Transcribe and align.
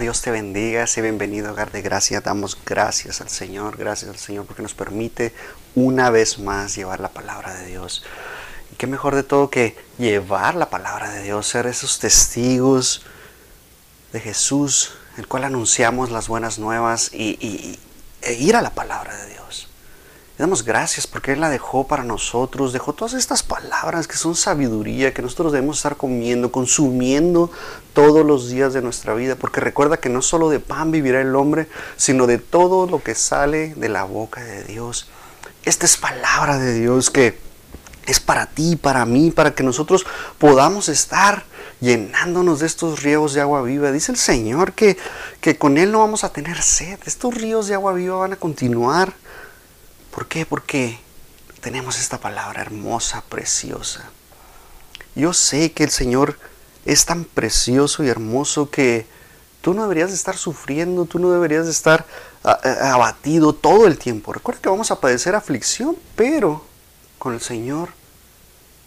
Dios 0.00 0.22
te 0.22 0.30
bendiga, 0.30 0.86
sé 0.86 1.02
bienvenido 1.02 1.52
Hogar 1.52 1.72
de 1.72 1.82
Gracia. 1.82 2.22
Damos 2.22 2.56
gracias 2.64 3.20
al 3.20 3.28
Señor, 3.28 3.76
gracias 3.76 4.10
al 4.10 4.16
Señor 4.16 4.46
porque 4.46 4.62
nos 4.62 4.72
permite 4.72 5.34
una 5.74 6.08
vez 6.08 6.38
más 6.38 6.74
llevar 6.74 7.00
la 7.00 7.10
palabra 7.10 7.52
de 7.52 7.66
Dios. 7.66 8.02
Y 8.72 8.76
qué 8.76 8.86
mejor 8.86 9.14
de 9.14 9.24
todo 9.24 9.50
que 9.50 9.76
llevar 9.98 10.54
la 10.54 10.70
palabra 10.70 11.10
de 11.10 11.22
Dios, 11.22 11.46
ser 11.46 11.66
esos 11.66 11.98
testigos 11.98 13.02
de 14.14 14.20
Jesús, 14.20 14.94
el 15.18 15.28
cual 15.28 15.44
anunciamos 15.44 16.10
las 16.10 16.28
buenas 16.28 16.58
nuevas 16.58 17.10
y, 17.12 17.78
e 18.22 18.32
ir 18.32 18.56
a 18.56 18.62
la 18.62 18.70
palabra 18.70 19.14
de 19.14 19.34
Dios. 19.34 19.69
Damos 20.40 20.64
gracias 20.64 21.06
porque 21.06 21.32
Él 21.32 21.40
la 21.42 21.50
dejó 21.50 21.86
para 21.86 22.02
nosotros, 22.02 22.72
dejó 22.72 22.94
todas 22.94 23.12
estas 23.12 23.42
palabras 23.42 24.08
que 24.08 24.16
son 24.16 24.34
sabiduría, 24.34 25.12
que 25.12 25.20
nosotros 25.20 25.52
debemos 25.52 25.76
estar 25.76 25.98
comiendo, 25.98 26.50
consumiendo 26.50 27.50
todos 27.92 28.24
los 28.24 28.48
días 28.48 28.72
de 28.72 28.80
nuestra 28.80 29.12
vida, 29.12 29.36
porque 29.36 29.60
recuerda 29.60 29.98
que 29.98 30.08
no 30.08 30.22
solo 30.22 30.48
de 30.48 30.58
pan 30.58 30.92
vivirá 30.92 31.20
el 31.20 31.36
hombre, 31.36 31.68
sino 31.98 32.26
de 32.26 32.38
todo 32.38 32.86
lo 32.86 33.02
que 33.02 33.14
sale 33.14 33.74
de 33.74 33.90
la 33.90 34.04
boca 34.04 34.42
de 34.42 34.64
Dios. 34.64 35.10
Esta 35.66 35.84
es 35.84 35.98
palabra 35.98 36.56
de 36.56 36.72
Dios 36.72 37.10
que 37.10 37.38
es 38.06 38.18
para 38.18 38.46
ti, 38.46 38.76
para 38.76 39.04
mí, 39.04 39.30
para 39.30 39.54
que 39.54 39.62
nosotros 39.62 40.06
podamos 40.38 40.88
estar 40.88 41.44
llenándonos 41.82 42.60
de 42.60 42.66
estos 42.66 43.02
ríos 43.02 43.34
de 43.34 43.42
agua 43.42 43.60
viva. 43.60 43.92
Dice 43.92 44.10
el 44.10 44.16
Señor 44.16 44.72
que, 44.72 44.96
que 45.42 45.58
con 45.58 45.76
Él 45.76 45.92
no 45.92 45.98
vamos 45.98 46.24
a 46.24 46.32
tener 46.32 46.62
sed. 46.62 46.98
Estos 47.04 47.34
ríos 47.34 47.66
de 47.66 47.74
agua 47.74 47.92
viva 47.92 48.16
van 48.16 48.32
a 48.32 48.36
continuar 48.36 49.12
¿Por 50.10 50.26
qué? 50.26 50.44
Porque 50.44 50.98
tenemos 51.60 51.98
esta 51.98 52.18
palabra 52.18 52.62
hermosa, 52.62 53.22
preciosa. 53.28 54.10
Yo 55.14 55.32
sé 55.32 55.72
que 55.72 55.84
el 55.84 55.90
Señor 55.90 56.38
es 56.84 57.04
tan 57.04 57.24
precioso 57.24 58.02
y 58.02 58.08
hermoso 58.08 58.70
que 58.70 59.06
tú 59.60 59.74
no 59.74 59.82
deberías 59.82 60.10
de 60.10 60.16
estar 60.16 60.36
sufriendo, 60.36 61.04
tú 61.04 61.18
no 61.18 61.30
deberías 61.30 61.66
de 61.66 61.72
estar 61.72 62.06
ah, 62.42 62.58
ah, 62.62 62.94
abatido 62.94 63.52
todo 63.52 63.86
el 63.86 63.98
tiempo. 63.98 64.32
Recuerda 64.32 64.60
que 64.62 64.68
vamos 64.68 64.90
a 64.90 65.00
padecer 65.00 65.34
aflicción, 65.34 65.96
pero 66.16 66.64
con 67.18 67.34
el 67.34 67.40
Señor 67.40 67.90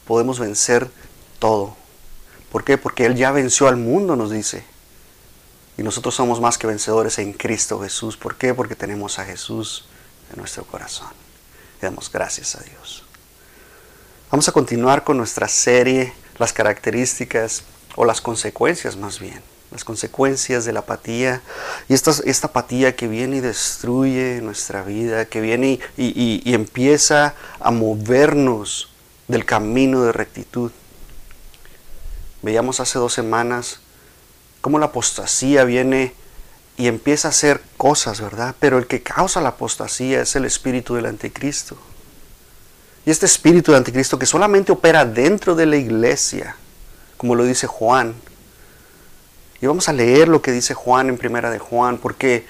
podemos 0.05 0.39
vencer 0.39 0.89
todo. 1.39 1.75
¿Por 2.51 2.63
qué? 2.63 2.77
Porque 2.77 3.05
Él 3.05 3.15
ya 3.15 3.31
venció 3.31 3.67
al 3.67 3.77
mundo, 3.77 4.15
nos 4.15 4.31
dice. 4.31 4.63
Y 5.77 5.83
nosotros 5.83 6.13
somos 6.13 6.39
más 6.39 6.57
que 6.57 6.67
vencedores 6.67 7.17
en 7.17 7.33
Cristo 7.33 7.79
Jesús. 7.81 8.17
¿Por 8.17 8.35
qué? 8.35 8.53
Porque 8.53 8.75
tenemos 8.75 9.17
a 9.19 9.25
Jesús 9.25 9.85
nuestro 10.35 10.63
corazón. 10.65 11.09
Le 11.81 11.87
damos 11.87 12.11
gracias 12.11 12.55
a 12.55 12.61
Dios. 12.61 13.03
Vamos 14.31 14.47
a 14.47 14.51
continuar 14.51 15.03
con 15.03 15.17
nuestra 15.17 15.47
serie, 15.47 16.13
las 16.39 16.53
características 16.53 17.63
o 17.95 18.05
las 18.05 18.19
consecuencias 18.19 18.95
más 18.95 19.19
bien, 19.19 19.41
las 19.71 19.83
consecuencias 19.83 20.65
de 20.65 20.73
la 20.73 20.79
apatía. 20.79 21.41
Y 21.87 21.93
esta, 21.93 22.11
esta 22.25 22.47
apatía 22.47 22.95
que 22.95 23.07
viene 23.07 23.37
y 23.37 23.41
destruye 23.41 24.41
nuestra 24.41 24.83
vida, 24.83 25.25
que 25.25 25.41
viene 25.41 25.79
y, 25.97 26.41
y 26.43 26.53
empieza 26.53 27.35
a 27.59 27.71
movernos 27.71 28.89
del 29.27 29.45
camino 29.45 30.03
de 30.03 30.11
rectitud. 30.11 30.71
Veíamos 32.41 32.79
hace 32.79 32.99
dos 32.99 33.13
semanas 33.13 33.79
cómo 34.61 34.79
la 34.79 34.87
apostasía 34.87 35.65
viene 35.65 36.15
y 36.77 36.87
empieza 36.87 37.27
a 37.27 37.31
hacer 37.31 37.61
cosas, 37.77 38.19
¿verdad? 38.21 38.55
Pero 38.59 38.77
el 38.77 38.87
que 38.87 39.03
causa 39.03 39.41
la 39.41 39.49
apostasía 39.49 40.21
es 40.21 40.35
el 40.35 40.45
espíritu 40.45 40.95
del 40.95 41.05
anticristo. 41.05 41.77
Y 43.05 43.11
este 43.11 43.25
espíritu 43.25 43.71
del 43.71 43.79
anticristo 43.79 44.17
que 44.17 44.25
solamente 44.25 44.71
opera 44.71 45.05
dentro 45.05 45.55
de 45.55 45.65
la 45.65 45.75
iglesia, 45.75 46.55
como 47.17 47.35
lo 47.35 47.45
dice 47.45 47.67
Juan. 47.67 48.15
Y 49.61 49.67
vamos 49.67 49.87
a 49.87 49.93
leer 49.93 50.27
lo 50.27 50.41
que 50.41 50.51
dice 50.51 50.73
Juan 50.73 51.09
en 51.09 51.17
primera 51.17 51.51
de 51.51 51.59
Juan, 51.59 51.97
porque 51.97 52.45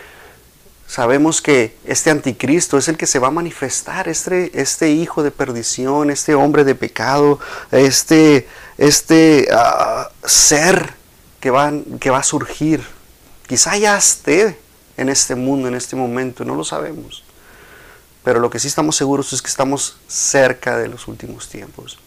sabemos 0.88 1.42
que 1.42 1.76
este 1.86 2.10
anticristo 2.10 2.78
es 2.78 2.88
el 2.88 2.98
que 2.98 3.08
se 3.08 3.20
va 3.20 3.28
a 3.28 3.32
manifestar, 3.32 4.08
este, 4.08 4.52
este 4.60 4.92
hijo 4.92 5.22
de 5.22 5.32
perdición, 5.32 6.12
este 6.12 6.34
hombre 6.34 6.64
de 6.64 6.76
pecado, 6.76 7.40
este, 7.72 8.48
este 8.78 9.48
ah, 9.52 10.10
ser 10.24 10.94
que 11.40 11.52
va, 11.52 11.74
que 12.00 12.10
va 12.10 12.20
a 12.20 12.24
surgir 12.24 12.93
Quizá 13.54 13.78
ya 13.78 13.96
esté 13.96 14.58
en 14.98 15.10
este 15.10 15.36
mundo, 15.36 15.68
en 15.68 15.76
este 15.76 15.96
momento, 15.96 16.44
no 16.44 16.56
lo 16.56 16.64
sabemos. 16.64 17.24
Pero 18.24 18.40
lo 18.40 18.50
que 18.50 18.58
sí 18.58 18.68
estamos 18.68 18.96
seguros 18.96 19.32
es 19.32 19.44
que 19.44 19.48
estamos 19.48 19.98
cerca 20.08 20.76
de 20.80 20.88
los 20.88 21.08
últimos 21.08 21.50
tiempos. 21.50 22.00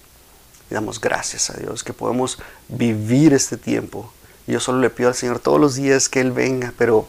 Y 0.68 0.74
damos 0.74 1.00
gracias 1.00 1.50
a 1.50 1.52
Dios 1.52 1.84
que 1.84 1.92
podemos 1.92 2.40
vivir 2.66 3.32
este 3.32 3.56
tiempo. 3.56 4.12
Yo 4.48 4.58
solo 4.58 4.80
le 4.80 4.90
pido 4.90 5.08
al 5.08 5.14
Señor 5.14 5.38
todos 5.38 5.60
los 5.60 5.76
días 5.76 6.08
que 6.08 6.18
Él 6.18 6.32
venga, 6.32 6.74
pero 6.76 7.06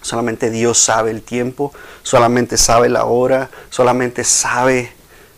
solamente 0.00 0.48
Dios 0.50 0.78
sabe 0.78 1.10
el 1.10 1.22
tiempo, 1.22 1.72
solamente 2.04 2.58
sabe 2.58 2.88
la 2.88 3.04
hora, 3.06 3.50
solamente 3.70 4.22
sabe 4.22 4.92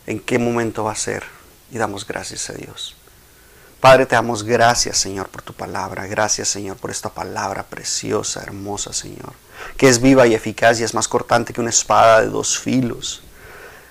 en 0.06 0.20
qué 0.20 0.38
momento 0.38 0.84
va 0.84 0.92
a 0.92 0.96
ser. 0.96 1.24
Y 1.70 1.78
damos 1.78 2.06
gracias 2.06 2.50
a 2.50 2.52
Dios. 2.52 2.97
Padre, 3.80 4.06
te 4.06 4.16
damos 4.16 4.42
gracias, 4.42 4.98
Señor, 4.98 5.28
por 5.28 5.42
tu 5.42 5.52
palabra. 5.52 6.06
Gracias, 6.06 6.48
Señor, 6.48 6.76
por 6.76 6.90
esta 6.90 7.10
palabra 7.10 7.62
preciosa, 7.62 8.42
hermosa, 8.42 8.92
Señor, 8.92 9.32
que 9.76 9.88
es 9.88 10.00
viva 10.00 10.26
y 10.26 10.34
eficaz 10.34 10.80
y 10.80 10.84
es 10.84 10.94
más 10.94 11.06
cortante 11.06 11.52
que 11.52 11.60
una 11.60 11.70
espada 11.70 12.22
de 12.22 12.28
dos 12.28 12.58
filos. 12.58 13.22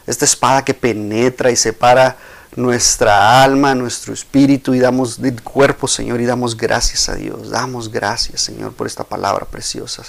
Esta 0.05 0.25
espada 0.25 0.65
que 0.65 0.73
penetra 0.73 1.51
y 1.51 1.55
separa 1.55 2.17
nuestra 2.55 3.43
alma, 3.43 3.75
nuestro 3.75 4.13
espíritu 4.13 4.73
y 4.73 4.79
damos 4.79 5.21
del 5.21 5.41
cuerpo, 5.41 5.87
Señor, 5.87 6.19
y 6.19 6.25
damos 6.25 6.57
gracias 6.57 7.07
a 7.07 7.15
Dios. 7.15 7.49
Damos 7.49 7.89
gracias, 7.89 8.41
Señor, 8.41 8.73
por 8.73 8.87
esta 8.87 9.05
palabra 9.05 9.45
preciosa. 9.45 10.03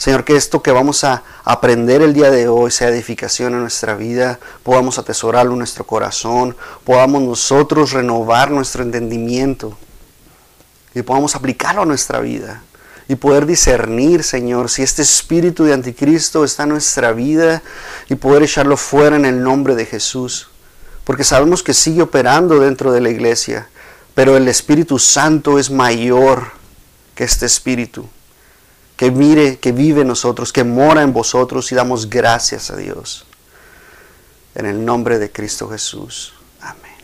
Señor, 0.00 0.24
que 0.24 0.34
esto 0.34 0.62
que 0.62 0.72
vamos 0.72 1.04
a 1.04 1.22
aprender 1.44 2.00
el 2.00 2.14
día 2.14 2.30
de 2.30 2.48
hoy 2.48 2.70
sea 2.70 2.88
edificación 2.88 3.52
en 3.52 3.60
nuestra 3.60 3.96
vida, 3.96 4.40
podamos 4.62 4.98
atesorarlo 4.98 5.52
en 5.52 5.58
nuestro 5.58 5.84
corazón, 5.84 6.56
podamos 6.84 7.20
nosotros 7.20 7.92
renovar 7.92 8.50
nuestro 8.50 8.82
entendimiento 8.82 9.76
y 10.94 11.02
podamos 11.02 11.36
aplicarlo 11.36 11.82
a 11.82 11.84
nuestra 11.84 12.18
vida 12.20 12.62
y 13.08 13.16
poder 13.16 13.44
discernir, 13.44 14.22
Señor, 14.22 14.70
si 14.70 14.82
este 14.82 15.02
espíritu 15.02 15.64
de 15.64 15.74
anticristo 15.74 16.44
está 16.44 16.62
en 16.62 16.70
nuestra 16.70 17.12
vida 17.12 17.62
y 18.08 18.14
poder 18.14 18.44
echarlo 18.44 18.78
fuera 18.78 19.16
en 19.16 19.26
el 19.26 19.42
nombre 19.42 19.74
de 19.74 19.84
Jesús. 19.84 20.48
Porque 21.04 21.24
sabemos 21.24 21.62
que 21.62 21.74
sigue 21.74 22.00
operando 22.00 22.58
dentro 22.58 22.90
de 22.90 23.02
la 23.02 23.10
iglesia, 23.10 23.68
pero 24.14 24.38
el 24.38 24.48
Espíritu 24.48 24.98
Santo 24.98 25.58
es 25.58 25.70
mayor 25.70 26.52
que 27.14 27.24
este 27.24 27.44
espíritu 27.44 28.08
que 29.00 29.10
mire, 29.10 29.58
que 29.58 29.72
vive 29.72 30.02
en 30.02 30.08
nosotros, 30.08 30.52
que 30.52 30.62
mora 30.62 31.00
en 31.00 31.14
vosotros 31.14 31.72
y 31.72 31.74
damos 31.74 32.10
gracias 32.10 32.70
a 32.70 32.76
Dios. 32.76 33.24
En 34.54 34.66
el 34.66 34.84
nombre 34.84 35.18
de 35.18 35.32
Cristo 35.32 35.70
Jesús. 35.70 36.34
Amén. 36.60 36.98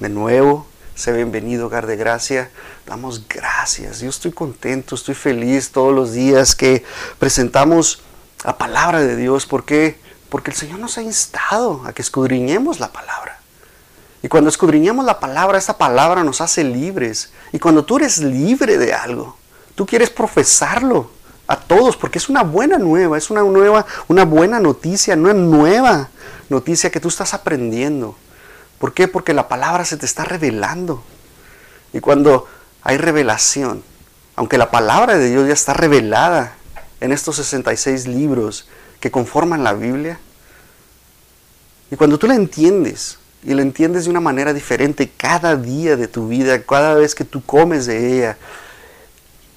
De 0.00 0.08
nuevo, 0.08 0.66
sé 0.96 1.12
bienvenido, 1.12 1.66
hogar 1.66 1.86
de 1.86 1.94
gracia. 1.94 2.50
Damos 2.84 3.28
gracias. 3.28 4.00
Yo 4.00 4.10
estoy 4.10 4.32
contento, 4.32 4.96
estoy 4.96 5.14
feliz 5.14 5.70
todos 5.70 5.94
los 5.94 6.10
días 6.14 6.56
que 6.56 6.84
presentamos 7.20 8.02
la 8.44 8.58
palabra 8.58 8.98
de 8.98 9.14
Dios. 9.14 9.46
¿Por 9.46 9.64
qué? 9.64 10.00
Porque 10.28 10.50
el 10.50 10.56
Señor 10.56 10.80
nos 10.80 10.98
ha 10.98 11.02
instado 11.02 11.80
a 11.86 11.92
que 11.92 12.02
escudriñemos 12.02 12.80
la 12.80 12.90
palabra. 12.90 13.38
Y 14.20 14.26
cuando 14.26 14.50
escudriñamos 14.50 15.04
la 15.04 15.20
palabra, 15.20 15.58
esta 15.58 15.78
palabra 15.78 16.24
nos 16.24 16.40
hace 16.40 16.64
libres. 16.64 17.30
Y 17.52 17.60
cuando 17.60 17.84
tú 17.84 17.98
eres 17.98 18.18
libre 18.18 18.78
de 18.78 18.94
algo, 18.94 19.38
Tú 19.78 19.86
quieres 19.86 20.10
profesarlo 20.10 21.08
a 21.46 21.56
todos 21.56 21.96
porque 21.96 22.18
es 22.18 22.28
una 22.28 22.42
buena 22.42 22.78
nueva, 22.78 23.16
es 23.16 23.30
una 23.30 23.42
nueva, 23.42 23.86
una 24.08 24.24
buena 24.24 24.58
noticia, 24.58 25.14
una 25.14 25.34
nueva 25.34 26.08
noticia 26.48 26.90
que 26.90 26.98
tú 26.98 27.06
estás 27.06 27.32
aprendiendo. 27.32 28.16
¿Por 28.80 28.92
qué? 28.92 29.06
Porque 29.06 29.32
la 29.34 29.46
palabra 29.46 29.84
se 29.84 29.96
te 29.96 30.04
está 30.04 30.24
revelando. 30.24 31.04
Y 31.92 32.00
cuando 32.00 32.48
hay 32.82 32.96
revelación, 32.96 33.84
aunque 34.34 34.58
la 34.58 34.72
palabra 34.72 35.16
de 35.16 35.30
Dios 35.30 35.46
ya 35.46 35.54
está 35.54 35.74
revelada 35.74 36.56
en 37.00 37.12
estos 37.12 37.36
66 37.36 38.08
libros 38.08 38.66
que 38.98 39.12
conforman 39.12 39.62
la 39.62 39.74
Biblia, 39.74 40.18
y 41.88 41.94
cuando 41.94 42.18
tú 42.18 42.26
la 42.26 42.34
entiendes, 42.34 43.20
y 43.44 43.54
la 43.54 43.62
entiendes 43.62 44.06
de 44.06 44.10
una 44.10 44.18
manera 44.18 44.52
diferente 44.52 45.08
cada 45.16 45.54
día 45.54 45.96
de 45.96 46.08
tu 46.08 46.26
vida, 46.26 46.60
cada 46.64 46.94
vez 46.94 47.14
que 47.14 47.22
tú 47.22 47.44
comes 47.44 47.86
de 47.86 48.16
ella, 48.16 48.38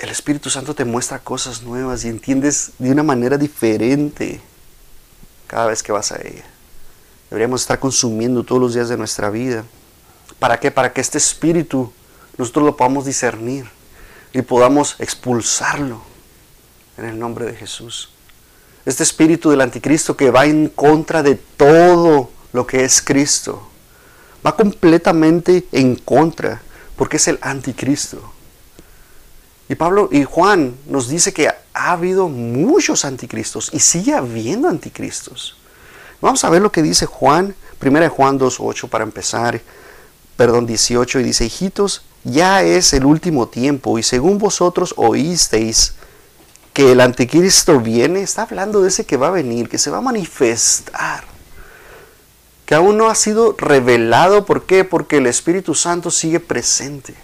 el 0.02 0.10
Espíritu 0.10 0.50
Santo 0.50 0.74
te 0.74 0.84
muestra 0.84 1.20
cosas 1.20 1.62
nuevas 1.62 2.04
y 2.04 2.08
entiendes 2.08 2.72
de 2.80 2.92
una 2.92 3.04
manera 3.04 3.38
diferente 3.38 4.42
cada 5.46 5.68
vez 5.68 5.84
que 5.84 5.92
vas 5.92 6.12
a 6.12 6.18
ella. 6.18 6.44
Deberíamos 7.30 7.62
estar 7.62 7.80
consumiendo 7.80 8.44
todos 8.44 8.60
los 8.60 8.74
días 8.74 8.90
de 8.90 8.98
nuestra 8.98 9.30
vida. 9.30 9.64
¿Para 10.40 10.60
qué? 10.60 10.72
Para 10.72 10.92
que 10.92 11.02
este 11.02 11.20
espíritu 11.20 11.94
nosotros 12.38 12.66
lo 12.66 12.76
podamos 12.76 13.06
discernir 13.06 13.68
y 14.34 14.42
podamos 14.42 14.96
expulsarlo 14.98 16.02
en 16.98 17.06
el 17.06 17.20
nombre 17.20 17.46
de 17.46 17.54
Jesús. 17.54 18.10
Este 18.86 19.04
espíritu 19.04 19.52
del 19.52 19.62
anticristo 19.62 20.18
que 20.18 20.32
va 20.32 20.46
en 20.46 20.70
contra 20.70 21.22
de 21.22 21.36
todo 21.36 22.32
lo 22.54 22.66
que 22.66 22.84
es 22.84 23.02
Cristo. 23.04 23.70
Va 24.44 24.56
completamente 24.56 25.68
en 25.72 25.96
contra 25.96 26.64
porque 26.96 27.18
es 27.18 27.28
el 27.28 27.38
anticristo. 27.42 28.34
Y 29.72 29.76
Pablo 29.76 30.10
y 30.12 30.26
Juan 30.26 30.76
nos 30.86 31.08
dice 31.08 31.32
que 31.32 31.48
ha 31.48 31.92
habido 31.94 32.28
muchos 32.28 33.06
anticristos 33.06 33.70
y 33.72 33.80
sigue 33.80 34.14
habiendo 34.14 34.68
anticristos. 34.68 35.56
Vamos 36.20 36.44
a 36.44 36.50
ver 36.50 36.62
lo 36.62 36.74
que 36.74 36.82
dice 36.82 37.06
Juan, 37.06 37.56
1 37.82 38.10
Juan 38.10 38.38
2.8 38.38 38.90
para 38.90 39.06
empezar, 39.06 39.62
perdón, 40.36 40.66
18, 40.66 41.22
y 41.22 41.24
dice, 41.24 41.46
hijitos, 41.46 42.04
ya 42.26 42.64
es 42.64 42.92
el 42.92 43.06
último 43.06 43.48
tiempo 43.48 43.98
y 43.98 44.04
según 44.04 44.40
vosotros 44.40 44.94
oísteis 44.98 45.94
que 46.74 46.92
el 46.92 47.00
anticristo 47.00 47.80
viene, 47.80 48.24
está 48.24 48.42
hablando 48.42 48.82
de 48.82 48.90
ese 48.90 49.06
que 49.06 49.16
va 49.16 49.28
a 49.28 49.32
venir, 49.32 49.70
que 49.70 49.78
se 49.78 49.90
va 49.90 50.00
a 50.00 50.02
manifestar, 50.02 51.24
que 52.66 52.76
aún 52.76 52.98
no 52.98 53.10
ha 53.10 53.16
sido 53.16 53.56
revelado. 53.58 54.46
¿Por 54.46 54.66
qué? 54.66 54.84
Porque 54.84 55.20
el 55.20 55.28
Espíritu 55.28 55.76
Santo 55.76 56.12
sigue 56.12 56.42
presente. 56.42 57.16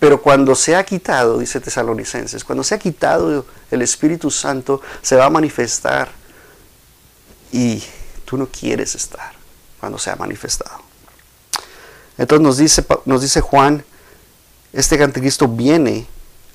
Pero 0.00 0.20
cuando 0.20 0.56
se 0.56 0.74
ha 0.74 0.82
quitado, 0.84 1.38
dice 1.38 1.60
Tesalonicenses, 1.60 2.42
cuando 2.42 2.64
se 2.64 2.74
ha 2.74 2.78
quitado 2.78 3.46
el 3.70 3.82
Espíritu 3.82 4.30
Santo, 4.30 4.82
se 5.02 5.14
va 5.14 5.26
a 5.26 5.30
manifestar. 5.30 6.10
Y 7.52 7.82
tú 8.24 8.36
no 8.36 8.46
quieres 8.46 8.96
estar 8.96 9.32
cuando 9.78 9.98
se 9.98 10.10
ha 10.10 10.16
manifestado. 10.16 10.80
Entonces 12.18 12.42
nos 12.42 12.56
dice, 12.56 12.84
nos 13.04 13.22
dice 13.22 13.40
Juan, 13.40 13.84
este 14.72 15.00
anticristo 15.02 15.46
viene 15.46 16.06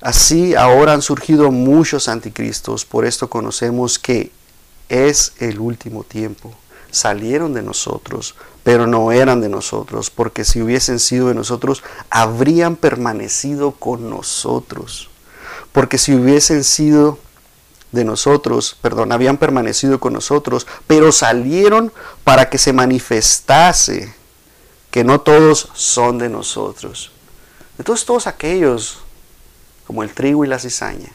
Así 0.06 0.53
ahora 0.53 0.94
han 0.94 1.01
surgido 1.01 1.51
muchos 1.51 2.07
anticristos, 2.07 2.86
por 2.86 3.06
esto 3.06 3.27
conocemos 3.27 3.97
que 3.97 4.31
es 4.88 5.33
el 5.39 5.59
último 5.59 6.03
tiempo. 6.03 6.53
Salieron 6.92 7.56
de 7.56 7.63
nosotros, 7.63 8.36
pero 8.65 8.88
no 8.88 9.12
eran 9.12 9.41
de 9.41 9.47
nosotros, 9.47 10.09
porque 10.09 10.44
si 10.44 10.59
hubiesen 10.59 10.97
sido 10.97 11.27
de 11.27 11.35
nosotros, 11.35 11.83
habrían 12.09 12.75
permanecido 12.75 13.73
con 13.73 14.09
nosotros. 14.09 15.12
Porque 15.71 16.00
si 16.00 16.15
hubiesen 16.15 16.63
sido 16.63 17.19
de 17.91 18.03
nosotros, 18.03 18.75
perdón, 18.81 19.12
habían 19.12 19.38
permanecido 19.38 20.00
con 20.00 20.13
nosotros, 20.13 20.65
pero 20.88 21.12
salieron 21.12 21.94
para 22.23 22.50
que 22.50 22.57
se 22.57 22.73
manifestase 22.73 24.15
que 24.89 25.03
no 25.03 25.21
todos 25.21 25.69
son 25.75 26.18
de 26.18 26.29
nosotros. 26.29 27.11
Entonces 27.77 28.03
todos 28.03 28.25
aquellos 28.25 28.97
como 29.85 30.01
el 30.01 30.11
trigo 30.11 30.44
y 30.44 30.47
la 30.47 30.57
cizaña. 30.57 31.11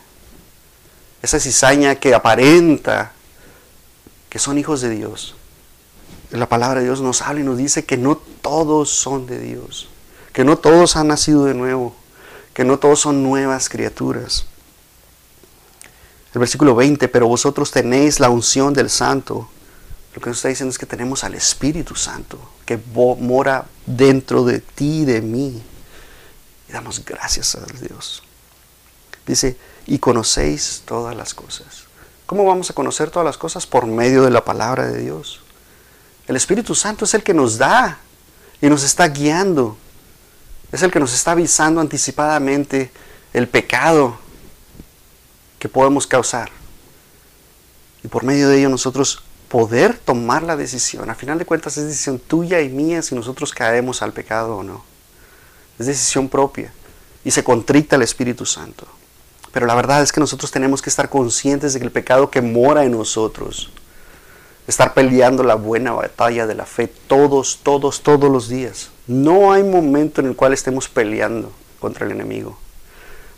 Esa 1.20 1.40
cizaña 1.40 1.96
que 1.96 2.14
aparenta 2.14 3.10
que 4.28 4.38
son 4.38 4.56
hijos 4.56 4.82
de 4.82 4.90
Dios. 4.90 5.34
La 6.30 6.48
palabra 6.48 6.80
de 6.80 6.86
Dios 6.86 7.00
nos 7.00 7.22
habla 7.22 7.40
y 7.40 7.44
nos 7.44 7.58
dice 7.58 7.84
que 7.84 7.96
no 7.96 8.16
todos 8.16 8.90
son 8.90 9.26
de 9.26 9.40
Dios, 9.40 9.88
que 10.32 10.44
no 10.44 10.58
todos 10.58 10.96
han 10.96 11.08
nacido 11.08 11.44
de 11.44 11.54
nuevo, 11.54 11.94
que 12.54 12.64
no 12.64 12.78
todos 12.78 13.00
son 13.00 13.22
nuevas 13.22 13.68
criaturas. 13.68 14.46
El 16.32 16.38
versículo 16.38 16.76
20, 16.76 17.08
pero 17.08 17.26
vosotros 17.26 17.72
tenéis 17.72 18.20
la 18.20 18.30
unción 18.30 18.72
del 18.72 18.90
Santo. 18.90 19.48
Lo 20.14 20.20
que 20.20 20.30
nos 20.30 20.38
está 20.38 20.48
diciendo 20.48 20.70
es 20.70 20.78
que 20.78 20.86
tenemos 20.86 21.24
al 21.24 21.34
Espíritu 21.34 21.96
Santo, 21.96 22.38
que 22.64 22.78
mora 22.94 23.66
dentro 23.84 24.44
de 24.44 24.60
ti 24.60 25.00
y 25.00 25.04
de 25.04 25.22
mí. 25.22 25.60
Y 26.68 26.72
damos 26.72 27.04
gracias 27.04 27.56
a 27.56 27.66
Dios. 27.80 28.22
Dice, 29.26 29.56
y 29.86 29.98
conocéis 29.98 30.82
todas 30.84 31.16
las 31.16 31.34
cosas. 31.34 31.84
¿Cómo 32.26 32.44
vamos 32.44 32.70
a 32.70 32.74
conocer 32.74 33.10
todas 33.10 33.26
las 33.26 33.38
cosas? 33.38 33.66
Por 33.66 33.86
medio 33.86 34.22
de 34.22 34.30
la 34.30 34.44
palabra 34.44 34.86
de 34.86 35.00
Dios. 35.00 35.39
El 36.30 36.36
Espíritu 36.36 36.76
Santo 36.76 37.06
es 37.06 37.14
el 37.14 37.24
que 37.24 37.34
nos 37.34 37.58
da 37.58 37.98
y 38.62 38.68
nos 38.68 38.84
está 38.84 39.08
guiando. 39.08 39.76
Es 40.70 40.80
el 40.84 40.92
que 40.92 41.00
nos 41.00 41.12
está 41.12 41.32
avisando 41.32 41.80
anticipadamente 41.80 42.92
el 43.32 43.48
pecado 43.48 44.16
que 45.58 45.68
podemos 45.68 46.06
causar. 46.06 46.48
Y 48.04 48.06
por 48.06 48.22
medio 48.22 48.48
de 48.48 48.60
ello 48.60 48.68
nosotros 48.68 49.24
poder 49.48 49.98
tomar 49.98 50.44
la 50.44 50.54
decisión. 50.54 51.10
A 51.10 51.16
final 51.16 51.36
de 51.36 51.46
cuentas 51.46 51.76
es 51.76 51.86
decisión 51.86 52.20
tuya 52.20 52.60
y 52.60 52.68
mía 52.68 53.02
si 53.02 53.16
nosotros 53.16 53.52
caemos 53.52 54.00
al 54.00 54.12
pecado 54.12 54.58
o 54.58 54.62
no. 54.62 54.84
Es 55.80 55.86
decisión 55.86 56.28
propia. 56.28 56.72
Y 57.24 57.32
se 57.32 57.42
contrita 57.42 57.96
el 57.96 58.02
Espíritu 58.02 58.46
Santo. 58.46 58.86
Pero 59.50 59.66
la 59.66 59.74
verdad 59.74 60.00
es 60.00 60.12
que 60.12 60.20
nosotros 60.20 60.52
tenemos 60.52 60.80
que 60.80 60.90
estar 60.90 61.08
conscientes 61.08 61.72
de 61.72 61.80
que 61.80 61.86
el 61.86 61.90
pecado 61.90 62.30
que 62.30 62.40
mora 62.40 62.84
en 62.84 62.92
nosotros, 62.92 63.72
estar 64.70 64.94
peleando 64.94 65.42
la 65.42 65.56
buena 65.56 65.92
batalla 65.92 66.46
de 66.46 66.54
la 66.54 66.64
fe 66.64 66.86
todos, 66.86 67.60
todos, 67.62 68.02
todos 68.02 68.30
los 68.30 68.48
días. 68.48 68.90
No 69.06 69.52
hay 69.52 69.62
momento 69.62 70.20
en 70.20 70.28
el 70.28 70.36
cual 70.36 70.52
estemos 70.52 70.88
peleando 70.88 71.52
contra 71.78 72.06
el 72.06 72.12
enemigo. 72.12 72.58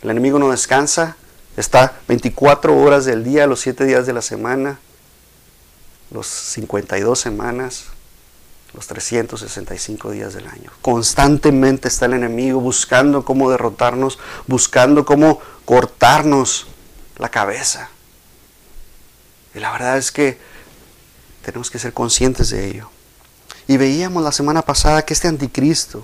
El 0.01 0.11
enemigo 0.11 0.39
no 0.39 0.51
descansa, 0.51 1.17
está 1.57 1.99
24 2.07 2.77
horas 2.77 3.05
del 3.05 3.23
día, 3.23 3.47
los 3.47 3.61
7 3.61 3.85
días 3.85 4.05
de 4.05 4.13
la 4.13 4.21
semana, 4.21 4.79
los 6.11 6.27
52 6.27 7.19
semanas, 7.19 7.85
los 8.73 8.87
365 8.87 10.11
días 10.11 10.33
del 10.33 10.47
año. 10.47 10.71
Constantemente 10.81 11.87
está 11.87 12.05
el 12.05 12.13
enemigo 12.13 12.59
buscando 12.59 13.25
cómo 13.25 13.49
derrotarnos, 13.49 14.19
buscando 14.47 15.05
cómo 15.05 15.41
cortarnos 15.65 16.67
la 17.17 17.29
cabeza. 17.29 17.89
Y 19.55 19.59
la 19.59 19.71
verdad 19.71 19.97
es 19.97 20.11
que 20.11 20.37
tenemos 21.43 21.69
que 21.69 21.79
ser 21.79 21.93
conscientes 21.93 22.49
de 22.49 22.67
ello. 22.67 22.89
Y 23.67 23.77
veíamos 23.77 24.23
la 24.23 24.31
semana 24.31 24.61
pasada 24.61 25.05
que 25.05 25.13
este 25.13 25.27
anticristo 25.27 26.03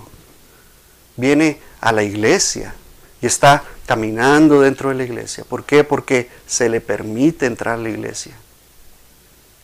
viene 1.16 1.60
a 1.80 1.92
la 1.92 2.02
iglesia 2.02 2.74
y 3.20 3.26
está 3.26 3.64
caminando 3.86 4.60
dentro 4.60 4.90
de 4.90 4.94
la 4.94 5.04
iglesia. 5.04 5.44
¿Por 5.44 5.64
qué? 5.64 5.84
Porque 5.84 6.30
se 6.46 6.68
le 6.68 6.80
permite 6.80 7.46
entrar 7.46 7.74
a 7.74 7.82
la 7.82 7.90
iglesia 7.90 8.34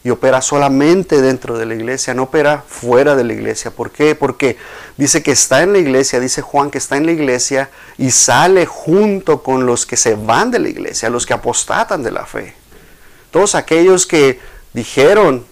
y 0.07 0.11
opera 0.11 0.41
solamente 0.41 1.21
dentro 1.21 1.59
de 1.59 1.67
la 1.67 1.75
iglesia, 1.75 2.15
no 2.15 2.25
opera 2.25 2.63
fuera 2.69 3.17
de 3.17 3.25
la 3.25 3.33
iglesia. 3.33 3.73
¿Por 3.73 3.91
qué? 3.91 4.15
Porque 4.15 4.57
dice 4.97 5.21
que 5.21 5.33
está 5.33 5.65
en 5.65 5.73
la 5.73 5.79
iglesia, 5.79 6.21
dice 6.21 6.43
Juan 6.43 6.71
que 6.71 6.79
está 6.79 6.97
en 6.97 7.07
la 7.07 7.13
iglesia 7.13 7.71
y 7.99 8.13
sale 8.13 8.67
junto 8.67 9.43
con 9.43 9.67
los 9.67 9.85
que 9.85 9.97
se 9.97 10.15
van 10.15 10.53
de 10.53 10.61
la 10.61 10.69
iglesia, 10.69 11.11
los 11.11 11.27
que 11.27 11.35
apostatan 11.35 12.05
de 12.05 12.13
la 12.13 12.25
fe. 12.25 12.55
Todos 13.33 13.57
aquellos 13.57 14.07
que 14.07 14.39
dijeron 14.73 15.45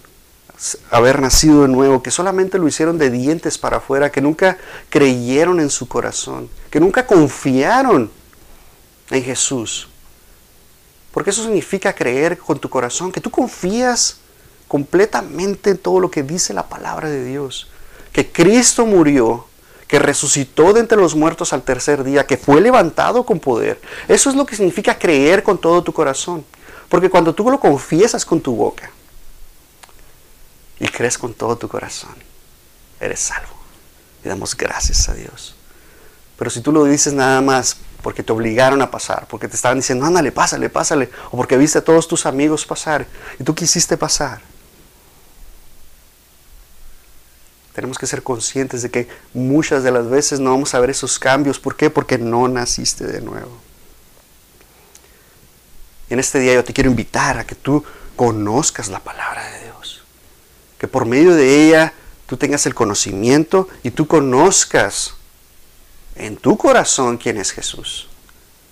haber 0.90 1.20
nacido 1.20 1.62
de 1.62 1.68
nuevo, 1.68 2.02
que 2.02 2.11
solamente 2.11 2.58
lo 2.58 2.68
hicieron 2.68 2.99
de 2.99 3.11
dientes 3.11 3.58
para 3.58 3.78
afuera, 3.78 4.11
que 4.11 4.20
nunca 4.20 4.58
creyeron 4.88 5.61
en 5.61 5.70
su 5.70 5.88
corazón, 5.88 6.49
que 6.70 6.80
nunca 6.80 7.06
confiaron 7.06 8.11
en 9.11 9.23
Jesús. 9.23 9.88
Porque 11.12 11.30
eso 11.30 11.42
significa 11.42 11.92
creer 11.92 12.38
con 12.38 12.58
tu 12.58 12.68
corazón, 12.68 13.12
que 13.12 13.20
tú 13.20 13.30
confías 13.30 14.18
completamente 14.68 15.70
en 15.70 15.78
todo 15.78 16.00
lo 16.00 16.11
que 16.11 16.23
dice 16.23 16.54
la 16.54 16.68
palabra 16.68 17.08
de 17.08 17.25
Dios. 17.25 17.68
Que 18.12 18.30
Cristo 18.30 18.87
murió, 18.87 19.46
que 19.87 19.99
resucitó 19.99 20.73
de 20.73 20.80
entre 20.80 20.99
los 20.99 21.14
muertos 21.14 21.52
al 21.52 21.62
tercer 21.62 22.02
día, 22.02 22.26
que 22.26 22.37
fue 22.37 22.61
levantado 22.61 23.25
con 23.25 23.38
poder. 23.38 23.80
Eso 24.08 24.30
es 24.30 24.37
lo 24.37 24.46
que 24.46 24.56
significa 24.56 24.99
creer 24.99 25.42
con 25.42 25.58
todo 25.58 25.82
tu 25.82 25.92
corazón. 25.92 26.44
Porque 26.88 27.11
cuando 27.11 27.34
tú 27.34 27.49
lo 27.50 27.61
confiesas 27.61 28.25
con 28.25 28.40
tu 28.40 28.54
boca 28.54 28.90
y 30.78 30.88
crees 30.88 31.19
con 31.19 31.35
todo 31.35 31.57
tu 31.57 31.69
corazón, 31.69 32.14
eres 33.00 33.21
salvo. 33.21 33.54
Y 34.25 34.28
damos 34.28 34.57
gracias 34.57 35.09
a 35.09 35.14
Dios. 35.14 35.54
Pero 36.38 36.50
si 36.50 36.61
tú 36.61 36.73
lo 36.73 36.85
dices 36.85 37.12
nada 37.12 37.40
más 37.40 37.76
porque 38.02 38.23
te 38.23 38.33
obligaron 38.33 38.83
a 38.83 38.90
pasar, 38.90 39.26
porque 39.28 39.49
te 39.49 39.57
estaban 39.57 39.78
diciendo, 39.78 40.04
ándale, 40.04 40.33
pásale, 40.33 40.69
pásale, 40.69 41.11
o 41.31 41.37
porque 41.37 41.57
viste 41.57 41.78
a 41.78 41.85
todos 41.85 42.09
tus 42.09 42.26
amigos 42.26 42.66
pasar 42.66 43.07
y 43.38 43.45
tú 43.45 43.54
quisiste 43.54 43.97
pasar, 43.97 44.40
Tenemos 47.75 47.99
que 47.99 48.07
ser 48.07 48.23
conscientes 48.23 48.83
de 48.83 48.90
que 48.90 49.09
muchas 49.35 49.83
de 49.83 49.90
las 49.90 50.09
veces 50.09 50.38
no 50.38 50.50
vamos 50.50 50.73
a 50.75 50.78
ver 50.78 50.90
esos 50.90 51.19
cambios. 51.19 51.59
¿Por 51.59 51.75
qué? 51.75 51.90
Porque 51.90 52.19
no 52.19 52.47
naciste 52.47 53.04
de 53.04 53.21
nuevo. 53.21 53.50
En 56.09 56.21
este 56.21 56.38
día 56.38 56.54
yo 56.54 56.62
te 56.62 56.73
quiero 56.73 56.88
invitar 56.88 57.37
a 57.37 57.45
que 57.45 57.57
tú 57.57 57.85
conozcas 58.14 58.88
la 58.88 59.00
palabra 59.00 59.45
de 59.50 59.63
Dios. 59.63 59.63
Que 60.85 60.88
por 60.88 61.07
medio 61.07 61.35
de 61.35 61.67
ella 61.67 61.95
tú 62.26 62.37
tengas 62.37 62.67
el 62.67 62.75
conocimiento 62.75 63.71
y 63.83 63.91
tú 63.91 64.07
conozcas 64.07 65.14
en 66.14 66.37
tu 66.37 66.59
corazón 66.59 67.17
quién 67.17 67.38
es 67.38 67.53
Jesús. 67.53 68.07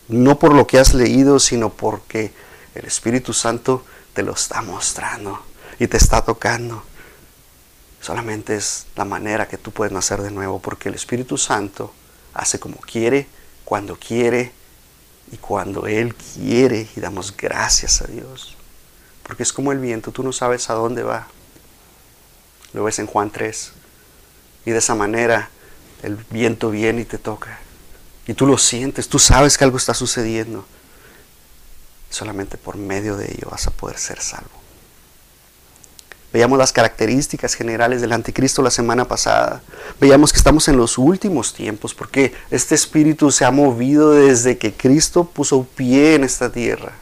No 0.08 0.38
por 0.38 0.52
lo 0.52 0.66
que 0.66 0.78
has 0.78 0.92
leído, 0.92 1.38
sino 1.38 1.70
porque 1.70 2.34
el 2.74 2.84
Espíritu 2.84 3.32
Santo 3.32 3.82
te 4.12 4.22
lo 4.22 4.34
está 4.34 4.60
mostrando 4.60 5.42
y 5.78 5.86
te 5.86 5.96
está 5.96 6.22
tocando. 6.22 6.82
Solamente 8.02 8.56
es 8.56 8.84
la 8.94 9.06
manera 9.06 9.48
que 9.48 9.56
tú 9.56 9.70
puedes 9.70 9.94
nacer 9.94 10.20
de 10.20 10.32
nuevo, 10.32 10.60
porque 10.60 10.90
el 10.90 10.94
Espíritu 10.94 11.38
Santo 11.38 11.94
hace 12.34 12.60
como 12.60 12.76
quiere, 12.76 13.26
cuando 13.64 13.96
quiere 13.96 14.52
y 15.32 15.38
cuando 15.38 15.86
Él 15.86 16.14
quiere. 16.14 16.90
Y 16.94 17.00
damos 17.00 17.34
gracias 17.34 18.02
a 18.02 18.06
Dios. 18.06 18.54
Porque 19.22 19.44
es 19.44 19.52
como 19.54 19.72
el 19.72 19.78
viento, 19.78 20.12
tú 20.12 20.22
no 20.22 20.32
sabes 20.34 20.68
a 20.68 20.74
dónde 20.74 21.04
va. 21.04 21.28
Lo 22.72 22.84
ves 22.84 22.98
en 22.98 23.06
Juan 23.06 23.30
3. 23.30 23.72
Y 24.66 24.70
de 24.70 24.78
esa 24.78 24.94
manera 24.94 25.50
el 26.02 26.16
viento 26.30 26.70
viene 26.70 27.02
y 27.02 27.04
te 27.04 27.18
toca. 27.18 27.58
Y 28.26 28.34
tú 28.34 28.46
lo 28.46 28.58
sientes, 28.58 29.08
tú 29.08 29.18
sabes 29.18 29.58
que 29.58 29.64
algo 29.64 29.76
está 29.76 29.94
sucediendo. 29.94 30.64
Solamente 32.10 32.56
por 32.58 32.76
medio 32.76 33.16
de 33.16 33.26
ello 33.26 33.48
vas 33.50 33.66
a 33.66 33.70
poder 33.70 33.98
ser 33.98 34.20
salvo. 34.20 34.62
Veíamos 36.32 36.58
las 36.58 36.72
características 36.72 37.54
generales 37.54 38.00
del 38.00 38.12
anticristo 38.12 38.62
la 38.62 38.70
semana 38.70 39.06
pasada. 39.06 39.62
Veíamos 40.00 40.32
que 40.32 40.38
estamos 40.38 40.66
en 40.68 40.78
los 40.78 40.96
últimos 40.96 41.52
tiempos 41.52 41.92
porque 41.92 42.32
este 42.50 42.74
espíritu 42.74 43.30
se 43.30 43.44
ha 43.44 43.50
movido 43.50 44.12
desde 44.12 44.56
que 44.56 44.72
Cristo 44.72 45.24
puso 45.24 45.64
pie 45.64 46.14
en 46.14 46.24
esta 46.24 46.50
tierra. 46.50 46.92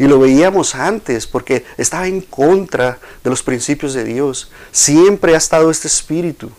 Y 0.00 0.08
lo 0.08 0.18
veíamos 0.18 0.74
antes 0.74 1.26
porque 1.26 1.66
estaba 1.76 2.06
en 2.06 2.22
contra 2.22 2.98
de 3.22 3.28
los 3.28 3.42
principios 3.42 3.92
de 3.92 4.02
Dios. 4.02 4.50
Siempre 4.72 5.34
ha 5.34 5.36
estado 5.36 5.70
este 5.70 5.88
espíritu. 5.88 6.50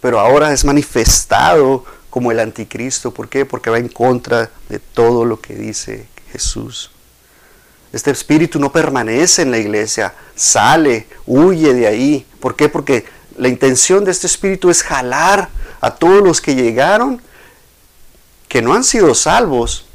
Pero 0.00 0.20
ahora 0.20 0.52
es 0.52 0.64
manifestado 0.64 1.84
como 2.10 2.30
el 2.30 2.38
anticristo. 2.38 3.12
¿Por 3.12 3.28
qué? 3.28 3.44
Porque 3.44 3.70
va 3.70 3.78
en 3.78 3.88
contra 3.88 4.52
de 4.68 4.78
todo 4.78 5.24
lo 5.24 5.40
que 5.40 5.56
dice 5.56 6.06
Jesús. 6.30 6.92
Este 7.92 8.12
espíritu 8.12 8.60
no 8.60 8.70
permanece 8.70 9.42
en 9.42 9.50
la 9.50 9.58
iglesia, 9.58 10.14
sale, 10.36 11.08
huye 11.26 11.74
de 11.74 11.88
ahí. 11.88 12.24
¿Por 12.38 12.54
qué? 12.54 12.68
Porque 12.68 13.04
la 13.36 13.48
intención 13.48 14.04
de 14.04 14.12
este 14.12 14.28
espíritu 14.28 14.70
es 14.70 14.84
jalar 14.84 15.48
a 15.80 15.92
todos 15.92 16.22
los 16.22 16.40
que 16.40 16.54
llegaron, 16.54 17.20
que 18.46 18.62
no 18.62 18.74
han 18.74 18.84
sido 18.84 19.12
salvos, 19.16 19.86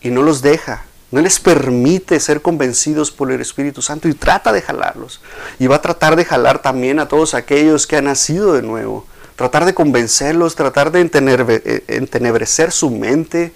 y 0.00 0.10
no 0.10 0.22
los 0.22 0.42
deja, 0.42 0.84
no 1.10 1.20
les 1.20 1.40
permite 1.40 2.20
ser 2.20 2.40
convencidos 2.40 3.10
por 3.10 3.32
el 3.32 3.40
Espíritu 3.40 3.82
Santo 3.82 4.08
y 4.08 4.14
trata 4.14 4.52
de 4.52 4.62
jalarlos. 4.62 5.20
Y 5.58 5.66
va 5.66 5.76
a 5.76 5.82
tratar 5.82 6.16
de 6.16 6.24
jalar 6.24 6.62
también 6.62 7.00
a 7.00 7.08
todos 7.08 7.34
aquellos 7.34 7.86
que 7.86 7.96
han 7.96 8.04
nacido 8.04 8.52
de 8.52 8.62
nuevo. 8.62 9.06
Tratar 9.36 9.64
de 9.64 9.74
convencerlos, 9.74 10.54
tratar 10.54 10.92
de 10.92 11.00
eh, 11.02 11.84
entenebrecer 11.88 12.72
su 12.72 12.90
mente, 12.90 13.52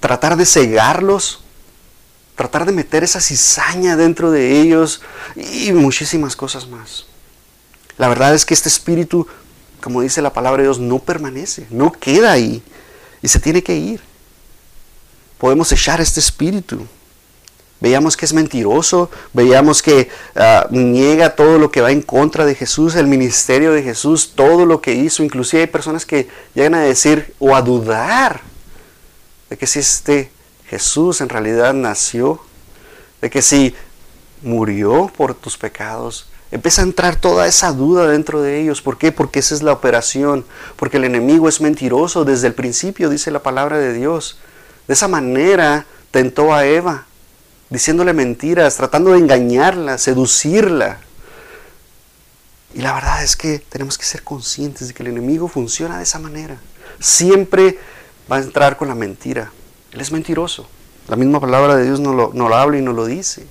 tratar 0.00 0.36
de 0.36 0.46
cegarlos 0.46 1.42
tratar 2.34 2.66
de 2.66 2.72
meter 2.72 3.04
esa 3.04 3.20
cizaña 3.20 3.96
dentro 3.96 4.30
de 4.30 4.60
ellos 4.60 5.02
y 5.36 5.72
muchísimas 5.72 6.34
cosas 6.36 6.66
más. 6.68 7.06
La 7.98 8.08
verdad 8.08 8.34
es 8.34 8.44
que 8.44 8.54
este 8.54 8.68
espíritu, 8.68 9.26
como 9.80 10.00
dice 10.00 10.22
la 10.22 10.32
palabra 10.32 10.62
de 10.62 10.68
Dios, 10.68 10.80
no 10.80 10.98
permanece, 10.98 11.66
no 11.70 11.92
queda 11.92 12.32
ahí 12.32 12.62
y 13.20 13.28
se 13.28 13.38
tiene 13.38 13.62
que 13.62 13.76
ir. 13.76 14.00
Podemos 15.42 15.72
echar 15.72 16.00
este 16.00 16.20
espíritu. 16.20 16.86
Veíamos 17.80 18.16
que 18.16 18.26
es 18.26 18.32
mentiroso, 18.32 19.10
veíamos 19.32 19.82
que 19.82 20.08
ah, 20.36 20.68
niega 20.70 21.34
todo 21.34 21.58
lo 21.58 21.72
que 21.72 21.80
va 21.80 21.90
en 21.90 22.00
contra 22.00 22.46
de 22.46 22.54
Jesús, 22.54 22.94
el 22.94 23.08
ministerio 23.08 23.72
de 23.72 23.82
Jesús, 23.82 24.34
todo 24.36 24.66
lo 24.66 24.80
que 24.80 24.94
hizo. 24.94 25.24
Inclusive 25.24 25.62
hay 25.62 25.66
personas 25.66 26.06
que 26.06 26.28
llegan 26.54 26.76
a 26.76 26.82
decir 26.82 27.34
o 27.40 27.56
a 27.56 27.62
dudar 27.62 28.40
de 29.50 29.58
que 29.58 29.66
si 29.66 29.80
este 29.80 30.30
Jesús 30.68 31.20
en 31.20 31.28
realidad 31.28 31.74
nació, 31.74 32.40
de 33.20 33.28
que 33.28 33.42
si 33.42 33.74
murió 34.42 35.10
por 35.16 35.34
tus 35.34 35.58
pecados, 35.58 36.28
empieza 36.52 36.82
a 36.82 36.84
entrar 36.84 37.16
toda 37.16 37.48
esa 37.48 37.72
duda 37.72 38.06
dentro 38.06 38.42
de 38.42 38.60
ellos. 38.60 38.80
¿Por 38.80 38.96
qué? 38.96 39.10
Porque 39.10 39.40
esa 39.40 39.56
es 39.56 39.64
la 39.64 39.72
operación, 39.72 40.44
porque 40.76 40.98
el 40.98 41.04
enemigo 41.04 41.48
es 41.48 41.60
mentiroso 41.60 42.24
desde 42.24 42.46
el 42.46 42.54
principio, 42.54 43.10
dice 43.10 43.32
la 43.32 43.42
palabra 43.42 43.78
de 43.78 43.92
Dios. 43.92 44.38
De 44.92 44.94
esa 44.94 45.08
manera 45.08 45.86
tentó 46.10 46.52
a 46.52 46.66
Eva, 46.66 47.06
diciéndole 47.70 48.12
mentiras, 48.12 48.76
tratando 48.76 49.12
de 49.12 49.20
engañarla, 49.20 49.96
seducirla. 49.96 50.98
Y 52.74 52.82
la 52.82 52.92
verdad 52.92 53.24
es 53.24 53.34
que 53.34 53.58
tenemos 53.58 53.96
que 53.96 54.04
ser 54.04 54.22
conscientes 54.22 54.88
de 54.88 54.92
que 54.92 55.02
el 55.02 55.08
enemigo 55.08 55.48
funciona 55.48 55.96
de 55.96 56.02
esa 56.02 56.18
manera. 56.18 56.58
Siempre 57.00 57.78
va 58.30 58.36
a 58.36 58.40
entrar 58.40 58.76
con 58.76 58.88
la 58.88 58.94
mentira. 58.94 59.50
Él 59.92 60.02
es 60.02 60.12
mentiroso. 60.12 60.68
La 61.08 61.16
misma 61.16 61.40
palabra 61.40 61.74
de 61.76 61.84
Dios 61.84 61.98
no 61.98 62.12
lo, 62.12 62.54
habla 62.54 62.76
y 62.76 62.82
no 62.82 62.92
lo 62.92 63.06
dice. 63.06 63.46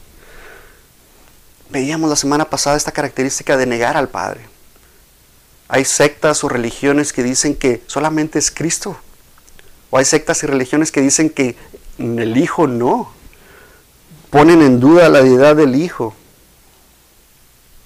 Veíamos 1.72 2.08
la 2.08 2.18
semana 2.18 2.52
pasada 2.52 2.78
esta 2.78 2.92
característica 2.92 3.58
de 3.58 3.66
negar 3.66 3.98
al 3.98 4.10
Padre. 4.10 4.42
Hay 5.70 5.86
sectas 5.86 6.44
o 6.44 6.50
religiones 6.50 7.12
que 7.12 7.24
dicen 7.24 7.56
que 7.56 7.82
solamente 7.88 8.38
es 8.38 8.52
Cristo. 8.52 9.00
O 9.92 9.98
hay 9.98 10.06
sectas 10.06 10.42
y 10.42 10.48
religiones 10.48 10.92
que 10.92 11.02
dicen 11.02 11.30
que 11.30 11.56
el 12.00 12.38
Hijo 12.38 12.66
no. 12.66 13.12
Ponen 14.32 14.62
en 14.62 14.80
duda 14.80 15.10
la 15.10 15.22
deidad 15.22 15.58
del 15.58 15.76
Hijo. 15.76 16.16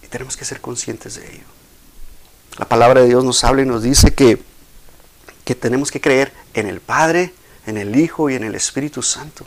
Y 0.03 0.07
tenemos 0.07 0.37
que 0.37 0.45
ser 0.45 0.61
conscientes 0.61 1.15
de 1.15 1.27
ello. 1.33 1.43
La 2.57 2.69
palabra 2.69 3.01
de 3.01 3.07
Dios 3.07 3.25
nos 3.25 3.43
habla 3.43 3.63
y 3.63 3.65
nos 3.65 3.81
dice 3.81 4.13
que, 4.13 4.41
que 5.43 5.55
tenemos 5.55 5.91
que 5.91 5.99
creer 5.99 6.31
en 6.53 6.67
el 6.67 6.79
Padre, 6.79 7.33
en 7.65 7.77
el 7.77 7.95
Hijo 7.95 8.29
y 8.29 8.35
en 8.35 8.43
el 8.43 8.53
Espíritu 8.53 9.01
Santo. 9.01 9.43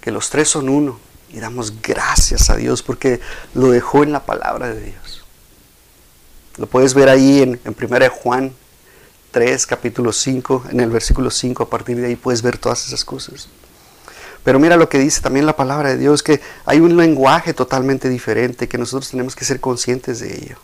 Que 0.00 0.10
los 0.10 0.30
tres 0.30 0.48
son 0.48 0.68
uno. 0.68 0.98
Y 1.30 1.38
damos 1.38 1.80
gracias 1.80 2.50
a 2.50 2.56
Dios 2.56 2.82
porque 2.82 3.20
lo 3.54 3.70
dejó 3.70 4.02
en 4.02 4.10
la 4.10 4.26
palabra 4.26 4.74
de 4.74 4.80
Dios. 4.80 5.24
Lo 6.56 6.66
puedes 6.66 6.94
ver 6.94 7.08
ahí 7.08 7.42
en, 7.42 7.60
en 7.64 7.76
1 7.80 8.10
Juan 8.10 8.52
3, 9.30 9.66
capítulo 9.66 10.12
5, 10.12 10.64
en 10.70 10.80
el 10.80 10.90
versículo 10.90 11.30
5. 11.30 11.62
A 11.62 11.70
partir 11.70 11.96
de 11.96 12.06
ahí 12.06 12.16
puedes 12.16 12.42
ver 12.42 12.58
todas 12.58 12.86
esas 12.86 13.04
cosas. 13.04 13.48
Pero 14.44 14.58
mira 14.58 14.76
lo 14.76 14.88
que 14.88 14.98
dice 14.98 15.20
también 15.20 15.46
la 15.46 15.56
palabra 15.56 15.90
de 15.90 15.98
Dios, 15.98 16.22
que 16.22 16.40
hay 16.64 16.80
un 16.80 16.96
lenguaje 16.96 17.52
totalmente 17.52 18.08
diferente, 18.08 18.68
que 18.68 18.78
nosotros 18.78 19.10
tenemos 19.10 19.36
que 19.36 19.44
ser 19.44 19.60
conscientes 19.60 20.20
de 20.20 20.34
ello. 20.34 20.56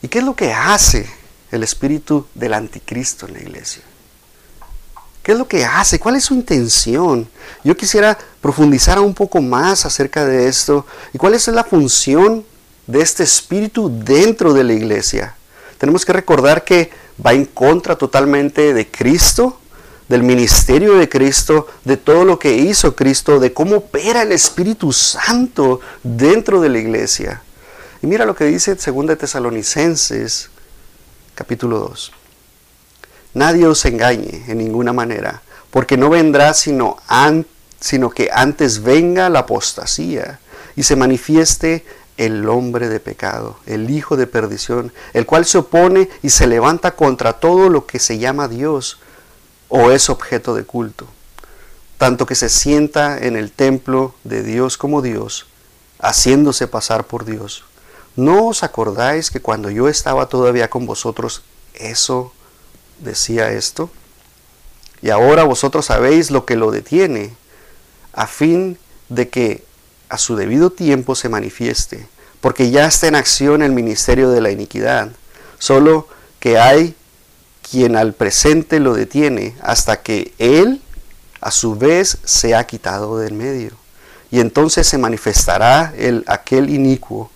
¿Y 0.00 0.08
qué 0.08 0.20
es 0.20 0.24
lo 0.24 0.34
que 0.34 0.52
hace 0.52 1.08
el 1.50 1.62
espíritu 1.62 2.26
del 2.34 2.54
anticristo 2.54 3.26
en 3.26 3.34
la 3.34 3.40
iglesia? 3.40 3.82
¿Qué 5.22 5.32
es 5.32 5.38
lo 5.38 5.46
que 5.46 5.64
hace? 5.64 5.98
¿Cuál 5.98 6.16
es 6.16 6.24
su 6.24 6.34
intención? 6.34 7.28
Yo 7.62 7.76
quisiera 7.76 8.16
profundizar 8.40 8.98
un 8.98 9.12
poco 9.12 9.42
más 9.42 9.84
acerca 9.84 10.24
de 10.24 10.48
esto 10.48 10.86
y 11.12 11.18
cuál 11.18 11.34
es 11.34 11.46
la 11.48 11.64
función 11.64 12.46
de 12.86 13.02
este 13.02 13.24
espíritu 13.24 13.92
dentro 14.02 14.54
de 14.54 14.64
la 14.64 14.72
iglesia. 14.72 15.36
Tenemos 15.78 16.04
que 16.04 16.12
recordar 16.12 16.64
que 16.64 16.90
va 17.24 17.32
en 17.32 17.44
contra 17.46 17.96
totalmente 17.96 18.74
de 18.74 18.90
Cristo, 18.90 19.60
del 20.08 20.22
ministerio 20.22 20.96
de 20.96 21.08
Cristo, 21.08 21.66
de 21.84 21.96
todo 21.96 22.24
lo 22.24 22.38
que 22.38 22.56
hizo 22.56 22.96
Cristo, 22.96 23.38
de 23.38 23.52
cómo 23.52 23.76
opera 23.76 24.22
el 24.22 24.32
Espíritu 24.32 24.92
Santo 24.92 25.80
dentro 26.02 26.60
de 26.60 26.68
la 26.68 26.78
iglesia. 26.78 27.42
Y 28.02 28.06
mira 28.06 28.24
lo 28.24 28.34
que 28.34 28.44
dice 28.44 28.74
2 28.74 29.18
Tesalonicenses 29.18 30.50
capítulo 31.34 31.78
2. 31.78 32.12
Nadie 33.34 33.66
os 33.66 33.84
engañe 33.84 34.44
en 34.48 34.58
ninguna 34.58 34.92
manera, 34.92 35.42
porque 35.70 35.96
no 35.96 36.10
vendrá 36.10 36.54
sino, 36.54 36.96
sino 37.78 38.10
que 38.10 38.30
antes 38.32 38.82
venga 38.82 39.28
la 39.28 39.40
apostasía 39.40 40.40
y 40.74 40.82
se 40.82 40.96
manifieste 40.96 41.84
el 42.18 42.48
hombre 42.48 42.88
de 42.88 43.00
pecado, 43.00 43.56
el 43.64 43.88
hijo 43.90 44.16
de 44.16 44.26
perdición, 44.26 44.92
el 45.14 45.24
cual 45.24 45.46
se 45.46 45.58
opone 45.58 46.10
y 46.20 46.30
se 46.30 46.46
levanta 46.46 46.90
contra 46.90 47.34
todo 47.34 47.70
lo 47.70 47.86
que 47.86 48.00
se 48.00 48.18
llama 48.18 48.48
Dios 48.48 48.98
o 49.68 49.92
es 49.92 50.10
objeto 50.10 50.54
de 50.54 50.64
culto, 50.64 51.06
tanto 51.96 52.26
que 52.26 52.34
se 52.34 52.48
sienta 52.48 53.18
en 53.18 53.36
el 53.36 53.52
templo 53.52 54.14
de 54.24 54.42
Dios 54.42 54.76
como 54.76 55.00
Dios, 55.00 55.46
haciéndose 56.00 56.66
pasar 56.66 57.04
por 57.04 57.24
Dios. 57.24 57.64
¿No 58.16 58.48
os 58.48 58.64
acordáis 58.64 59.30
que 59.30 59.40
cuando 59.40 59.70
yo 59.70 59.88
estaba 59.88 60.28
todavía 60.28 60.68
con 60.68 60.86
vosotros, 60.86 61.42
eso 61.74 62.32
decía 62.98 63.52
esto, 63.52 63.90
y 65.00 65.10
ahora 65.10 65.44
vosotros 65.44 65.86
sabéis 65.86 66.32
lo 66.32 66.44
que 66.44 66.56
lo 66.56 66.72
detiene, 66.72 67.36
a 68.12 68.26
fin 68.26 68.76
de 69.08 69.28
que 69.28 69.67
a 70.08 70.18
su 70.18 70.36
debido 70.36 70.70
tiempo 70.70 71.14
se 71.14 71.28
manifieste, 71.28 72.06
porque 72.40 72.70
ya 72.70 72.86
está 72.86 73.08
en 73.08 73.14
acción 73.14 73.62
el 73.62 73.72
ministerio 73.72 74.30
de 74.30 74.40
la 74.40 74.50
iniquidad, 74.50 75.10
solo 75.58 76.08
que 76.40 76.58
hay 76.58 76.94
quien 77.70 77.96
al 77.96 78.14
presente 78.14 78.80
lo 78.80 78.94
detiene 78.94 79.54
hasta 79.60 80.02
que 80.02 80.32
él 80.38 80.80
a 81.40 81.50
su 81.50 81.76
vez 81.76 82.18
se 82.24 82.54
ha 82.54 82.66
quitado 82.66 83.18
del 83.18 83.34
medio. 83.34 83.72
Y 84.30 84.40
entonces 84.40 84.86
se 84.86 84.98
manifestará 84.98 85.92
el, 85.96 86.24
aquel 86.26 86.70
inicuo, 86.70 87.30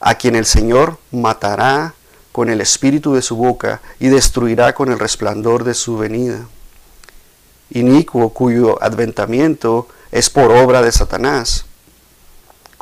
a 0.00 0.14
quien 0.14 0.36
el 0.36 0.44
Señor 0.44 0.98
matará 1.10 1.94
con 2.32 2.50
el 2.50 2.60
espíritu 2.60 3.14
de 3.14 3.22
su 3.22 3.36
boca 3.36 3.80
y 3.98 4.08
destruirá 4.08 4.74
con 4.74 4.92
el 4.92 4.98
resplandor 4.98 5.64
de 5.64 5.74
su 5.74 5.96
venida. 5.96 6.46
Inicuo 7.70 8.28
cuyo 8.30 8.82
adventamiento 8.82 9.88
es 10.12 10.28
por 10.28 10.52
obra 10.52 10.82
de 10.82 10.92
Satanás, 10.92 11.64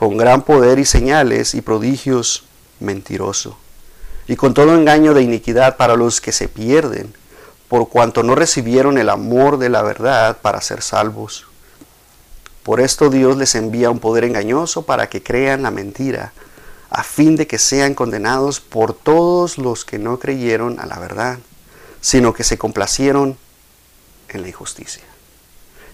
con 0.04 0.18
gran 0.18 0.42
poder 0.42 0.78
y 0.78 0.84
señales 0.84 1.54
y 1.54 1.62
prodigios 1.62 2.44
mentiroso, 2.78 3.56
y 4.28 4.36
con 4.36 4.52
todo 4.52 4.74
engaño 4.74 5.14
de 5.14 5.22
iniquidad 5.22 5.78
para 5.78 5.96
los 5.96 6.20
que 6.20 6.30
se 6.30 6.46
pierden, 6.46 7.14
por 7.68 7.88
cuanto 7.88 8.22
no 8.22 8.34
recibieron 8.34 8.98
el 8.98 9.08
amor 9.08 9.56
de 9.56 9.70
la 9.70 9.80
verdad 9.80 10.36
para 10.42 10.60
ser 10.60 10.82
salvos. 10.82 11.46
Por 12.64 12.82
esto 12.82 13.08
Dios 13.08 13.38
les 13.38 13.54
envía 13.54 13.88
un 13.88 13.98
poder 13.98 14.24
engañoso 14.24 14.82
para 14.82 15.08
que 15.08 15.22
crean 15.22 15.62
la 15.62 15.70
mentira, 15.70 16.34
a 16.90 17.02
fin 17.02 17.34
de 17.34 17.46
que 17.46 17.58
sean 17.58 17.94
condenados 17.94 18.60
por 18.60 18.92
todos 18.92 19.56
los 19.56 19.86
que 19.86 19.98
no 19.98 20.18
creyeron 20.18 20.80
a 20.80 20.84
la 20.84 20.98
verdad, 20.98 21.38
sino 22.02 22.34
que 22.34 22.44
se 22.44 22.58
complacieron 22.58 23.38
en 24.28 24.42
la 24.42 24.48
injusticia. 24.48 25.13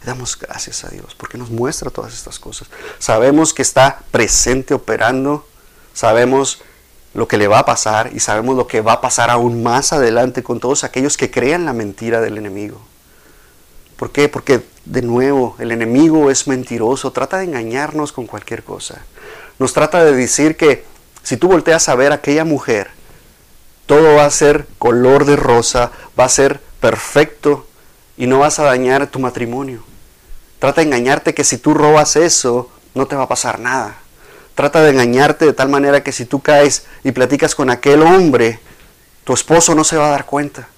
Damos 0.05 0.39
gracias 0.39 0.85
a 0.85 0.89
Dios 0.89 1.15
porque 1.15 1.39
nos 1.39 1.51
muestra 1.51 1.91
todas 1.91 2.15
estas 2.15 2.39
cosas. 2.39 2.69
Sabemos 2.99 3.53
que 3.53 3.63
está 3.63 4.01
presente 4.11 4.75
operando, 4.75 5.47
sabemos 5.93 6.63
lo 7.13 7.27
que 7.27 7.37
le 7.37 7.49
va 7.49 7.61
a 7.61 7.65
pasar 7.65 8.11
y 8.15 8.21
sabemos 8.21 8.57
lo 8.57 8.67
que 8.67 8.81
va 8.81 8.95
a 8.95 9.01
pasar 9.01 9.31
aún 9.31 9.63
más 9.63 9.93
adelante 9.93 10.43
con 10.43 10.61
todos 10.61 10.85
aquellos 10.85 11.17
que 11.17 11.31
crean 11.31 11.65
la 11.65 11.73
mentira 11.73 12.21
del 12.21 12.39
enemigo. 12.39 12.81
¿Por 13.97 14.13
qué? 14.13 14.29
Porque 14.29 14.63
de 14.85 15.03
nuevo 15.03 15.57
el 15.59 15.73
enemigo 15.73 16.31
es 16.31 16.47
mentiroso, 16.47 17.13
trata 17.13 17.39
de 17.39 17.45
engañarnos 17.45 18.13
con 18.13 18.27
cualquier 18.27 18.63
cosa. 18.63 19.03
Nos 19.59 19.75
trata 19.75 20.05
de 20.05 20.13
decir 20.13 20.57
que 20.57 20.85
si 21.23 21.37
tú 21.37 21.49
volteas 21.49 21.89
a 21.89 21.95
ver 21.95 22.13
a 22.13 22.17
aquella 22.17 22.45
mujer, 22.45 22.91
todo 23.87 24.15
va 24.15 24.25
a 24.25 24.31
ser 24.31 24.67
color 24.79 25.25
de 25.25 25.37
rosa, 25.37 25.91
va 26.19 26.25
a 26.25 26.29
ser 26.31 26.61
perfecto 26.81 27.67
y 28.21 28.27
no 28.27 28.39
vas 28.39 28.59
a 28.59 28.65
dañar 28.65 29.07
tu 29.07 29.19
matrimonio. 29.19 29.83
Trata 30.59 30.83
de 30.83 30.89
engañarte 30.89 31.33
que 31.33 31.43
si 31.43 31.57
tú 31.57 31.73
robas 31.73 32.17
eso, 32.17 32.71
no 32.95 33.07
te 33.07 33.17
va 33.17 33.23
a 33.23 33.29
pasar 33.29 33.59
nada. 33.59 33.97
Trata 34.55 34.83
de 34.83 34.91
engañarte 34.91 35.47
de 35.47 35.55
tal 35.55 35.71
manera 35.71 36.03
que 36.03 36.13
si 36.13 36.27
tú 36.27 36.41
caes 36.43 36.85
y 37.03 37.13
platicas 37.13 37.55
con 37.55 37.71
aquel 37.71 38.03
hombre, 38.03 38.61
tu 39.25 39.33
esposo 39.33 39.75
no 39.75 39.85
se 39.85 39.97
va 39.97 40.09
a 40.09 40.11
dar 40.11 40.27
cuenta. 40.27 40.69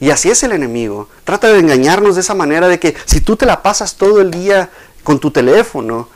Y 0.00 0.08
así 0.08 0.30
es 0.30 0.42
el 0.42 0.52
enemigo. 0.52 1.10
Trata 1.24 1.52
de 1.52 1.58
engañarnos 1.58 2.14
de 2.14 2.22
esa 2.22 2.34
manera 2.34 2.66
de 2.66 2.80
que 2.80 2.96
si 3.04 3.20
tú 3.20 3.36
te 3.36 3.44
la 3.44 3.62
pasas 3.62 3.96
todo 3.96 4.22
el 4.22 4.30
día 4.30 4.70
con 5.04 5.20
tu 5.20 5.30
teléfono, 5.30 6.08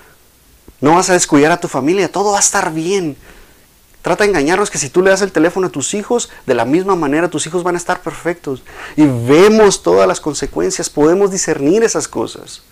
no 0.81 0.95
vas 0.95 1.11
a 1.11 1.13
descuidar 1.13 1.53
a 1.53 1.61
tu 1.61 1.69
familia, 1.69 2.11
todo 2.11 2.31
va 2.31 2.39
a 2.39 2.41
estar 2.41 2.73
bien. 2.73 3.19
Trata 4.03 4.25
de 4.25 4.31
engañarnos 4.31 4.69
que 4.69 4.79
si 4.79 4.91
tú 4.91 5.01
le 5.01 5.11
das 5.11 5.23
el 5.23 5.31
teléfono 5.31 5.69
a 5.69 5.71
tus 5.71 5.95
hijos, 5.95 6.29
de 6.45 6.55
la 6.55 6.65
misma 6.65 6.97
manera 6.97 7.31
tus 7.31 7.47
hijos 7.47 7.63
van 7.63 7.77
a 7.77 7.79
estar 7.79 8.03
perfectos. 8.03 8.65
Y 8.97 9.05
vemos 9.07 9.83
todas 9.83 10.09
las 10.09 10.21
consecuencias, 10.21 10.91
podemos 10.91 11.31
discernir 11.31 11.85
esas 11.85 12.09
cosas. 12.09 12.63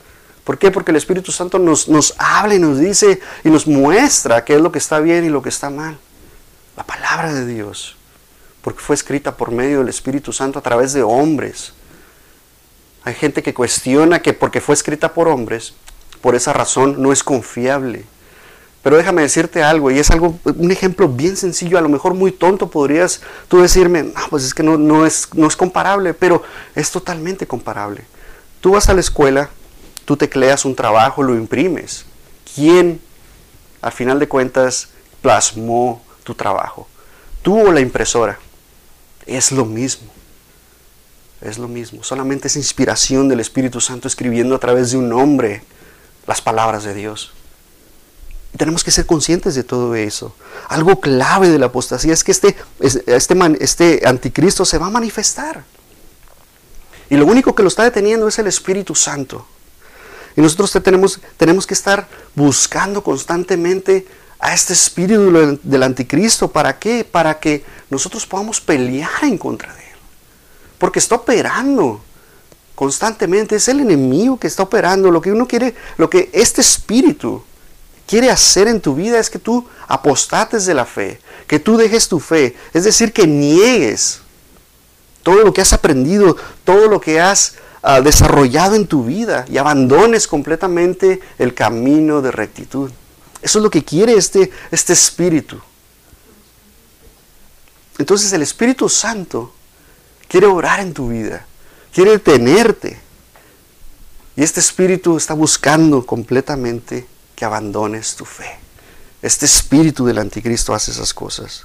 ¿Por 0.42 0.58
qué? 0.58 0.72
Porque 0.72 0.90
el 0.90 0.96
Espíritu 0.96 1.30
Santo 1.30 1.60
nos, 1.60 1.88
nos 1.88 2.14
habla 2.18 2.56
y 2.56 2.58
nos 2.58 2.80
dice 2.80 3.20
y 3.44 3.50
nos 3.50 3.68
muestra 3.68 4.44
qué 4.44 4.56
es 4.56 4.60
lo 4.60 4.72
que 4.72 4.78
está 4.78 4.98
bien 4.98 5.24
y 5.24 5.28
lo 5.28 5.40
que 5.40 5.50
está 5.50 5.70
mal. 5.70 5.98
La 6.76 6.82
palabra 6.82 7.32
de 7.32 7.46
Dios. 7.46 7.96
Porque 8.62 8.80
fue 8.80 8.96
escrita 8.96 9.36
por 9.36 9.52
medio 9.52 9.78
del 9.78 9.88
Espíritu 9.88 10.32
Santo 10.32 10.58
a 10.58 10.62
través 10.62 10.92
de 10.92 11.02
hombres. 11.04 11.72
Hay 13.04 13.14
gente 13.14 13.44
que 13.44 13.54
cuestiona 13.54 14.20
que 14.20 14.32
porque 14.32 14.60
fue 14.60 14.74
escrita 14.74 15.14
por 15.14 15.28
hombres, 15.28 15.74
por 16.20 16.34
esa 16.34 16.52
razón 16.52 17.00
no 17.00 17.12
es 17.12 17.22
confiable. 17.22 18.04
Pero 18.82 18.96
déjame 18.96 19.22
decirte 19.22 19.62
algo, 19.62 19.90
y 19.90 19.98
es 19.98 20.10
algo, 20.10 20.38
un 20.44 20.70
ejemplo 20.70 21.06
bien 21.06 21.36
sencillo, 21.36 21.76
a 21.76 21.82
lo 21.82 21.90
mejor 21.90 22.14
muy 22.14 22.32
tonto 22.32 22.70
podrías 22.70 23.20
tú 23.48 23.60
decirme, 23.60 24.04
no, 24.04 24.20
pues 24.30 24.44
es 24.44 24.54
que 24.54 24.62
no, 24.62 24.78
no, 24.78 25.04
es, 25.04 25.28
no 25.34 25.46
es 25.46 25.56
comparable, 25.56 26.14
pero 26.14 26.42
es 26.74 26.90
totalmente 26.90 27.46
comparable. 27.46 28.04
Tú 28.62 28.72
vas 28.72 28.88
a 28.88 28.94
la 28.94 29.00
escuela, 29.00 29.50
tú 30.06 30.16
tecleas 30.16 30.64
un 30.64 30.74
trabajo, 30.74 31.22
lo 31.22 31.34
imprimes. 31.34 32.06
¿Quién, 32.54 33.00
al 33.82 33.92
final 33.92 34.18
de 34.18 34.28
cuentas, 34.28 34.88
plasmó 35.20 36.02
tu 36.24 36.34
trabajo? 36.34 36.88
¿Tú 37.42 37.68
o 37.68 37.72
la 37.72 37.80
impresora? 37.80 38.38
Es 39.26 39.52
lo 39.52 39.66
mismo. 39.66 40.10
Es 41.42 41.58
lo 41.58 41.68
mismo. 41.68 42.02
Solamente 42.02 42.48
es 42.48 42.56
inspiración 42.56 43.28
del 43.28 43.40
Espíritu 43.40 43.80
Santo 43.80 44.08
escribiendo 44.08 44.54
a 44.54 44.58
través 44.58 44.90
de 44.90 44.96
un 44.96 45.12
hombre 45.12 45.62
las 46.26 46.40
palabras 46.40 46.84
de 46.84 46.94
Dios. 46.94 47.32
Tenemos 48.56 48.82
que 48.82 48.90
ser 48.90 49.06
conscientes 49.06 49.54
de 49.54 49.62
todo 49.62 49.94
eso. 49.94 50.34
Algo 50.68 51.00
clave 51.00 51.48
de 51.48 51.58
la 51.58 51.66
apostasía 51.66 52.12
es 52.12 52.24
que 52.24 52.32
este, 52.32 52.56
este, 52.80 53.64
este 53.64 54.02
anticristo 54.04 54.64
se 54.64 54.78
va 54.78 54.86
a 54.86 54.90
manifestar. 54.90 55.64
Y 57.08 57.16
lo 57.16 57.26
único 57.26 57.54
que 57.54 57.62
lo 57.62 57.68
está 57.68 57.84
deteniendo 57.84 58.28
es 58.28 58.38
el 58.38 58.46
Espíritu 58.46 58.94
Santo. 58.94 59.46
Y 60.36 60.40
nosotros 60.40 60.72
tenemos, 60.82 61.20
tenemos 61.36 61.66
que 61.66 61.74
estar 61.74 62.08
buscando 62.34 63.02
constantemente 63.02 64.06
a 64.38 64.54
este 64.54 64.72
espíritu 64.72 65.58
del 65.62 65.82
anticristo. 65.82 66.48
¿Para 66.48 66.78
qué? 66.78 67.04
Para 67.04 67.38
que 67.38 67.64
nosotros 67.90 68.26
podamos 68.26 68.60
pelear 68.60 69.24
en 69.24 69.38
contra 69.38 69.74
de 69.74 69.80
él. 69.80 69.98
Porque 70.78 70.98
está 70.98 71.16
operando 71.16 72.00
constantemente. 72.74 73.56
Es 73.56 73.68
el 73.68 73.80
enemigo 73.80 74.38
que 74.38 74.46
está 74.46 74.62
operando. 74.62 75.10
Lo 75.10 75.20
que 75.20 75.32
uno 75.32 75.46
quiere, 75.46 75.74
lo 75.98 76.08
que 76.08 76.30
este 76.32 76.60
espíritu 76.60 77.42
quiere 78.10 78.30
hacer 78.30 78.66
en 78.66 78.80
tu 78.80 78.94
vida 78.96 79.20
es 79.20 79.30
que 79.30 79.38
tú 79.38 79.64
apostates 79.86 80.66
de 80.66 80.74
la 80.74 80.84
fe, 80.84 81.20
que 81.46 81.60
tú 81.60 81.76
dejes 81.76 82.08
tu 82.08 82.18
fe. 82.18 82.56
Es 82.74 82.82
decir, 82.82 83.12
que 83.12 83.26
niegues 83.26 84.20
todo 85.22 85.44
lo 85.44 85.52
que 85.52 85.60
has 85.60 85.72
aprendido, 85.72 86.36
todo 86.64 86.88
lo 86.88 87.00
que 87.00 87.20
has 87.20 87.54
ah, 87.82 88.00
desarrollado 88.00 88.74
en 88.74 88.86
tu 88.86 89.04
vida 89.04 89.44
y 89.48 89.58
abandones 89.58 90.26
completamente 90.26 91.20
el 91.38 91.54
camino 91.54 92.20
de 92.20 92.32
rectitud. 92.32 92.90
Eso 93.40 93.58
es 93.60 93.62
lo 93.62 93.70
que 93.70 93.84
quiere 93.84 94.14
este, 94.14 94.50
este 94.72 94.92
espíritu. 94.92 95.60
Entonces 97.98 98.32
el 98.32 98.42
Espíritu 98.42 98.88
Santo 98.88 99.54
quiere 100.26 100.46
orar 100.46 100.80
en 100.80 100.92
tu 100.92 101.08
vida 101.08 101.46
quiere 101.92 102.18
tenerte. 102.18 102.98
Y 104.36 104.42
este 104.42 104.60
espíritu 104.60 105.16
está 105.16 105.34
buscando 105.34 106.06
completamente 106.06 107.06
que 107.40 107.46
abandones 107.46 108.16
tu 108.16 108.26
fe. 108.26 108.58
Este 109.22 109.46
espíritu 109.46 110.04
del 110.04 110.18
anticristo 110.18 110.74
hace 110.74 110.90
esas 110.90 111.14
cosas. 111.14 111.64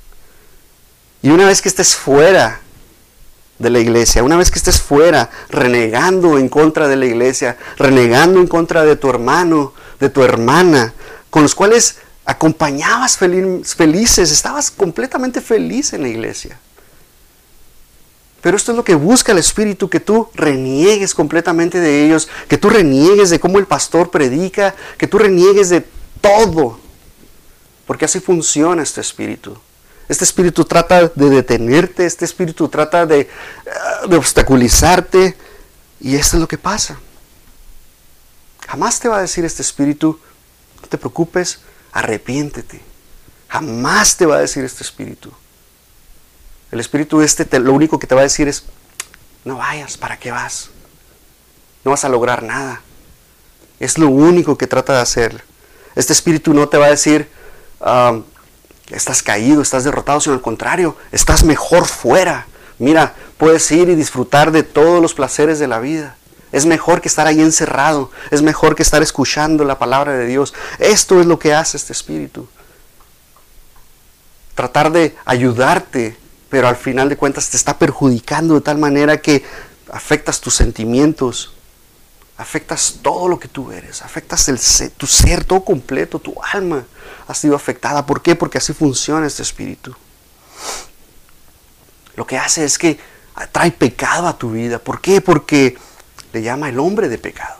Y 1.21 1.27
una 1.31 1.45
vez 1.45 1.61
que 1.61 1.67
estés 1.67 1.97
fuera 1.97 2.61
de 3.59 3.69
la 3.69 3.79
iglesia, 3.79 4.23
una 4.23 4.37
vez 4.37 4.51
que 4.51 4.57
estés 4.57 4.81
fuera, 4.81 5.29
renegando 5.49 6.37
en 6.37 6.47
contra 6.47 6.87
de 6.87 6.95
la 6.95 7.05
iglesia, 7.05 7.57
renegando 7.75 8.39
en 8.39 8.47
contra 8.47 8.85
de 8.85 8.95
tu 8.95 9.09
hermano, 9.09 9.73
de 9.99 10.09
tu 10.09 10.23
hermana, 10.23 10.93
con 11.29 11.43
los 11.43 11.55
cuales 11.55 11.97
acompañabas 12.23 13.17
felices, 13.17 14.31
estabas 14.31 14.71
completamente 14.71 15.41
feliz 15.41 15.91
en 15.91 16.03
la 16.03 16.07
iglesia. 16.07 16.57
Pero 18.45 18.57
esto 18.57 18.73
es 18.73 18.77
lo 18.77 18.83
que 18.83 18.93
busca 18.93 19.31
el 19.31 19.39
Espíritu, 19.39 19.89
que 19.89 19.99
tú 19.99 20.29
reniegues 20.35 21.15
completamente 21.15 21.79
de 21.79 22.05
ellos, 22.05 22.29
que 22.47 22.59
tú 22.59 22.69
reniegues 22.69 23.31
de 23.31 23.39
cómo 23.39 23.57
el 23.57 23.65
pastor 23.65 24.11
predica, 24.11 24.75
que 24.99 25.07
tú 25.07 25.17
reniegues 25.17 25.69
de 25.69 25.83
todo. 26.21 26.79
Porque 27.87 28.05
así 28.05 28.19
funciona 28.19 28.83
este 28.83 29.01
Espíritu. 29.01 29.57
Este 30.07 30.25
Espíritu 30.25 30.63
trata 30.63 31.07
de 31.07 31.29
detenerte, 31.31 32.05
este 32.05 32.23
Espíritu 32.23 32.69
trata 32.69 33.07
de, 33.07 33.27
de 34.07 34.15
obstaculizarte. 34.15 35.35
Y 35.99 36.15
esto 36.15 36.37
es 36.37 36.41
lo 36.41 36.47
que 36.47 36.59
pasa. 36.59 36.99
Jamás 38.67 38.99
te 38.99 39.07
va 39.07 39.17
a 39.17 39.21
decir 39.21 39.43
este 39.43 39.63
Espíritu, 39.63 40.19
no 40.83 40.87
te 40.87 40.99
preocupes, 40.99 41.61
arrepiéntete. 41.91 42.79
Jamás 43.47 44.15
te 44.15 44.27
va 44.27 44.35
a 44.35 44.41
decir 44.41 44.63
este 44.63 44.83
Espíritu 44.83 45.33
el 46.71 46.79
espíritu 46.79 47.21
este 47.21 47.59
lo 47.59 47.73
único 47.73 47.99
que 47.99 48.07
te 48.07 48.15
va 48.15 48.21
a 48.21 48.25
decir 48.25 48.47
es, 48.47 48.65
no 49.43 49.57
vayas, 49.57 49.97
¿para 49.97 50.17
qué 50.17 50.31
vas? 50.31 50.69
No 51.83 51.91
vas 51.91 52.03
a 52.03 52.09
lograr 52.09 52.43
nada. 52.43 52.81
Es 53.79 53.97
lo 53.97 54.09
único 54.09 54.57
que 54.57 54.67
trata 54.67 54.93
de 54.93 54.99
hacer. 54.99 55.43
Este 55.95 56.13
espíritu 56.13 56.53
no 56.53 56.67
te 56.67 56.77
va 56.77 56.87
a 56.87 56.89
decir, 56.89 57.29
um, 57.79 58.23
estás 58.89 59.21
caído, 59.21 59.61
estás 59.61 59.83
derrotado, 59.83 60.19
sino 60.19 60.33
al 60.33 60.41
contrario, 60.41 60.97
estás 61.11 61.43
mejor 61.43 61.85
fuera. 61.85 62.47
Mira, 62.79 63.13
puedes 63.37 63.69
ir 63.71 63.89
y 63.89 63.95
disfrutar 63.95 64.51
de 64.51 64.63
todos 64.63 65.01
los 65.01 65.13
placeres 65.13 65.59
de 65.59 65.67
la 65.67 65.79
vida. 65.79 66.17
Es 66.51 66.65
mejor 66.65 67.01
que 67.01 67.07
estar 67.07 67.27
ahí 67.27 67.41
encerrado. 67.41 68.11
Es 68.31 68.41
mejor 68.41 68.75
que 68.75 68.83
estar 68.83 69.03
escuchando 69.03 69.63
la 69.63 69.77
palabra 69.77 70.13
de 70.13 70.25
Dios. 70.25 70.53
Esto 70.79 71.19
es 71.19 71.25
lo 71.25 71.37
que 71.37 71.53
hace 71.53 71.77
este 71.77 71.93
espíritu. 71.93 72.47
Tratar 74.55 74.91
de 74.91 75.15
ayudarte 75.25 76.17
pero 76.49 76.67
al 76.67 76.75
final 76.75 77.09
de 77.09 77.17
cuentas 77.17 77.49
te 77.49 77.57
está 77.57 77.77
perjudicando 77.77 78.55
de 78.55 78.61
tal 78.61 78.77
manera 78.77 79.21
que 79.21 79.43
afectas 79.91 80.41
tus 80.41 80.55
sentimientos, 80.55 81.53
afectas 82.37 82.99
todo 83.01 83.27
lo 83.27 83.39
que 83.39 83.47
tú 83.47 83.71
eres, 83.71 84.01
afectas 84.01 84.47
el 84.49 84.59
tu 84.97 85.07
ser 85.07 85.43
todo 85.43 85.63
completo, 85.63 86.19
tu 86.19 86.35
alma 86.51 86.85
ha 87.27 87.33
sido 87.33 87.55
afectada. 87.55 88.05
¿Por 88.05 88.21
qué? 88.21 88.35
Porque 88.35 88.57
así 88.57 88.73
funciona 88.73 89.25
este 89.25 89.41
espíritu. 89.43 89.95
Lo 92.15 92.25
que 92.25 92.37
hace 92.37 92.63
es 92.63 92.77
que 92.77 92.99
trae 93.51 93.71
pecado 93.71 94.27
a 94.27 94.37
tu 94.37 94.51
vida. 94.51 94.79
¿Por 94.79 95.01
qué? 95.01 95.21
Porque 95.21 95.77
le 96.33 96.41
llama 96.41 96.69
el 96.69 96.79
hombre 96.79 97.09
de 97.09 97.17
pecado. 97.17 97.55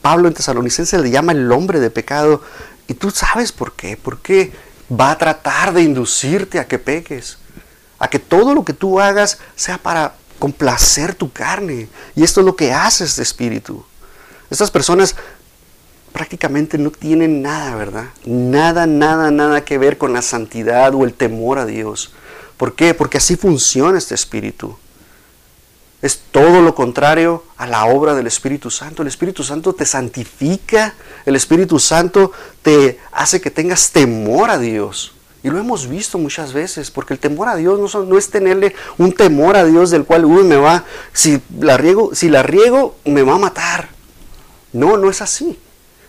Pablo 0.00 0.28
en 0.28 0.34
Tesalonicenses 0.34 1.00
le 1.00 1.10
llama 1.10 1.32
el 1.32 1.50
hombre 1.52 1.80
de 1.80 1.90
pecado. 1.90 2.42
Y 2.86 2.94
tú 2.94 3.10
sabes 3.10 3.52
por 3.52 3.72
qué. 3.72 3.96
¿Por 3.96 4.20
qué? 4.20 4.52
Va 4.90 5.10
a 5.10 5.18
tratar 5.18 5.72
de 5.72 5.82
inducirte 5.82 6.58
a 6.58 6.66
que 6.66 6.78
peques, 6.78 7.38
a 7.98 8.08
que 8.08 8.18
todo 8.18 8.54
lo 8.54 8.64
que 8.64 8.72
tú 8.72 9.00
hagas 9.00 9.38
sea 9.54 9.78
para 9.78 10.14
complacer 10.38 11.14
tu 11.14 11.32
carne. 11.32 11.88
Y 12.14 12.22
esto 12.22 12.40
es 12.40 12.46
lo 12.46 12.56
que 12.56 12.72
hace 12.72 13.04
este 13.04 13.22
espíritu. 13.22 13.84
Estas 14.50 14.70
personas 14.70 15.14
prácticamente 16.12 16.78
no 16.78 16.90
tienen 16.90 17.42
nada, 17.42 17.74
¿verdad? 17.74 18.06
Nada, 18.24 18.86
nada, 18.86 19.30
nada 19.30 19.64
que 19.64 19.78
ver 19.78 19.98
con 19.98 20.12
la 20.12 20.22
santidad 20.22 20.94
o 20.94 21.04
el 21.04 21.14
temor 21.14 21.58
a 21.58 21.66
Dios. 21.66 22.12
¿Por 22.56 22.74
qué? 22.74 22.94
Porque 22.94 23.18
así 23.18 23.36
funciona 23.36 23.98
este 23.98 24.14
espíritu. 24.14 24.76
Es 26.00 26.20
todo 26.30 26.62
lo 26.62 26.74
contrario 26.74 27.44
a 27.56 27.66
la 27.66 27.86
obra 27.86 28.14
del 28.14 28.28
Espíritu 28.28 28.70
Santo. 28.70 29.02
El 29.02 29.08
Espíritu 29.08 29.42
Santo 29.42 29.74
te 29.74 29.84
santifica, 29.84 30.94
el 31.26 31.34
Espíritu 31.34 31.80
Santo 31.80 32.30
te 32.62 33.00
hace 33.10 33.40
que 33.40 33.50
tengas 33.50 33.90
temor 33.90 34.50
a 34.50 34.58
Dios. 34.58 35.12
Y 35.42 35.50
lo 35.50 35.58
hemos 35.58 35.88
visto 35.88 36.18
muchas 36.18 36.52
veces, 36.52 36.90
porque 36.90 37.14
el 37.14 37.20
temor 37.20 37.48
a 37.48 37.56
Dios 37.56 37.94
no, 37.94 38.18
es 38.18 38.30
tenerle 38.30 38.74
un 38.96 39.12
temor 39.12 39.56
a 39.56 39.64
Dios 39.64 39.90
del 39.90 40.04
cual, 40.04 40.24
uy, 40.24 40.44
me 40.44 40.56
va, 40.56 40.84
si 41.12 41.40
la, 41.58 41.76
riego, 41.76 42.14
si 42.14 42.28
la 42.28 42.42
riego, 42.42 42.96
me 43.04 43.22
va 43.22 43.34
a 43.34 43.38
matar. 43.38 43.88
No, 44.72 44.96
no 44.96 45.10
es 45.10 45.22
así. 45.22 45.58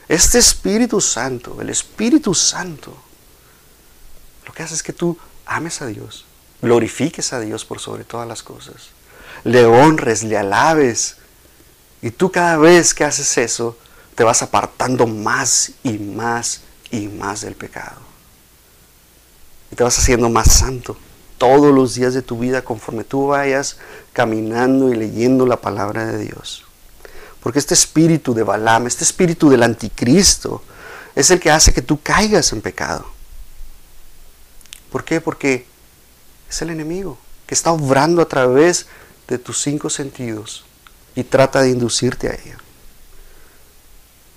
Este 0.08 0.40
Espíritu 0.40 1.00
Santo, 1.00 1.62
el 1.62 1.70
Espíritu 1.70 2.34
Santo, 2.34 2.96
lo 4.46 4.54
que 4.54 4.64
hace 4.64 4.74
es 4.74 4.82
que 4.82 4.94
tú 4.94 5.18
ames 5.46 5.82
a 5.84 5.86
Dios, 5.86 6.26
glorifiques 6.62 7.32
a 7.32 7.40
Dios 7.40 7.66
por 7.66 7.80
sobre 7.80 8.04
todas 8.04 8.28
las 8.28 8.42
cosas, 8.42 8.90
le 9.44 9.66
honres, 9.66 10.24
le 10.24 10.38
alabes. 10.38 11.18
Y 12.02 12.12
tú 12.12 12.32
cada 12.32 12.58
vez 12.58 12.94
que 12.94 13.04
haces 13.04 13.38
eso, 13.38 13.78
te 14.16 14.24
vas 14.24 14.42
apartando 14.42 15.08
más 15.08 15.72
y 15.84 15.98
más 15.98 16.62
y 16.92 17.08
más 17.08 17.42
del 17.42 17.56
pecado. 17.56 18.02
Y 19.72 19.76
te 19.76 19.84
vas 19.84 19.98
haciendo 19.98 20.30
más 20.30 20.52
santo 20.52 20.98
todos 21.38 21.74
los 21.74 21.96
días 21.96 22.14
de 22.14 22.22
tu 22.22 22.38
vida 22.38 22.62
conforme 22.62 23.04
tú 23.04 23.28
vayas 23.28 23.78
caminando 24.14 24.92
y 24.92 24.96
leyendo 24.96 25.46
la 25.46 25.58
palabra 25.58 26.06
de 26.06 26.18
Dios. 26.18 26.66
Porque 27.42 27.60
este 27.60 27.74
espíritu 27.74 28.34
de 28.34 28.44
Balaam, 28.44 28.88
este 28.88 29.04
espíritu 29.06 29.50
del 29.50 29.64
anticristo, 29.64 30.62
es 31.16 31.32
el 31.32 31.40
que 31.40 31.52
hace 31.52 31.74
que 31.74 31.82
tú 31.82 32.02
caigas 32.02 32.52
en 32.52 32.62
pecado. 32.62 33.06
¿Por 34.92 35.04
qué? 35.04 35.22
Porque 35.22 35.66
es 36.50 36.62
el 36.62 36.72
enemigo 36.72 37.18
que 37.46 37.56
está 37.56 37.72
obrando 37.72 38.22
a 38.22 38.28
través 38.28 38.84
de 38.84 38.88
tus 39.38 39.62
cinco 39.62 39.90
sentidos 39.90 40.66
y 41.16 41.24
trata 41.24 41.62
de 41.62 41.70
inducirte 41.70 42.30
a 42.30 42.34
ello. 42.34 42.58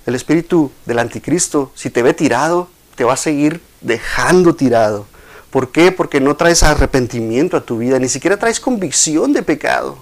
El 0.04 0.14
espíritu 0.14 0.72
del 0.84 0.98
anticristo, 0.98 1.72
si 1.74 1.90
te 1.90 2.02
ve 2.02 2.12
tirado, 2.12 2.68
te 2.96 3.04
va 3.04 3.14
a 3.14 3.16
seguir 3.16 3.60
dejando 3.80 4.54
tirado. 4.54 5.06
¿Por 5.50 5.70
qué? 5.70 5.92
Porque 5.92 6.20
no 6.20 6.36
traes 6.36 6.62
arrepentimiento 6.62 7.56
a 7.56 7.60
tu 7.60 7.78
vida, 7.78 7.98
ni 7.98 8.08
siquiera 8.08 8.36
traes 8.36 8.58
convicción 8.58 9.32
de 9.32 9.42
pecado. 9.42 9.98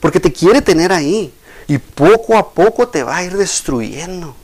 Porque 0.00 0.20
te 0.20 0.32
quiere 0.32 0.62
tener 0.62 0.92
ahí 0.92 1.32
y 1.66 1.78
poco 1.78 2.36
a 2.36 2.52
poco 2.52 2.88
te 2.88 3.02
va 3.02 3.16
a 3.16 3.24
ir 3.24 3.36
destruyendo. 3.36 4.34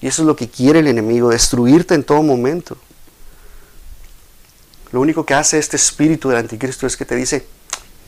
Y 0.00 0.06
eso 0.06 0.22
es 0.22 0.26
lo 0.26 0.36
que 0.36 0.48
quiere 0.48 0.80
el 0.80 0.86
enemigo, 0.86 1.30
destruirte 1.30 1.94
en 1.94 2.04
todo 2.04 2.22
momento. 2.22 2.76
Lo 4.92 5.00
único 5.00 5.26
que 5.26 5.34
hace 5.34 5.58
este 5.58 5.76
espíritu 5.76 6.28
del 6.28 6.38
anticristo 6.38 6.86
es 6.86 6.96
que 6.96 7.04
te 7.04 7.14
dice, 7.14 7.46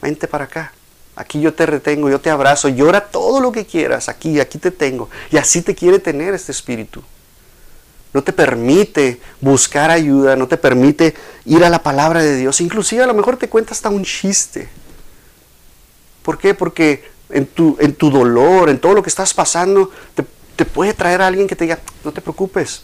vente 0.00 0.26
para 0.26 0.44
acá, 0.44 0.72
aquí 1.20 1.40
yo 1.40 1.54
te 1.54 1.66
retengo, 1.66 2.10
yo 2.10 2.20
te 2.20 2.30
abrazo, 2.30 2.68
llora 2.68 3.06
todo 3.06 3.40
lo 3.40 3.52
que 3.52 3.66
quieras, 3.66 4.08
aquí, 4.08 4.40
aquí 4.40 4.58
te 4.58 4.70
tengo. 4.70 5.08
Y 5.30 5.36
así 5.36 5.62
te 5.62 5.74
quiere 5.74 5.98
tener 5.98 6.34
este 6.34 6.52
espíritu 6.52 7.02
no 8.12 8.22
te 8.22 8.32
permite 8.32 9.20
buscar 9.40 9.90
ayuda, 9.90 10.36
no 10.36 10.48
te 10.48 10.56
permite 10.56 11.14
ir 11.44 11.64
a 11.64 11.70
la 11.70 11.82
palabra 11.82 12.22
de 12.22 12.36
Dios. 12.36 12.60
Inclusive 12.60 13.02
a 13.02 13.06
lo 13.06 13.14
mejor 13.14 13.36
te 13.36 13.48
cuenta 13.48 13.72
hasta 13.72 13.88
un 13.88 14.04
chiste. 14.04 14.68
¿Por 16.22 16.38
qué? 16.38 16.54
Porque 16.54 17.04
en 17.30 17.46
tu, 17.46 17.76
en 17.78 17.94
tu 17.94 18.10
dolor, 18.10 18.68
en 18.68 18.80
todo 18.80 18.94
lo 18.94 19.02
que 19.02 19.08
estás 19.08 19.32
pasando, 19.32 19.90
te, 20.14 20.64
puede 20.64 20.92
traer 20.92 21.22
a 21.22 21.28
alguien 21.28 21.46
que 21.46 21.56
te 21.56 21.64
diga, 21.64 21.78
no 22.04 22.12
te 22.12 22.20
preocupes. 22.20 22.82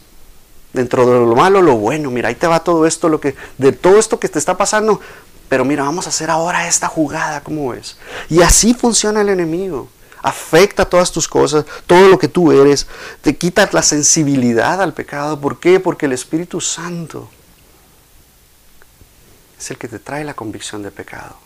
Dentro 0.72 1.06
de 1.06 1.26
lo 1.26 1.34
malo, 1.34 1.60
lo 1.60 1.76
bueno, 1.76 2.10
mira, 2.10 2.28
ahí 2.28 2.34
te 2.34 2.46
va 2.46 2.62
todo 2.62 2.86
esto, 2.86 3.08
lo 3.08 3.20
que, 3.20 3.34
de 3.58 3.72
todo 3.72 3.98
esto 3.98 4.20
que 4.20 4.28
te 4.28 4.38
está 4.38 4.56
pasando. 4.56 5.00
Pero 5.48 5.64
mira, 5.64 5.84
vamos 5.84 6.06
a 6.06 6.10
hacer 6.10 6.30
ahora 6.30 6.68
esta 6.68 6.88
jugada, 6.88 7.42
¿cómo 7.42 7.74
es? 7.74 7.96
Y 8.28 8.42
así 8.42 8.74
funciona 8.74 9.20
el 9.20 9.28
enemigo 9.28 9.88
afecta 10.26 10.84
todas 10.84 11.12
tus 11.12 11.28
cosas, 11.28 11.64
todo 11.86 12.08
lo 12.08 12.18
que 12.18 12.26
tú 12.26 12.50
eres, 12.50 12.88
te 13.22 13.36
quita 13.36 13.68
la 13.70 13.82
sensibilidad 13.82 14.82
al 14.82 14.92
pecado. 14.92 15.40
¿Por 15.40 15.60
qué? 15.60 15.78
Porque 15.78 16.06
el 16.06 16.12
Espíritu 16.12 16.60
Santo 16.60 17.30
es 19.56 19.70
el 19.70 19.78
que 19.78 19.86
te 19.86 20.00
trae 20.00 20.24
la 20.24 20.34
convicción 20.34 20.82
de 20.82 20.90
pecado. 20.90 21.36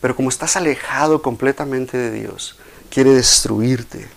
Pero 0.00 0.16
como 0.16 0.30
estás 0.30 0.56
alejado 0.56 1.20
completamente 1.20 1.98
de 1.98 2.10
Dios, 2.12 2.56
quiere 2.88 3.10
destruirte. 3.10 4.08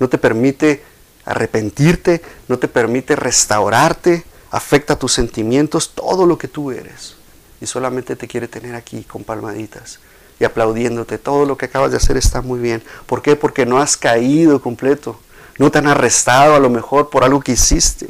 No 0.00 0.08
te 0.08 0.18
permite 0.18 0.82
arrepentirte, 1.24 2.20
no 2.48 2.58
te 2.58 2.66
permite 2.66 3.14
restaurarte, 3.14 4.24
afecta 4.50 4.98
tus 4.98 5.12
sentimientos, 5.12 5.94
todo 5.94 6.26
lo 6.26 6.36
que 6.36 6.48
tú 6.48 6.72
eres. 6.72 7.17
Y 7.60 7.66
solamente 7.66 8.16
te 8.16 8.28
quiere 8.28 8.48
tener 8.48 8.74
aquí 8.74 9.02
con 9.04 9.24
palmaditas 9.24 9.98
y 10.40 10.44
aplaudiéndote. 10.44 11.18
Todo 11.18 11.44
lo 11.44 11.56
que 11.56 11.66
acabas 11.66 11.90
de 11.90 11.96
hacer 11.96 12.16
está 12.16 12.42
muy 12.42 12.60
bien. 12.60 12.82
¿Por 13.06 13.22
qué? 13.22 13.36
Porque 13.36 13.66
no 13.66 13.78
has 13.78 13.96
caído 13.96 14.60
completo. 14.60 15.18
No 15.58 15.70
te 15.70 15.78
han 15.78 15.88
arrestado 15.88 16.54
a 16.54 16.60
lo 16.60 16.70
mejor 16.70 17.10
por 17.10 17.24
algo 17.24 17.40
que 17.40 17.52
hiciste. 17.52 18.08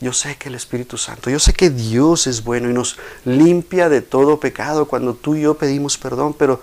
Yo 0.00 0.14
sé 0.14 0.36
que 0.36 0.48
el 0.48 0.54
Espíritu 0.54 0.96
Santo, 0.96 1.28
yo 1.28 1.38
sé 1.38 1.52
que 1.52 1.68
Dios 1.68 2.26
es 2.26 2.42
bueno 2.42 2.70
y 2.70 2.72
nos 2.72 2.96
limpia 3.26 3.90
de 3.90 4.00
todo 4.00 4.40
pecado 4.40 4.86
cuando 4.86 5.14
tú 5.14 5.34
y 5.34 5.42
yo 5.42 5.58
pedimos 5.58 5.98
perdón, 5.98 6.32
pero 6.32 6.62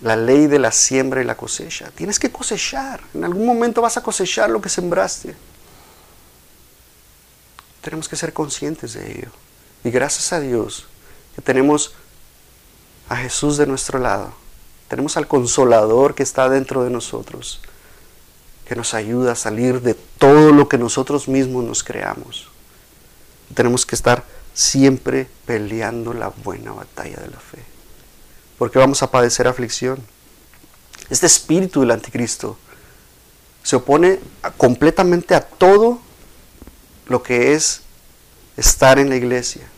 la 0.00 0.16
ley 0.16 0.46
de 0.46 0.58
la 0.58 0.72
siembra 0.72 1.20
y 1.20 1.24
la 1.24 1.36
cosecha, 1.36 1.90
tienes 1.94 2.18
que 2.18 2.32
cosechar. 2.32 3.02
En 3.12 3.24
algún 3.24 3.44
momento 3.44 3.82
vas 3.82 3.98
a 3.98 4.02
cosechar 4.02 4.48
lo 4.48 4.60
que 4.62 4.70
sembraste. 4.70 5.34
Tenemos 7.82 8.08
que 8.08 8.16
ser 8.16 8.32
conscientes 8.32 8.94
de 8.94 9.10
ello. 9.10 9.28
Y 9.84 9.90
gracias 9.90 10.32
a 10.32 10.40
Dios 10.40 10.86
que 11.34 11.42
tenemos 11.42 11.94
a 13.08 13.16
Jesús 13.16 13.56
de 13.56 13.66
nuestro 13.66 13.98
lado. 13.98 14.32
Tenemos 14.88 15.16
al 15.16 15.26
consolador 15.26 16.14
que 16.14 16.22
está 16.22 16.48
dentro 16.48 16.84
de 16.84 16.90
nosotros, 16.90 17.60
que 18.66 18.76
nos 18.76 18.94
ayuda 18.94 19.32
a 19.32 19.36
salir 19.36 19.80
de 19.80 19.94
todo 19.94 20.52
lo 20.52 20.68
que 20.68 20.78
nosotros 20.78 21.28
mismos 21.28 21.64
nos 21.64 21.82
creamos. 21.82 22.48
Tenemos 23.54 23.86
que 23.86 23.94
estar 23.94 24.24
siempre 24.54 25.28
peleando 25.46 26.12
la 26.12 26.28
buena 26.28 26.72
batalla 26.72 27.16
de 27.16 27.28
la 27.28 27.40
fe, 27.40 27.58
porque 28.58 28.78
vamos 28.78 29.02
a 29.02 29.10
padecer 29.10 29.48
aflicción. 29.48 29.98
Este 31.10 31.26
espíritu 31.26 31.80
del 31.80 31.90
anticristo 31.90 32.56
se 33.62 33.76
opone 33.76 34.20
completamente 34.56 35.34
a 35.34 35.40
todo 35.40 36.00
lo 37.08 37.22
que 37.22 37.54
es 37.54 37.82
estar 38.56 38.98
en 38.98 39.08
la 39.08 39.16
iglesia. 39.16 39.71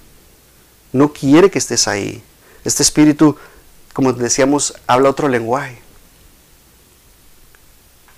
No 0.95 1.13
quiere 1.13 1.51
que 1.51 1.59
estés 1.59 1.89
ahí. 1.89 2.23
Este 2.65 2.85
espíritu, 2.85 3.37
como 3.93 4.13
decíamos, 4.13 4.75
habla 4.87 5.11
otro 5.11 5.29
lenguaje. 5.29 5.83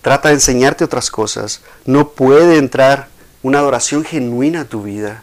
Trata 0.02 0.28
de 0.28 0.34
enseñarte 0.34 0.84
otras 0.84 1.10
cosas. 1.10 1.62
No 1.86 2.10
puede 2.10 2.58
entrar 2.58 3.08
una 3.42 3.60
adoración 3.60 4.04
genuina 4.04 4.60
a 4.60 4.64
tu 4.66 4.82
vida. 4.82 5.22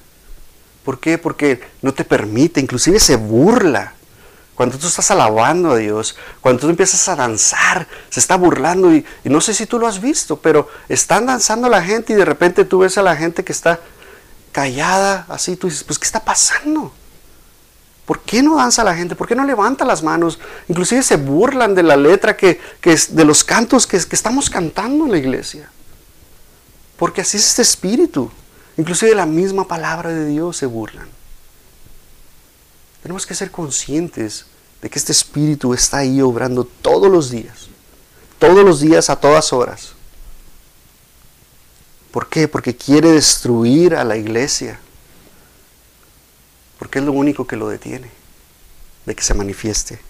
¿Por 0.83 0.99
qué? 0.99 1.19
Porque 1.19 1.61
no 1.83 1.93
te 1.93 2.03
permite, 2.03 2.59
inclusive 2.59 2.99
se 2.99 3.17
burla. 3.17 3.93
Cuando 4.55 4.79
tú 4.79 4.87
estás 4.87 5.11
alabando 5.11 5.73
a 5.73 5.77
Dios, 5.77 6.17
cuando 6.41 6.61
tú 6.61 6.69
empiezas 6.69 7.07
a 7.07 7.15
danzar, 7.15 7.87
se 8.09 8.19
está 8.19 8.35
burlando 8.35 8.91
y, 8.95 9.05
no 9.25 9.41
sé 9.41 9.53
si 9.53 9.67
tú 9.67 9.77
lo 9.77 9.87
has 9.87 10.01
visto, 10.01 10.37
pero 10.37 10.69
están 10.89 11.27
danzando 11.27 11.69
la 11.69 11.83
gente 11.83 12.13
y 12.13 12.15
de 12.15 12.25
repente 12.25 12.65
tú 12.65 12.79
ves 12.79 12.97
a 12.97 13.03
la 13.03 13.15
gente 13.15 13.43
que 13.43 13.51
está 13.51 13.79
callada, 14.51 15.27
así, 15.29 15.55
tú 15.55 15.67
dices, 15.67 15.83
pues 15.83 15.99
¿qué 15.99 16.05
está 16.05 16.25
pasando? 16.25 16.91
¿Por 18.05 18.21
qué 18.21 18.43
no 18.43 18.57
danza 18.57 18.83
la 18.83 18.95
gente? 18.95 19.15
¿Por 19.15 19.27
qué 19.27 19.35
no 19.35 19.45
levanta 19.45 19.85
las 19.85 20.03
manos? 20.03 20.39
Inclusive 20.67 21.03
se 21.03 21.15
burlan 21.15 21.73
de 21.73 21.83
la 21.83 21.95
letra 21.95 22.35
de 22.35 23.25
los 23.25 23.43
cantos 23.43 23.87
que, 23.87 23.97
que 23.97 24.15
estamos 24.15 24.49
cantando 24.49 25.05
en 25.05 25.11
la 25.11 25.17
iglesia. 25.17 25.69
Porque 26.97 27.21
así 27.21 27.37
es 27.37 27.47
este 27.47 27.61
espíritu. 27.61 28.29
Inclusive 28.75 29.11
de 29.11 29.15
la 29.15 29.25
misma 29.25 29.67
palabra 29.67 30.09
de 30.09 30.25
Dios 30.25 30.57
se 30.57 30.65
burlan. 30.65 31.07
Tenemos 33.01 33.25
que 33.25 33.35
ser 33.35 33.51
conscientes 33.51 34.45
de 34.81 34.89
que 34.89 34.99
este 34.99 35.11
espíritu 35.13 35.73
está 35.73 35.99
ahí 35.99 36.21
obrando 36.21 36.65
todos 36.65 37.09
los 37.09 37.29
días. 37.29 37.67
Todos 38.37 38.65
los 38.65 38.81
días, 38.81 39.09
a 39.09 39.15
todas 39.15 39.53
horas. 39.53 39.93
¿Por 42.11 42.27
qué? 42.27 42.49
Porque 42.49 42.75
quiere 42.75 43.11
destruir 43.11 43.95
a 43.95 44.03
la 44.03 44.17
iglesia 44.17 44.79
porque 46.83 46.99
es 46.99 47.05
lo 47.05 47.13
único 47.13 47.47
que 47.47 47.55
lo 47.55 47.69
detiene 47.69 48.09
de 49.05 49.15
que 49.15 49.23
se 49.23 49.33
manifieste. 49.33 50.01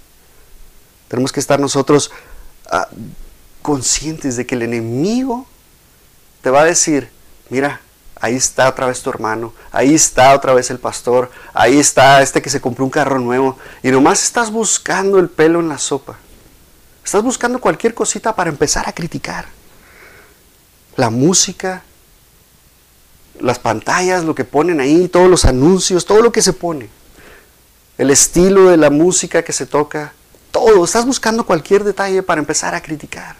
Tenemos 1.07 1.31
que 1.31 1.39
estar 1.39 1.59
nosotros 1.59 2.09
ah, 2.71 2.87
conscientes 3.61 4.37
de 4.37 4.47
que 4.47 4.55
el 4.55 4.63
enemigo 4.63 5.45
te 6.41 6.49
va 6.49 6.61
a 6.61 6.65
decir, 6.65 7.11
mira, 7.49 7.79
ahí 8.19 8.33
está 8.33 8.67
otra 8.67 8.87
vez 8.87 9.03
tu 9.03 9.11
hermano, 9.11 9.53
ahí 9.71 9.93
está 9.93 10.33
otra 10.33 10.55
vez 10.55 10.71
el 10.71 10.79
pastor, 10.79 11.29
ahí 11.53 11.77
está 11.77 12.23
este 12.23 12.41
que 12.41 12.49
se 12.49 12.59
compró 12.59 12.85
un 12.85 12.89
carro 12.89 13.19
nuevo, 13.19 13.59
y 13.83 13.91
nomás 13.91 14.23
estás 14.23 14.49
buscando 14.49 15.19
el 15.19 15.29
pelo 15.29 15.59
en 15.59 15.69
la 15.69 15.77
sopa. 15.77 16.17
Estás 17.05 17.21
buscando 17.21 17.61
cualquier 17.61 17.93
cosita 17.93 18.35
para 18.35 18.49
empezar 18.49 18.89
a 18.89 18.93
criticar. 18.93 19.45
la 20.95 21.11
música, 21.11 21.83
las 23.39 23.59
pantallas, 23.59 24.23
lo 24.23 24.35
que 24.35 24.45
ponen 24.45 24.79
ahí, 24.79 25.07
todos 25.07 25.29
los 25.29 25.45
anuncios, 25.45 26.05
todo 26.05 26.21
lo 26.21 26.31
que 26.31 26.41
se 26.41 26.53
pone. 26.53 26.89
El 27.97 28.09
estilo 28.09 28.69
de 28.69 28.77
la 28.77 28.89
música 28.89 29.43
que 29.43 29.53
se 29.53 29.65
toca, 29.65 30.13
todo. 30.51 30.85
Estás 30.85 31.05
buscando 31.05 31.45
cualquier 31.45 31.83
detalle 31.83 32.23
para 32.23 32.39
empezar 32.39 32.75
a 32.75 32.81
criticar. 32.81 33.35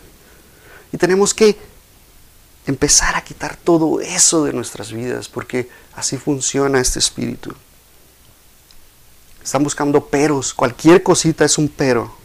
Y 0.91 0.97
tenemos 0.97 1.33
que 1.33 1.57
empezar 2.65 3.15
a 3.15 3.23
quitar 3.23 3.57
todo 3.57 3.99
eso 3.99 4.45
de 4.45 4.53
nuestras 4.53 4.91
vidas, 4.91 5.27
porque 5.27 5.69
así 5.95 6.17
funciona 6.17 6.79
este 6.79 6.99
espíritu. 6.99 7.53
Están 9.43 9.63
buscando 9.63 10.05
peros, 10.05 10.53
cualquier 10.53 11.03
cosita 11.03 11.43
es 11.43 11.57
un 11.57 11.67
pero. 11.67 12.15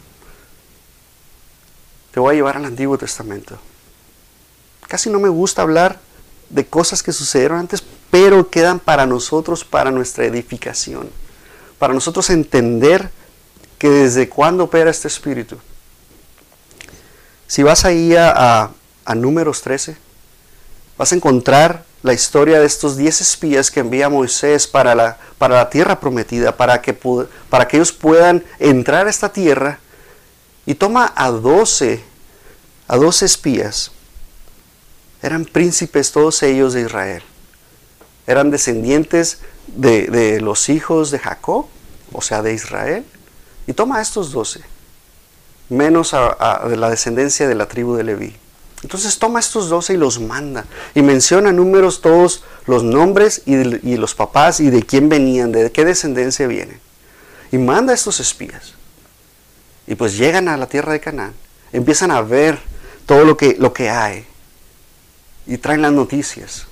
Te 2.11 2.19
voy 2.19 2.33
a 2.33 2.35
llevar 2.35 2.57
al 2.57 2.65
Antiguo 2.65 2.97
Testamento. 2.97 3.59
Casi 4.87 5.09
no 5.09 5.19
me 5.19 5.29
gusta 5.29 5.61
hablar 5.61 5.99
de 6.49 6.65
cosas 6.65 7.03
que 7.03 7.13
sucedieron 7.13 7.59
antes, 7.59 7.83
pero 8.11 8.49
quedan 8.49 8.79
para 8.79 9.05
nosotros, 9.05 9.63
para 9.63 9.91
nuestra 9.91 10.25
edificación, 10.25 11.09
para 11.77 11.93
nosotros 11.93 12.29
entender 12.29 13.09
que 13.77 13.89
desde 13.89 14.27
cuándo 14.29 14.65
opera 14.65 14.89
este 14.89 15.07
espíritu. 15.07 15.57
Si 17.47 17.63
vas 17.63 17.85
ahí 17.85 18.15
a, 18.15 18.71
a 19.05 19.15
números 19.15 19.61
13, 19.61 19.97
vas 20.97 21.11
a 21.11 21.15
encontrar 21.15 21.85
la 22.01 22.13
historia 22.13 22.59
de 22.59 22.65
estos 22.65 22.95
diez 22.95 23.21
espías 23.21 23.69
que 23.69 23.81
envía 23.81 24.09
Moisés 24.09 24.67
para 24.67 24.95
la, 24.95 25.17
para 25.37 25.55
la 25.55 25.69
tierra 25.69 25.99
prometida, 25.99 26.55
para 26.55 26.81
que, 26.81 26.93
para 26.93 27.67
que 27.67 27.77
ellos 27.77 27.91
puedan 27.91 28.43
entrar 28.59 29.07
a 29.07 29.09
esta 29.09 29.31
tierra, 29.31 29.79
y 30.65 30.75
toma 30.75 31.11
a 31.15 31.31
doce, 31.31 32.03
a 32.87 32.95
doce 32.95 33.25
espías. 33.25 33.91
Eran 35.21 35.45
príncipes 35.45 36.11
todos 36.11 36.41
ellos 36.43 36.73
de 36.73 36.81
Israel. 36.81 37.23
Eran 38.27 38.51
descendientes 38.51 39.39
de, 39.67 40.07
de 40.07 40.41
los 40.41 40.69
hijos 40.69 41.11
de 41.11 41.19
Jacob, 41.19 41.65
o 42.11 42.21
sea, 42.21 42.41
de 42.41 42.53
Israel. 42.53 43.05
Y 43.67 43.73
toma 43.73 43.97
a 43.97 44.01
estos 44.01 44.31
doce, 44.31 44.61
menos 45.69 46.13
a, 46.13 46.65
de 46.67 46.75
la 46.75 46.89
descendencia 46.89 47.47
de 47.47 47.55
la 47.55 47.67
tribu 47.67 47.95
de 47.95 48.03
Leví. 48.03 48.35
Entonces 48.81 49.19
toma 49.19 49.39
estos 49.39 49.69
doce 49.69 49.93
y 49.93 49.97
los 49.97 50.19
manda. 50.19 50.65
Y 50.95 51.01
menciona 51.01 51.51
números 51.51 52.01
todos 52.01 52.43
los 52.65 52.83
nombres 52.83 53.43
y, 53.45 53.97
los 53.97 54.15
papás 54.15 54.59
y 54.59 54.69
de 54.69 54.83
quién 54.83 55.09
venían, 55.09 55.51
de 55.51 55.71
qué 55.71 55.85
descendencia 55.85 56.47
vienen. 56.47 56.79
Y 57.51 57.57
manda 57.57 57.91
a 57.91 57.95
estos 57.95 58.19
espías. 58.19 58.73
Y 59.85 59.95
pues 59.95 60.17
llegan 60.17 60.47
a 60.47 60.57
la 60.57 60.67
tierra 60.67 60.93
de 60.93 60.99
Canaán. 60.99 61.33
Empiezan 61.73 62.09
a 62.09 62.21
ver 62.21 62.57
todo 63.05 63.25
lo 63.25 63.35
que, 63.37 63.55
lo 63.59 63.73
que 63.73 63.89
hay. 63.89 64.25
Y 65.49 65.57
traen 65.57 65.81
las 65.81 65.91
noticias. 65.91 66.67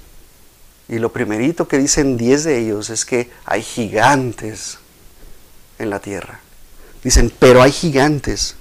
Y 0.88 1.00
lo 1.00 1.12
primerito 1.12 1.68
que 1.68 1.80
dicen 1.80 2.16
diez 2.16 2.44
de 2.44 2.60
ellos 2.60 2.92
es 2.92 3.06
que 3.06 3.32
hay 3.44 3.63
gigantes 3.63 4.78
en 5.80 5.90
la 5.90 6.00
tierra. 6.00 6.40
Dicen, 7.04 7.34
pero 7.40 7.63
hay 7.63 7.72
gigantes. 7.72 8.56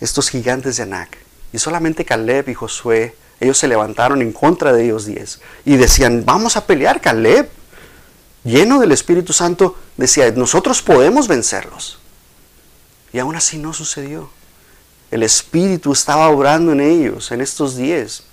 Estos 0.00 0.30
gigantes 0.30 0.78
de 0.78 0.84
Anak 0.84 1.18
y 1.52 1.58
solamente 1.58 2.06
Caleb 2.06 2.48
y 2.48 2.54
Josué, 2.54 3.14
ellos 3.38 3.58
se 3.58 3.68
levantaron 3.68 4.22
en 4.22 4.32
contra 4.32 4.72
de 4.72 4.86
ellos 4.86 5.04
diez. 5.04 5.40
Y 5.66 5.76
decían, 5.76 6.24
vamos 6.24 6.56
a 6.56 6.66
pelear, 6.66 7.02
Caleb. 7.02 7.50
Lleno 8.44 8.80
del 8.80 8.92
Espíritu 8.92 9.34
Santo, 9.34 9.76
decía, 9.98 10.30
nosotros 10.30 10.80
podemos 10.80 11.28
vencerlos. 11.28 11.98
Y 13.12 13.18
aún 13.18 13.36
así 13.36 13.58
no 13.58 13.74
sucedió. 13.74 14.30
El 15.10 15.22
Espíritu 15.22 15.92
estaba 15.92 16.30
obrando 16.30 16.72
en 16.72 16.80
ellos, 16.80 17.30
en 17.30 17.42
estos 17.42 17.76
diez. 17.76 18.24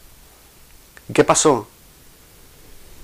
¿Y 1.09 1.13
qué 1.13 1.23
pasó? 1.23 1.67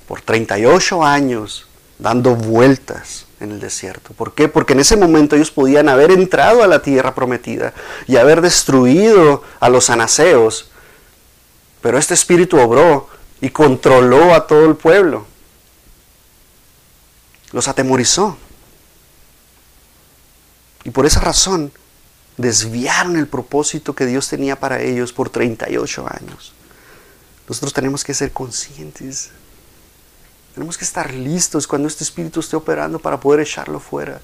Por 0.08 0.22
38 0.22 1.04
años, 1.04 1.68
dando 2.00 2.36
vueltas, 2.36 3.26
en 3.44 3.52
el 3.52 3.60
desierto. 3.60 4.14
¿Por 4.14 4.34
qué? 4.34 4.48
Porque 4.48 4.74
en 4.74 4.80
ese 4.80 4.96
momento 4.96 5.36
ellos 5.36 5.52
podían 5.52 5.90
haber 5.90 6.12
entrado 6.12 6.64
a 6.64 6.68
la 6.68 6.82
tierra 6.82 7.14
prometida 7.14 7.74
y 8.08 8.16
haber 8.16 8.42
destruido 8.42 9.44
a 9.60 9.70
los 9.70 9.90
anaseos. 9.90 10.70
Pero 11.82 11.98
este 11.98 12.14
espíritu 12.14 12.58
obró 12.58 13.10
y 13.42 13.50
controló 13.50 14.34
a 14.34 14.48
todo 14.48 14.66
el 14.66 14.76
pueblo. 14.76 15.26
Los 17.52 17.68
atemorizó. 17.68 18.38
Y 20.86 20.90
por 20.90 21.06
esa 21.06 21.20
razón 21.20 21.72
desviaron 22.38 23.18
el 23.18 23.28
propósito 23.28 23.94
que 23.94 24.06
Dios 24.06 24.28
tenía 24.30 24.60
para 24.60 24.82
ellos 24.82 25.12
por 25.12 25.30
38 25.30 26.06
años. 26.10 26.54
Nosotros 27.48 27.74
tenemos 27.74 28.04
que 28.04 28.14
ser 28.14 28.32
conscientes 28.32 29.32
tenemos 30.54 30.78
que 30.78 30.86
estar 30.86 31.12
listos 31.14 31.66
cuando 31.66 31.88
este 31.88 32.04
Espíritu 32.04 32.40
esté 32.40 32.56
operando 32.56 33.00
para 33.00 33.20
poder 33.20 33.40
echarlo 33.40 33.80
fuera. 33.80 34.22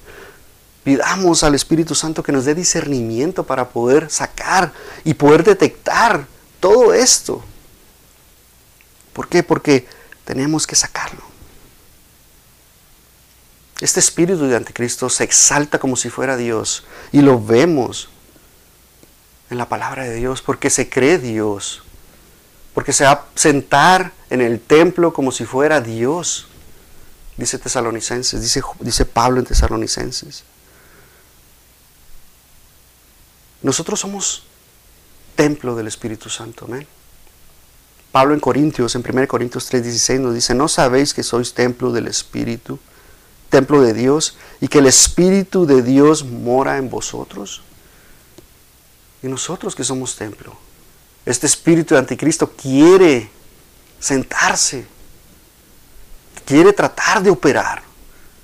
Pidamos 0.84 1.42
al 1.42 1.54
Espíritu 1.54 1.94
Santo 1.94 2.22
que 2.22 2.32
nos 2.32 2.44
dé 2.44 2.54
discernimiento 2.54 3.44
para 3.44 3.68
poder 3.68 4.10
sacar 4.10 4.72
y 5.04 5.14
poder 5.14 5.44
detectar 5.44 6.26
todo 6.60 6.94
esto. 6.94 7.42
¿Por 9.12 9.28
qué? 9.28 9.42
Porque 9.42 9.86
tenemos 10.24 10.66
que 10.66 10.76
sacarlo. 10.76 11.20
Este 13.80 13.98
espíritu 13.98 14.46
de 14.46 14.56
anticristo 14.56 15.08
se 15.08 15.24
exalta 15.24 15.78
como 15.78 15.96
si 15.96 16.10
fuera 16.10 16.36
Dios 16.36 16.84
y 17.12 17.22
lo 17.22 17.42
vemos 17.42 18.10
en 19.48 19.56
la 19.56 19.68
palabra 19.68 20.04
de 20.04 20.14
Dios 20.14 20.42
porque 20.42 20.68
se 20.68 20.90
cree 20.90 21.18
Dios 21.18 21.82
porque 22.74 22.92
se 22.92 23.04
va 23.04 23.12
a 23.12 23.26
sentar 23.34 24.12
en 24.30 24.40
el 24.40 24.60
templo 24.60 25.12
como 25.12 25.32
si 25.32 25.44
fuera 25.44 25.80
Dios, 25.80 26.46
dice 27.36 27.58
Tesalonicenses, 27.58 28.40
dice, 28.40 28.62
dice 28.80 29.04
Pablo 29.04 29.40
en 29.40 29.46
Tesalonicenses. 29.46 30.44
Nosotros 33.62 34.00
somos 34.00 34.44
templo 35.36 35.74
del 35.74 35.86
Espíritu 35.86 36.28
Santo, 36.28 36.64
amén. 36.66 36.86
Pablo 38.12 38.34
en 38.34 38.40
Corintios, 38.40 38.94
en 38.94 39.02
1 39.02 39.28
Corintios 39.28 39.70
3:16 39.70 40.20
nos 40.20 40.34
dice, 40.34 40.54
¿no 40.54 40.68
sabéis 40.68 41.14
que 41.14 41.22
sois 41.22 41.54
templo 41.54 41.92
del 41.92 42.08
Espíritu, 42.08 42.78
templo 43.48 43.80
de 43.82 43.94
Dios, 43.94 44.36
y 44.60 44.68
que 44.68 44.78
el 44.78 44.86
Espíritu 44.86 45.66
de 45.66 45.82
Dios 45.82 46.24
mora 46.24 46.76
en 46.78 46.90
vosotros? 46.90 47.62
Y 49.22 49.28
nosotros 49.28 49.74
que 49.74 49.84
somos 49.84 50.16
templo, 50.16 50.56
este 51.26 51.46
espíritu 51.46 51.94
de 51.94 52.00
anticristo 52.00 52.50
quiere 52.50 53.30
sentarse, 53.98 54.86
quiere 56.44 56.72
tratar 56.72 57.22
de 57.22 57.30
operar. 57.30 57.82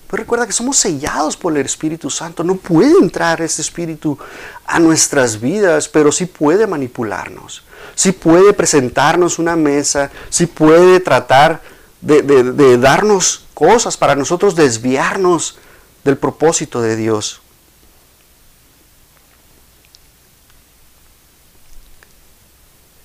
Pero 0.09 0.23
recuerda 0.23 0.47
que 0.47 0.53
somos 0.53 0.77
sellados 0.77 1.37
por 1.37 1.57
el 1.57 1.67
Espíritu 1.67 2.11
Santo. 2.11 2.45
No 2.45 2.55
puede 2.55 2.97
entrar 3.01 3.41
ese 3.43 3.61
espíritu 3.61 4.17
a 4.65 4.79
nuestras 4.79 5.41
vidas, 5.41 5.89
pero 5.89 6.13
sí 6.13 6.27
puede 6.27 6.67
manipularnos. 6.67 7.65
Sí 7.97 8.13
puede 8.13 8.53
presentarnos 8.53 9.41
una 9.41 9.57
mesa, 9.57 10.11
sí 10.31 10.47
puede 10.47 11.01
tratar 11.01 11.61
de, 12.01 12.23
de 12.23 12.79
darnos 12.79 13.47
cosas 13.55 13.97
para 13.97 14.15
nosotros 14.15 14.55
desviarnos 14.55 15.59
del 16.05 16.17
propósito 16.17 16.81
de 16.81 16.95
Dios. 16.95 17.41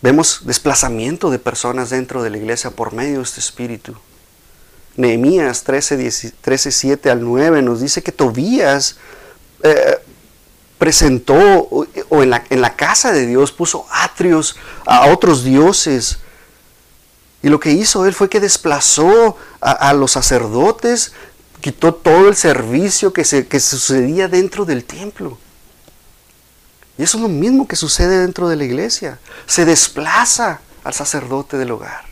Vemos 0.02 0.42
desplazamiento 0.46 1.30
de 1.30 1.38
personas 1.38 1.92
dentro 1.92 2.24
de 2.24 2.32
la 2.32 2.38
iglesia 2.38 2.72
por 2.72 2.94
medio 2.94 3.18
de 3.18 3.24
este 3.24 3.40
espíritu. 3.40 3.96
Nehemías 4.98 5.64
13, 5.64 6.34
13 6.42 6.72
7 6.72 7.10
al 7.10 7.24
9 7.24 7.62
nos 7.62 7.82
dice 7.82 8.02
que 8.02 8.12
Tobías 8.12 8.98
eh, 9.64 10.00
presentó 10.80 11.36
o, 11.36 11.86
en, 12.24 12.30
la, 12.32 12.76
casa 12.76 13.12
de 13.12 13.28
Dios 13.28 13.52
puso 13.52 13.86
atrios 13.92 14.56
a 14.88 15.12
otros 15.12 15.44
dioses. 15.44 16.18
Y 17.44 17.50
lo 17.50 17.60
que 17.60 17.72
hizo 17.72 18.06
él 18.08 18.14
fue 18.14 18.30
que 18.30 18.40
desplazó 18.40 19.38
a, 19.62 19.94
los 19.94 20.12
sacerdotes, 20.12 21.14
quitó 21.60 21.94
todo 21.94 22.28
el 22.28 22.36
servicio 22.36 23.14
que, 23.14 23.24
se, 23.24 23.48
que 23.48 23.60
sucedía 23.60 24.28
dentro 24.28 24.66
del 24.66 24.84
templo. 24.84 25.38
Y 27.02 27.04
eso 27.04 27.18
es 27.18 27.24
lo 27.24 27.30
mismo 27.30 27.68
que 27.68 27.76
sucede 27.76 28.20
dentro 28.20 28.48
de 28.48 28.56
la 28.56 28.64
iglesia. 28.64 29.18
Se 29.48 29.66
desplaza 29.66 30.62
al 30.84 30.94
sacerdote 30.94 31.58
del 31.58 31.72
hogar. 31.72 32.06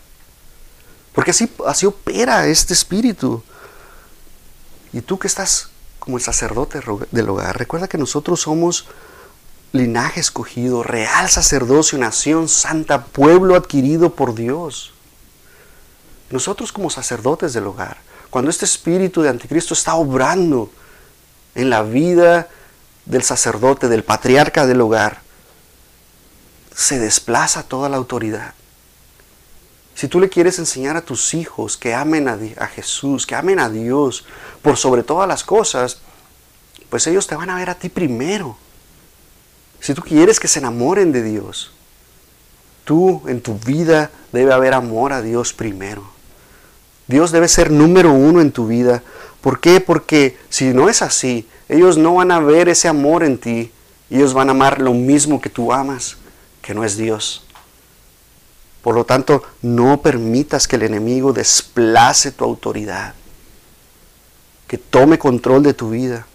Porque 1.13 1.29
así, 1.29 1.47
así 1.67 1.85
opera 1.85 2.47
este 2.47 2.73
espíritu. 2.73 3.43
Y 4.91 5.01
tú 5.01 5.19
que 5.19 5.27
estás 5.27 5.69
como 5.99 6.17
el 6.17 6.23
sacerdote 6.23 6.81
del 7.11 7.29
hogar, 7.29 7.55
recuerda 7.55 7.87
que 7.87 7.99
nosotros 7.99 8.41
somos 8.41 8.87
linaje 9.73 10.21
escogido, 10.21 10.81
real 10.81 11.29
sacerdocio, 11.29 11.99
nación 11.99 12.49
santa, 12.49 13.05
pueblo 13.05 13.55
adquirido 13.55 14.15
por 14.15 14.33
Dios. 14.33 14.93
Nosotros 16.31 16.71
como 16.71 16.89
sacerdotes 16.89 17.53
del 17.53 17.67
hogar, 17.67 17.97
cuando 18.31 18.49
este 18.49 18.65
espíritu 18.65 19.21
de 19.21 19.29
anticristo 19.29 19.75
está 19.75 19.93
obrando 19.93 20.71
en 21.53 21.69
la 21.69 21.83
vida 21.83 22.49
del 23.09 23.23
sacerdote, 23.23 23.89
del 23.89 24.03
patriarca 24.03 24.65
del 24.67 24.79
hogar, 24.79 25.21
se 26.73 26.99
desplaza 26.99 27.63
toda 27.63 27.89
la 27.89 27.97
autoridad. 27.97 28.53
Si 29.95 30.07
tú 30.07 30.21
le 30.21 30.29
quieres 30.29 30.59
enseñar 30.59 30.95
a 30.95 31.01
tus 31.01 31.33
hijos 31.33 31.75
que 31.75 31.93
amen 31.93 32.29
a, 32.29 32.67
Jesús, 32.67 33.25
que 33.25 33.35
amen 33.35 33.59
a 33.59 33.69
Dios 33.69 34.25
por 34.61 34.77
sobre 34.77 35.03
todas 35.03 35.27
las 35.27 35.43
cosas, 35.43 35.97
pues 36.89 37.05
ellos 37.07 37.27
te 37.27 37.35
van 37.35 37.49
a 37.49 37.57
ver 37.57 37.69
a 37.69 37.75
ti 37.75 37.89
primero. 37.89 38.57
Si 39.81 39.93
tú 39.93 40.01
quieres 40.01 40.39
que 40.39 40.47
se 40.47 40.59
enamoren 40.59 41.11
de 41.11 41.23
Dios, 41.23 41.71
tú 42.85 43.23
en 43.27 43.41
tu 43.41 43.57
vida 43.57 44.11
debe 44.31 44.53
haber 44.53 44.73
amor 44.73 45.13
a 45.13 45.21
Dios 45.21 45.51
primero. 45.51 46.09
Dios 47.07 47.31
debe 47.31 47.47
ser 47.47 47.71
número 47.71 48.13
uno 48.13 48.39
en 48.39 48.51
tu 48.51 48.67
vida. 48.67 49.01
¿Por 49.41 49.59
qué? 49.59 49.81
Porque 49.81 50.37
si 50.49 50.65
no 50.73 50.89
es 50.89 51.01
así, 51.01 51.49
ellos 51.69 51.97
no 51.97 52.15
van 52.15 52.31
a 52.31 52.39
ver 52.39 52.67
ese 52.67 52.87
amor 52.87 53.23
en 53.23 53.37
ti. 53.37 53.71
Ellos 54.09 54.33
van 54.33 54.49
a 54.49 54.51
amar 54.51 54.81
lo 54.81 54.93
mismo 54.93 55.39
que 55.39 55.51
tú 55.51 55.71
amas, 55.71 56.17
que 56.63 56.73
no 56.73 56.83
es 56.83 56.97
Dios. 56.97 57.43
Por 58.81 58.95
lo 58.95 59.05
tanto, 59.05 59.43
no 59.61 60.01
permitas 60.01 60.67
que 60.67 60.77
el 60.77 60.83
enemigo 60.83 61.31
desplace 61.31 62.31
tu 62.31 62.43
autoridad, 62.43 63.13
que 64.67 64.79
tome 64.79 65.19
control 65.19 65.61
de 65.61 65.75
tu 65.75 65.91
vida. 65.91 66.25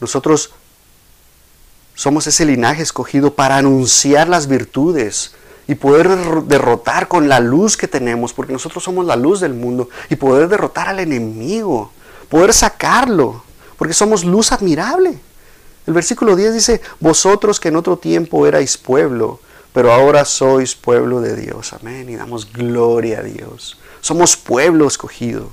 Nosotros 0.00 0.52
somos 1.94 2.26
ese 2.26 2.46
linaje 2.46 2.82
escogido 2.82 3.34
para 3.34 3.58
anunciar 3.58 4.28
las 4.28 4.46
virtudes 4.46 5.34
y 5.68 5.74
poder 5.74 6.08
derrotar 6.44 7.06
con 7.06 7.28
la 7.28 7.38
luz 7.38 7.76
que 7.76 7.86
tenemos, 7.86 8.32
porque 8.32 8.54
nosotros 8.54 8.82
somos 8.82 9.04
la 9.04 9.16
luz 9.16 9.40
del 9.40 9.52
mundo, 9.52 9.90
y 10.08 10.16
poder 10.16 10.48
derrotar 10.48 10.88
al 10.88 11.00
enemigo, 11.00 11.92
poder 12.30 12.54
sacarlo, 12.54 13.42
porque 13.76 13.92
somos 13.92 14.24
luz 14.24 14.52
admirable. 14.52 15.18
El 15.86 15.92
versículo 15.92 16.36
10 16.36 16.54
dice, 16.54 16.80
vosotros 17.00 17.60
que 17.60 17.68
en 17.68 17.76
otro 17.76 17.98
tiempo 17.98 18.46
erais 18.46 18.78
pueblo, 18.78 19.40
pero 19.74 19.92
ahora 19.92 20.24
sois 20.24 20.74
pueblo 20.74 21.20
de 21.20 21.36
Dios. 21.36 21.72
Amén. 21.72 22.08
Y 22.08 22.16
damos 22.16 22.50
gloria 22.52 23.18
a 23.18 23.22
Dios. 23.22 23.78
Somos 24.00 24.36
pueblo 24.36 24.86
escogido. 24.86 25.50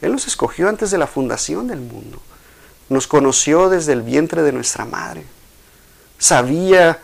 Él 0.00 0.12
nos 0.12 0.26
escogió 0.26 0.68
antes 0.68 0.90
de 0.90 0.98
la 0.98 1.06
fundación 1.06 1.66
del 1.66 1.80
mundo. 1.80 2.20
Nos 2.88 3.06
conoció 3.06 3.68
desde 3.68 3.92
el 3.92 4.02
vientre 4.02 4.42
de 4.42 4.52
nuestra 4.52 4.84
madre 4.84 5.24
sabía 6.18 6.98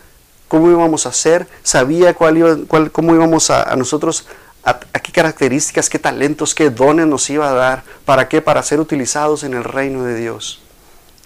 cómo 0.47 0.69
íbamos 0.69 1.05
a 1.05 1.09
hacer, 1.09 1.47
sabía 1.63 2.13
cuál, 2.13 2.65
cuál 2.67 2.91
cómo 2.91 3.15
íbamos 3.15 3.49
a, 3.49 3.75
nosotros, 3.75 4.27
a, 4.65 4.79
qué 4.79 5.11
características, 5.11 5.89
qué 5.89 5.99
talentos, 5.99 6.55
qué 6.55 6.71
dones 6.71 7.05
nos 7.05 7.29
iba 7.29 7.49
a 7.49 7.53
dar, 7.53 7.83
para 8.03 8.27
qué, 8.27 8.41
para 8.41 8.63
ser 8.63 8.79
utilizados 8.79 9.43
en 9.43 9.53
el 9.53 9.63
reino 9.63 10.03
de 10.03 10.15
Dios. 10.15 10.59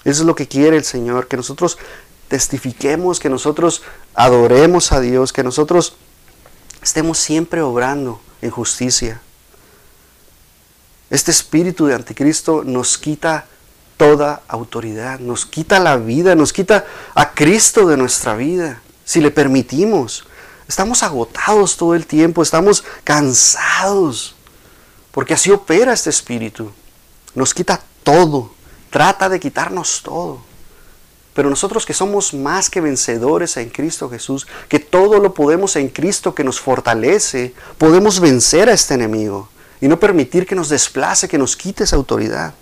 Eso 0.04 0.21
es 0.21 0.28
lo 0.28 0.36
que 0.36 0.47
quiere 0.47 0.78
el 0.78 0.84
Señor, 0.84 1.28
que 1.28 1.38
nosotros 1.38 1.78
testifiquemos, 2.28 3.19
que 3.19 3.30
nosotros 3.30 3.82
adoremos 4.13 4.91
a 4.91 4.99
Dios, 4.99 5.32
que 5.32 5.43
nosotros 5.43 5.95
estemos 6.84 7.17
siempre 7.17 7.62
obrando 7.62 8.21
en 8.41 8.52
justicia. 8.52 9.21
Este 11.10 11.32
espíritu 11.32 11.88
de 11.88 11.95
anticristo 11.95 12.63
nos 12.63 12.97
quita 12.97 13.45
toda 13.97 14.41
autoridad, 14.47 15.19
nos 15.19 15.45
quita 15.45 15.80
la 15.80 15.97
vida, 15.97 16.36
nos 16.36 16.54
quita 16.54 16.86
a 17.15 17.34
Cristo 17.34 17.88
de 17.88 17.97
nuestra 17.97 18.36
vida, 18.36 18.82
si 19.06 19.21
le 19.21 19.32
permitimos. 19.32 20.25
Estamos 20.69 21.01
agotados 21.01 21.77
todo 21.77 21.95
el 21.95 22.05
tiempo, 22.05 22.43
estamos 22.43 22.84
cansados, 23.03 24.36
porque 25.12 25.34
así 25.34 25.49
opera 25.49 25.93
este 25.93 26.12
espíritu. 26.12 26.71
Nos 27.34 27.55
quita 27.55 27.82
todo, 28.03 28.53
trata 28.91 29.29
de 29.29 29.39
quitarnos 29.39 30.03
todo. 30.03 30.41
Pero 31.34 31.49
nosotros 31.49 31.88
que 31.88 31.95
somos 31.95 32.36
más 32.36 32.69
que 32.69 32.82
vencedores 32.82 33.58
en 33.58 33.71
Cristo 33.71 34.12
Jesús, 34.12 34.45
que 34.67 34.77
todo 34.77 35.17
lo 35.17 35.34
podemos 35.34 35.75
en 35.75 35.89
Cristo 35.89 36.36
que 36.36 36.43
nos 36.43 36.60
fortalece, 36.60 37.55
podemos 37.79 38.19
vencer 38.19 38.69
a 38.69 38.73
este 38.73 38.93
enemigo 38.93 39.49
y 39.82 39.88
no 39.88 39.99
permitir 39.99 40.45
que 40.45 40.53
nos 40.53 40.69
desplace, 40.69 41.27
que 41.27 41.39
nos 41.39 41.58
quite 41.58 41.86
esa 41.86 41.95
autoridad. 41.95 42.53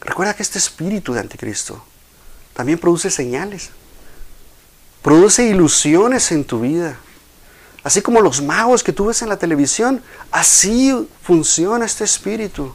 Recuerda 0.00 0.32
que 0.32 0.42
este 0.42 0.56
espíritu 0.56 1.12
de 1.12 1.20
anticristo 1.20 1.84
también 2.54 2.78
produce 2.78 3.10
señales, 3.10 3.68
produce 5.02 5.44
ilusiones 5.44 6.30
en 6.32 6.44
tu 6.44 6.60
vida. 6.60 6.98
Así 7.82 8.02
como 8.02 8.20
los 8.20 8.42
magos 8.42 8.82
que 8.82 8.92
tú 8.92 9.06
ves 9.06 9.22
en 9.22 9.28
la 9.28 9.38
televisión, 9.38 10.02
así 10.30 11.08
funciona 11.22 11.86
este 11.86 12.04
espíritu. 12.04 12.74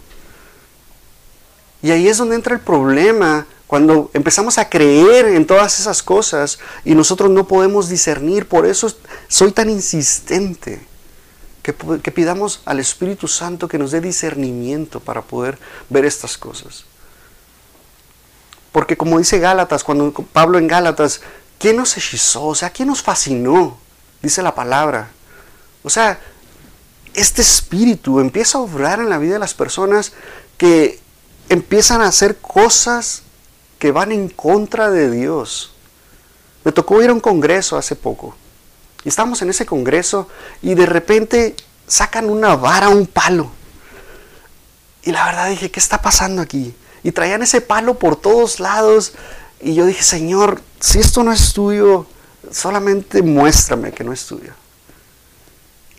Y 1.82 1.92
ahí 1.92 2.08
es 2.08 2.18
donde 2.18 2.36
entra 2.36 2.56
el 2.56 2.62
problema, 2.62 3.46
cuando 3.68 4.12
empezamos 4.14 4.58
a 4.58 4.70
creer 4.70 5.26
en 5.26 5.46
todas 5.46 5.80
esas 5.80 6.04
cosas 6.04 6.60
y 6.84 6.94
nosotros 6.94 7.30
no 7.32 7.48
podemos 7.48 7.90
discernir. 7.90 8.48
Por 8.48 8.66
eso 8.66 8.92
soy 9.28 9.52
tan 9.52 9.70
insistente 9.70 10.86
que, 11.64 11.74
que 11.74 12.12
pidamos 12.12 12.62
al 12.66 12.80
Espíritu 12.80 13.28
Santo 13.28 13.68
que 13.68 13.78
nos 13.80 13.92
dé 13.92 14.02
discernimiento 14.02 15.00
para 15.00 15.22
poder 15.22 15.58
ver 15.90 16.06
estas 16.06 16.38
cosas. 16.38 16.86
Porque 18.72 18.98
como 18.98 19.18
dice 19.18 19.40
Gálatas, 19.40 19.84
cuando 19.84 20.12
Pablo 20.12 20.60
en 20.60 20.68
Gálatas, 20.68 21.22
¿quién 21.66 21.78
nos 21.78 21.98
hechizó? 21.98 22.46
O 22.46 22.54
sea, 22.54 22.70
¿quién 22.70 22.90
nos 22.90 23.02
fascinó? 23.02 23.76
Dice 24.22 24.44
la 24.44 24.54
palabra. 24.54 25.10
O 25.82 25.90
sea, 25.90 26.20
este 27.16 27.42
espíritu 27.42 28.20
empieza 28.20 28.60
a 28.60 28.62
obrar 28.62 29.00
en 29.00 29.10
la 29.10 29.18
vida 29.18 29.34
de 29.34 29.40
las 29.40 29.56
personas 29.56 30.14
que 30.58 31.00
empiezan 31.50 32.04
a 32.04 32.10
hacer 32.10 32.38
cosas 32.38 33.24
que 33.80 33.92
van 33.92 34.12
en 34.12 34.30
contra 34.30 34.92
de 34.92 35.10
Dios. 35.10 35.74
Me 36.64 36.72
tocó 36.72 37.02
ir 37.02 37.10
a 37.10 37.14
un 37.14 37.20
congreso 37.20 37.80
hace 37.80 37.96
poco. 37.96 38.36
Y 39.04 39.10
estamos 39.10 39.42
en 39.42 39.50
ese 39.50 39.66
congreso 39.66 40.30
y 40.62 40.76
de 40.76 40.86
repente 40.86 41.56
sacan 41.88 42.30
una 42.30 42.56
vara, 42.56 42.90
un 42.90 43.08
palo. 43.08 43.50
Y 45.02 45.12
la 45.12 45.26
verdad 45.26 45.50
dije, 45.50 45.72
¿qué 45.72 45.80
está 45.80 46.00
pasando 46.00 46.44
aquí? 46.44 46.76
y 47.06 47.12
traían 47.12 47.44
ese 47.44 47.62
palo 47.62 48.00
por 48.00 48.16
todos 48.16 48.60
lados. 48.60 49.14
Y 49.62 49.76
yo 49.76 49.86
dije, 49.86 50.02
Señor, 50.02 50.64
si 50.86 51.00
esto 51.00 51.24
no 51.24 51.32
es 51.32 51.54
tuyo, 51.54 52.06
solamente 52.52 53.22
muéstrame 53.22 53.92
que 53.92 54.04
no 54.04 54.14
es 54.14 54.26
tuyo. 54.26 54.54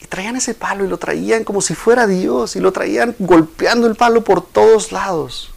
Y 0.01 0.07
traían 0.07 0.37
ese 0.37 0.55
palo 0.55 0.85
y 0.85 0.89
lo 0.89 0.99
traían 0.99 1.45
como 1.45 1.61
si 1.61 1.75
fuera 1.75 2.07
Dios 2.07 2.57
y 2.57 2.61
lo 2.61 2.73
traían 2.73 3.15
golpeando 3.19 3.87
el 3.87 3.97
palo 3.97 4.23
por 4.23 4.47
todos 4.47 4.93
lados. 4.93 5.51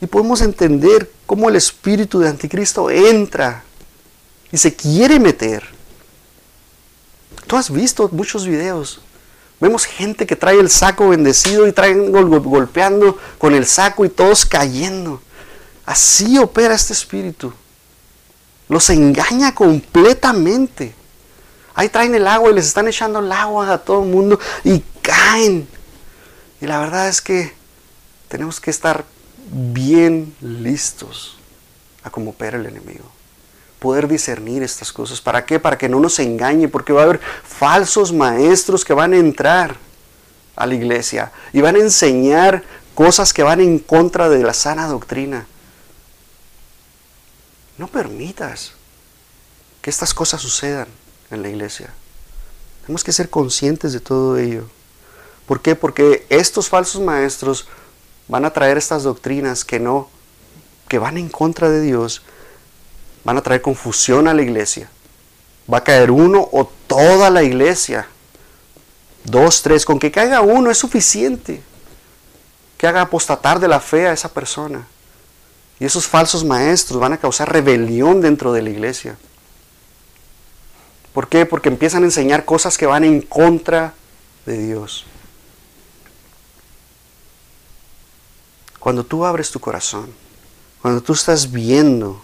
Y 0.00 0.06
podemos 0.06 0.40
entender 0.40 1.10
cómo 1.26 1.48
el 1.48 1.56
espíritu 1.56 2.20
de 2.20 2.28
anticristo 2.28 2.90
entra 2.90 3.64
y 4.50 4.56
se 4.56 4.74
quiere 4.74 5.20
meter. 5.20 5.62
Tú 7.46 7.56
has 7.56 7.70
visto 7.70 8.08
muchos 8.12 8.46
videos 8.46 9.00
Vemos 9.60 9.84
gente 9.84 10.26
que 10.26 10.36
trae 10.36 10.58
el 10.58 10.70
saco 10.70 11.10
bendecido 11.10 11.68
y 11.68 11.72
traen 11.72 12.10
golpeando 12.10 13.18
con 13.36 13.54
el 13.54 13.66
saco 13.66 14.06
y 14.06 14.08
todos 14.08 14.46
cayendo. 14.46 15.20
Así 15.84 16.38
opera 16.38 16.74
este 16.74 16.94
espíritu. 16.94 17.52
Los 18.70 18.88
engaña 18.88 19.54
completamente. 19.54 20.94
Ahí 21.74 21.90
traen 21.90 22.14
el 22.14 22.26
agua 22.26 22.50
y 22.50 22.54
les 22.54 22.66
están 22.66 22.88
echando 22.88 23.18
el 23.18 23.30
agua 23.30 23.70
a 23.70 23.78
todo 23.78 24.02
el 24.02 24.08
mundo 24.08 24.40
y 24.64 24.82
caen. 25.02 25.68
Y 26.62 26.66
la 26.66 26.80
verdad 26.80 27.08
es 27.08 27.20
que 27.20 27.52
tenemos 28.28 28.60
que 28.60 28.70
estar 28.70 29.04
bien 29.50 30.34
listos 30.40 31.36
a 32.02 32.08
opera 32.08 32.56
el 32.56 32.64
enemigo 32.64 33.04
poder 33.80 34.06
discernir 34.06 34.62
estas 34.62 34.92
cosas. 34.92 35.20
¿Para 35.20 35.44
qué? 35.44 35.58
Para 35.58 35.76
que 35.76 35.88
no 35.88 35.98
nos 35.98 36.18
engañe, 36.20 36.68
porque 36.68 36.92
va 36.92 37.00
a 37.00 37.04
haber 37.04 37.20
falsos 37.42 38.12
maestros 38.12 38.84
que 38.84 38.92
van 38.92 39.14
a 39.14 39.16
entrar 39.16 39.76
a 40.54 40.66
la 40.66 40.74
iglesia 40.74 41.32
y 41.52 41.62
van 41.62 41.74
a 41.74 41.80
enseñar 41.80 42.62
cosas 42.94 43.32
que 43.32 43.42
van 43.42 43.60
en 43.60 43.78
contra 43.78 44.28
de 44.28 44.44
la 44.44 44.52
sana 44.52 44.86
doctrina. 44.86 45.46
No 47.80 47.86
permitas 47.86 48.72
que 49.80 49.88
estas 49.88 50.12
cosas 50.12 50.42
sucedan 50.42 50.86
en 51.30 51.40
la 51.40 51.48
iglesia. 51.48 51.88
Tenemos 52.82 53.02
que 53.02 53.10
ser 53.10 53.30
conscientes 53.30 53.94
de 53.94 54.00
todo 54.00 54.36
ello. 54.36 54.68
¿Por 55.46 55.62
qué? 55.62 55.74
Porque 55.74 56.26
estos 56.28 56.68
falsos 56.68 57.00
maestros 57.00 57.68
van 58.28 58.44
a 58.44 58.52
traer 58.52 58.76
estas 58.76 59.04
doctrinas 59.04 59.64
que 59.64 59.80
no, 59.80 60.10
que 60.88 60.98
van 60.98 61.16
en 61.16 61.30
contra 61.30 61.70
de 61.70 61.80
Dios 61.80 62.20
van 63.24 63.38
a 63.38 63.42
traer 63.42 63.62
confusión 63.62 64.28
a 64.28 64.34
la 64.34 64.42
iglesia. 64.42 64.90
Va 65.72 65.78
a 65.78 65.84
caer 65.84 66.10
uno 66.10 66.50
o 66.52 66.70
toda 66.86 67.30
la 67.30 67.42
iglesia. 67.42 68.06
Dos, 69.24 69.62
tres, 69.62 69.86
con 69.86 69.98
que 69.98 70.10
caiga 70.10 70.42
uno 70.42 70.70
es 70.70 70.76
suficiente. 70.76 71.62
Que 72.76 72.86
haga 72.86 73.00
apostatar 73.00 73.58
de 73.58 73.68
la 73.68 73.80
fe 73.80 74.06
a 74.06 74.12
esa 74.12 74.28
persona. 74.28 74.86
Y 75.80 75.86
esos 75.86 76.06
falsos 76.06 76.44
maestros 76.44 77.00
van 77.00 77.14
a 77.14 77.18
causar 77.18 77.50
rebelión 77.50 78.20
dentro 78.20 78.52
de 78.52 78.60
la 78.60 78.68
iglesia. 78.68 79.16
¿Por 81.14 81.28
qué? 81.28 81.46
Porque 81.46 81.70
empiezan 81.70 82.02
a 82.02 82.06
enseñar 82.06 82.44
cosas 82.44 82.76
que 82.76 82.86
van 82.86 83.02
en 83.02 83.22
contra 83.22 83.94
de 84.44 84.58
Dios. 84.58 85.06
Cuando 88.78 89.04
tú 89.04 89.24
abres 89.24 89.50
tu 89.50 89.58
corazón, 89.58 90.12
cuando 90.82 91.02
tú 91.02 91.14
estás 91.14 91.50
viendo 91.50 92.22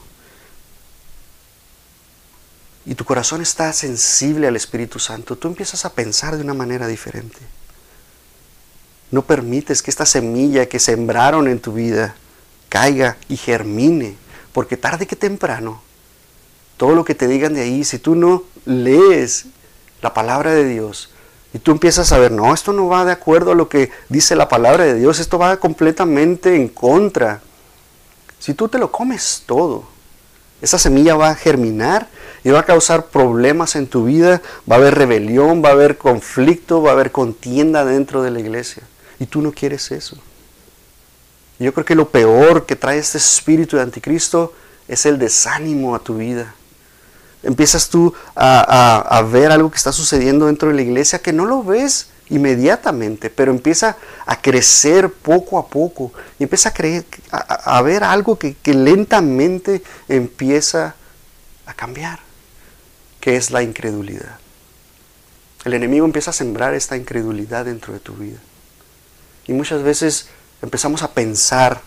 y 2.84 2.94
tu 2.94 3.04
corazón 3.04 3.40
está 3.40 3.72
sensible 3.72 4.46
al 4.46 4.56
Espíritu 4.56 4.98
Santo, 4.98 5.36
tú 5.36 5.48
empiezas 5.48 5.84
a 5.86 5.92
pensar 5.92 6.36
de 6.36 6.42
una 6.42 6.54
manera 6.54 6.86
diferente. 6.86 7.38
No 9.10 9.22
permites 9.22 9.82
que 9.82 9.90
esta 9.90 10.06
semilla 10.06 10.66
que 10.66 10.78
sembraron 10.78 11.48
en 11.48 11.58
tu 11.58 11.72
vida 11.72 12.16
caiga 12.68 13.16
y 13.28 13.36
germine, 13.36 14.16
porque 14.52 14.76
tarde 14.76 15.06
que 15.06 15.16
temprano, 15.16 15.82
todo 16.76 16.94
lo 16.94 17.04
que 17.04 17.14
te 17.14 17.28
digan 17.28 17.54
de 17.54 17.62
ahí, 17.62 17.84
si 17.84 17.98
tú 17.98 18.14
no 18.14 18.44
lees 18.64 19.46
la 20.02 20.12
palabra 20.12 20.52
de 20.52 20.64
Dios 20.64 21.10
y 21.54 21.58
tú 21.58 21.70
empiezas 21.70 22.12
a 22.12 22.18
ver, 22.18 22.32
no, 22.32 22.52
esto 22.52 22.72
no 22.72 22.88
va 22.88 23.04
de 23.04 23.12
acuerdo 23.12 23.52
a 23.52 23.54
lo 23.54 23.68
que 23.68 23.90
dice 24.08 24.36
la 24.36 24.48
palabra 24.48 24.84
de 24.84 24.94
Dios, 24.94 25.20
esto 25.20 25.38
va 25.38 25.56
completamente 25.56 26.54
en 26.54 26.68
contra. 26.68 27.40
Si 28.38 28.52
tú 28.52 28.68
te 28.68 28.78
lo 28.78 28.92
comes 28.92 29.44
todo, 29.46 29.84
esa 30.60 30.78
semilla 30.78 31.14
va 31.16 31.30
a 31.30 31.34
germinar 31.34 32.08
y 32.44 32.50
va 32.50 32.60
a 32.60 32.64
causar 32.64 33.06
problemas 33.06 33.76
en 33.76 33.86
tu 33.86 34.04
vida, 34.04 34.42
va 34.70 34.76
a 34.76 34.78
haber 34.78 34.94
rebelión, 34.94 35.62
va 35.64 35.70
a 35.70 35.72
haber 35.72 35.98
conflicto, 35.98 36.82
va 36.82 36.90
a 36.90 36.92
haber 36.92 37.10
contienda 37.10 37.84
dentro 37.84 38.22
de 38.22 38.30
la 38.30 38.40
iglesia. 38.40 38.82
Y 39.18 39.26
tú 39.26 39.40
no 39.42 39.52
quieres 39.52 39.90
eso. 39.92 40.16
Yo 41.58 41.72
creo 41.72 41.84
que 41.84 41.94
lo 41.94 42.10
peor 42.10 42.66
que 42.66 42.76
trae 42.76 42.98
este 42.98 43.18
espíritu 43.18 43.76
de 43.76 43.82
anticristo 43.82 44.54
es 44.88 45.06
el 45.06 45.18
desánimo 45.18 45.94
a 45.94 46.00
tu 46.00 46.18
vida. 46.18 46.54
Empiezas 47.42 47.88
tú 47.88 48.12
a, 48.34 49.24
ver 49.30 49.52
algo 49.52 49.70
que 49.70 49.76
está 49.76 49.92
sucediendo 49.92 50.46
dentro 50.46 50.68
de 50.68 50.74
la 50.74 50.82
iglesia 50.82 51.20
que 51.20 51.32
no 51.32 51.46
lo 51.46 51.62
ves 51.62 52.08
inmediatamente, 52.28 53.30
pero 53.30 53.52
empieza 53.52 53.96
a 54.26 54.40
crecer 54.40 55.10
poco 55.10 55.58
a 55.58 55.68
poco 55.68 56.12
y 56.38 56.42
empieza 56.42 56.70
a, 56.70 56.74
creer, 56.74 57.04
a, 57.30 57.80
ver 57.82 58.04
algo 58.04 58.38
que, 58.38 58.54
que 58.54 58.74
lentamente 58.74 59.82
empieza 60.08 60.96
a 61.66 61.74
cambiar, 61.74 62.18
que 63.20 63.36
es 63.36 63.50
la 63.50 63.62
incredulidad. 63.62 64.38
El 65.64 65.74
enemigo 65.74 66.04
empieza 66.04 66.30
a 66.30 66.34
sembrar 66.34 66.74
esta 66.74 66.96
incredulidad 66.96 67.64
dentro 67.64 67.92
de 67.92 68.00
tu 68.00 68.14
vida. 68.14 68.38
Y 69.46 69.52
muchas 69.52 69.82
veces 69.82 70.28
empezamos 70.62 71.02
a 71.02 71.12
pensar 71.12 71.80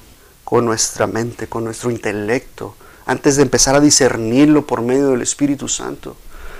con 0.43 0.65
nuestra 0.65 1.07
mente, 1.07 1.47
con 1.47 1.63
nuestro 1.63 1.91
intelecto, 1.91 2.75
antes 3.05 3.35
de 3.35 3.43
empezar 3.43 3.75
a 3.75 3.79
discernirlo 3.79 4.65
por 4.65 4.81
medio 4.81 5.09
del 5.09 5.21
Espíritu 5.21 5.67
Santo, 5.67 6.15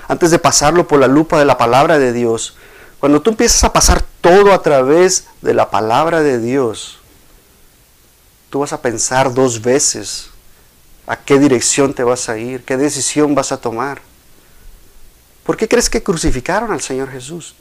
antes 0.07 0.32
de 0.32 0.39
pasarlo 0.39 0.88
por 0.88 0.99
la 0.99 1.07
lupa 1.07 1.38
de 1.38 1.45
la 1.45 1.57
palabra 1.57 1.99
de 1.99 2.14
Dios. 2.14 2.55
Cuando 2.99 3.22
tú 3.22 3.30
empiezas 3.30 3.64
a 3.64 3.74
pasar 3.74 4.03
todo 4.22 4.53
a 4.53 4.62
través 4.62 5.28
de 5.41 5.53
la 5.53 5.70
palabra 5.70 6.22
de 6.22 6.39
Dios, 6.39 6.99
tú 8.49 8.60
vas 8.60 8.74
a 8.74 8.82
pensar 8.82 9.34
dos 9.34 9.62
veces 9.62 10.30
a 11.07 11.18
qué 11.18 11.39
dirección 11.39 11.93
te 11.93 12.03
vas 12.03 12.30
a 12.30 12.38
ir, 12.38 12.64
qué 12.64 12.78
decisión 12.78 13.36
vas 13.36 13.51
a 13.51 13.57
tomar. 13.57 14.01
¿Por 15.43 15.57
qué 15.57 15.68
crees 15.68 15.89
que 15.89 16.03
crucificaron 16.03 16.72
al 16.72 16.82
Señor 16.82 17.10
Jesús? 17.10 17.55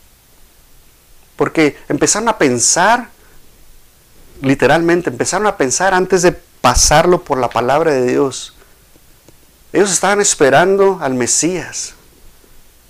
Porque 1.37 1.79
empezaron 1.89 2.29
a 2.29 2.37
pensar 2.37 3.09
literalmente 4.43 5.11
empezaron 5.11 5.47
a 5.47 5.57
pensar 5.57 5.95
antes 5.95 6.23
de 6.23 6.33
pasarlo 6.33 7.23
por 7.23 7.39
la 7.39 7.51
palabra 7.51 7.93
de 7.93 8.07
Dios. 8.07 8.55
Ellos 9.73 9.91
estaban 9.91 10.21
esperando 10.21 10.99
al 11.01 11.15
Mesías. 11.15 11.95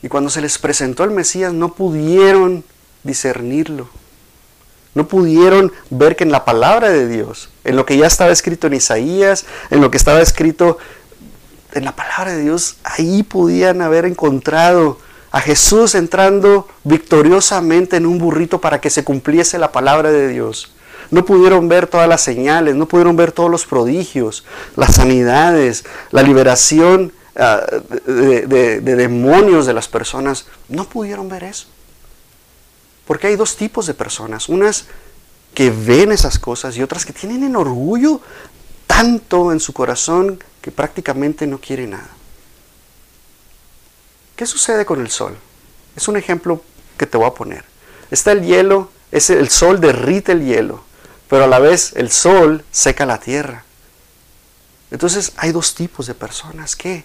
Y 0.02 0.08
cuando 0.08 0.30
se 0.30 0.40
les 0.40 0.58
presentó 0.58 1.04
el 1.04 1.10
Mesías 1.10 1.52
no 1.52 1.74
pudieron 1.74 2.64
discernirlo. 3.02 3.88
No 4.94 5.06
pudieron 5.06 5.72
ver 5.90 6.16
que 6.16 6.24
en 6.24 6.32
la 6.32 6.44
palabra 6.44 6.88
de 6.88 7.08
Dios, 7.08 7.50
en 7.64 7.76
lo 7.76 7.84
que 7.84 7.96
ya 7.96 8.06
estaba 8.06 8.30
escrito 8.30 8.66
en 8.66 8.74
Isaías, 8.74 9.44
en 9.70 9.80
lo 9.80 9.90
que 9.90 9.96
estaba 9.96 10.20
escrito 10.20 10.78
en 11.72 11.84
la 11.84 11.94
palabra 11.94 12.32
de 12.32 12.42
Dios, 12.42 12.76
ahí 12.84 13.22
podían 13.22 13.82
haber 13.82 14.06
encontrado 14.06 14.98
a 15.30 15.40
Jesús 15.40 15.94
entrando 15.94 16.66
victoriosamente 16.84 17.96
en 17.96 18.06
un 18.06 18.18
burrito 18.18 18.60
para 18.60 18.80
que 18.80 18.90
se 18.90 19.04
cumpliese 19.04 19.58
la 19.58 19.72
palabra 19.72 20.10
de 20.10 20.28
Dios. 20.28 20.72
No 21.10 21.24
pudieron 21.24 21.68
ver 21.68 21.86
todas 21.86 22.08
las 22.08 22.20
señales, 22.20 22.74
no 22.74 22.86
pudieron 22.86 23.16
ver 23.16 23.32
todos 23.32 23.50
los 23.50 23.64
prodigios, 23.64 24.44
las 24.76 24.96
sanidades, 24.96 25.84
la 26.10 26.22
liberación 26.22 27.12
ah, 27.36 27.64
de, 28.06 28.80
demonios 28.80 29.64
de 29.64 29.72
las 29.72 29.88
personas. 29.88 30.46
No 30.68 30.84
pudieron 30.84 31.28
ver 31.28 31.44
eso. 31.44 31.66
Porque 33.06 33.28
hay 33.28 33.36
dos 33.36 33.56
tipos 33.56 33.86
de 33.86 33.94
personas. 33.94 34.50
Unas 34.50 34.86
que 35.54 35.70
ven 35.70 36.12
esas 36.12 36.38
cosas 36.38 36.76
y 36.76 36.82
otras 36.82 37.06
que 37.06 37.14
tienen 37.14 37.42
el 37.42 37.56
orgullo 37.56 38.20
tanto 38.86 39.50
en 39.50 39.60
su 39.60 39.72
corazón 39.72 40.42
que 40.60 40.70
prácticamente 40.70 41.46
no 41.46 41.58
quieren 41.58 41.90
nada. 41.90 42.10
¿Qué 44.36 44.44
sucede 44.44 44.84
con 44.84 45.00
el 45.00 45.10
sol? 45.10 45.36
Es 45.96 46.06
un 46.06 46.18
ejemplo 46.18 46.62
que 46.98 47.06
te 47.06 47.16
voy 47.16 47.26
a 47.26 47.34
poner. 47.34 47.64
Está 48.10 48.32
el 48.32 48.42
hielo, 48.42 48.90
el 49.10 49.48
sol 49.48 49.80
derrite 49.80 50.32
el 50.32 50.44
hielo 50.44 50.87
pero 51.28 51.44
a 51.44 51.46
la 51.46 51.58
vez 51.58 51.92
el 51.96 52.10
sol 52.10 52.64
seca 52.70 53.06
la 53.06 53.18
tierra. 53.18 53.64
Entonces 54.90 55.32
hay 55.36 55.52
dos 55.52 55.74
tipos 55.74 56.06
de 56.06 56.14
personas 56.14 56.74
que 56.74 57.04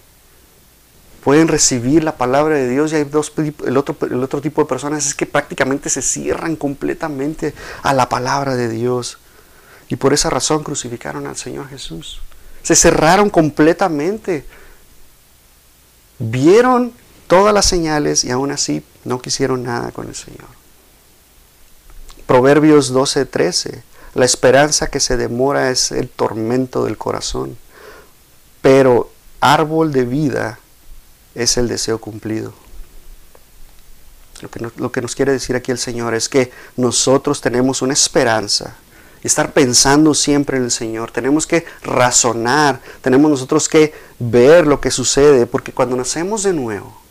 pueden 1.23 1.47
recibir 1.47 2.03
la 2.03 2.17
palabra 2.17 2.55
de 2.55 2.69
Dios 2.69 2.91
y 2.91 2.97
hay 2.97 3.03
dos, 3.05 3.33
el, 3.65 3.77
otro, 3.77 3.95
el 4.07 4.23
otro 4.23 4.41
tipo 4.41 4.61
de 4.61 4.67
personas 4.67 5.05
es 5.05 5.15
que 5.15 5.25
prácticamente 5.25 5.89
se 5.89 6.01
cierran 6.01 6.55
completamente 6.55 7.53
a 7.81 7.93
la 7.93 8.09
palabra 8.09 8.55
de 8.55 8.69
Dios. 8.69 9.19
Y 9.89 9.95
por 9.95 10.13
esa 10.13 10.29
razón 10.29 10.63
crucificaron 10.63 11.27
al 11.27 11.37
Señor 11.37 11.69
Jesús. 11.69 12.21
Se 12.61 12.75
cerraron 12.75 13.29
completamente. 13.29 14.45
Vieron 16.19 16.93
todas 17.27 17.53
las 17.53 17.65
señales 17.65 18.23
y 18.23 18.31
aún 18.31 18.51
así 18.51 18.83
no 19.03 19.21
quisieron 19.21 19.63
nada 19.63 19.91
con 19.91 20.07
el 20.07 20.15
Señor. 20.15 20.47
Proverbios 22.25 22.89
12, 22.89 23.25
13. 23.25 23.83
La 24.13 24.25
esperanza 24.25 24.87
que 24.87 24.99
se 24.99 25.17
demora 25.17 25.71
es 25.71 25.91
el 25.91 26.09
tormento 26.09 26.85
del 26.85 26.97
corazón, 26.97 27.57
pero 28.61 29.11
árbol 29.39 29.91
de 29.91 30.05
vida 30.05 30.59
es 31.35 31.57
el 31.57 31.67
deseo 31.67 31.99
cumplido. 31.99 32.53
Lo 34.41 34.49
que, 34.49 34.59
lo 34.75 34.91
que 34.91 35.01
nos 35.01 35.15
quiere 35.15 35.31
decir 35.31 35.55
aquí 35.55 35.71
el 35.71 35.77
Señor 35.77 36.13
es 36.13 36.29
que 36.29 36.51
nosotros 36.75 37.41
tenemos 37.41 37.81
una 37.81 37.93
esperanza 37.93 38.75
estar 39.23 39.53
pensando 39.53 40.13
siempre 40.13 40.57
en 40.57 40.65
el 40.65 40.71
Señor. 40.71 41.11
Tenemos 41.11 41.47
que 41.47 41.65
razonar, 41.81 42.81
tenemos 43.01 43.31
nosotros 43.31 43.69
que 43.69 43.93
ver 44.19 44.67
lo 44.67 44.81
que 44.81 44.91
sucede, 44.91 45.45
porque 45.45 45.71
cuando 45.71 45.95
nacemos 45.95 46.43
de 46.43 46.53
nuevo, 46.53 47.01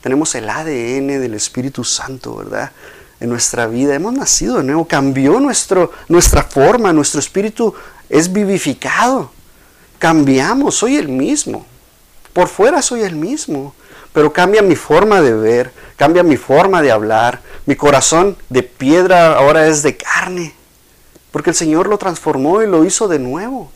tenemos 0.00 0.34
el 0.34 0.48
ADN 0.48 1.20
del 1.20 1.34
Espíritu 1.34 1.84
Santo, 1.84 2.36
¿verdad? 2.36 2.72
En 3.20 3.28
nuestra 3.28 3.66
vida. 3.66 3.94
Hemos 3.94 4.12
nacido 4.12 4.58
de 4.58 4.64
nuevo, 4.64 4.86
cambió 4.86 5.40
nuestro, 5.40 5.92
nuestra 6.08 6.42
forma, 6.42 6.92
nuestro 6.92 7.20
espíritu 7.20 7.74
es 8.08 8.32
vivificado. 8.32 9.30
Cambiamos, 9.98 10.74
soy 10.74 10.96
el 10.96 11.08
mismo. 11.08 11.66
Por 12.32 12.48
fuera 12.48 12.82
soy 12.82 13.00
el 13.00 13.16
mismo, 13.16 13.74
pero 14.12 14.32
cambia 14.32 14.60
mi 14.60 14.76
forma 14.76 15.22
de 15.22 15.32
ver, 15.32 15.72
cambia 15.96 16.22
mi 16.22 16.36
forma 16.36 16.82
de 16.82 16.92
hablar. 16.92 17.40
Mi 17.64 17.76
corazón 17.76 18.36
de 18.50 18.62
piedra 18.62 19.36
ahora 19.36 19.66
es 19.66 19.82
de 19.82 19.96
carne, 19.96 20.54
porque 21.32 21.50
el 21.50 21.56
Señor 21.56 21.88
lo 21.88 21.96
transformó 21.96 22.62
y 22.62 22.66
lo 22.66 22.84
hizo 22.84 23.08
de 23.08 23.18
nuevo. 23.18 23.70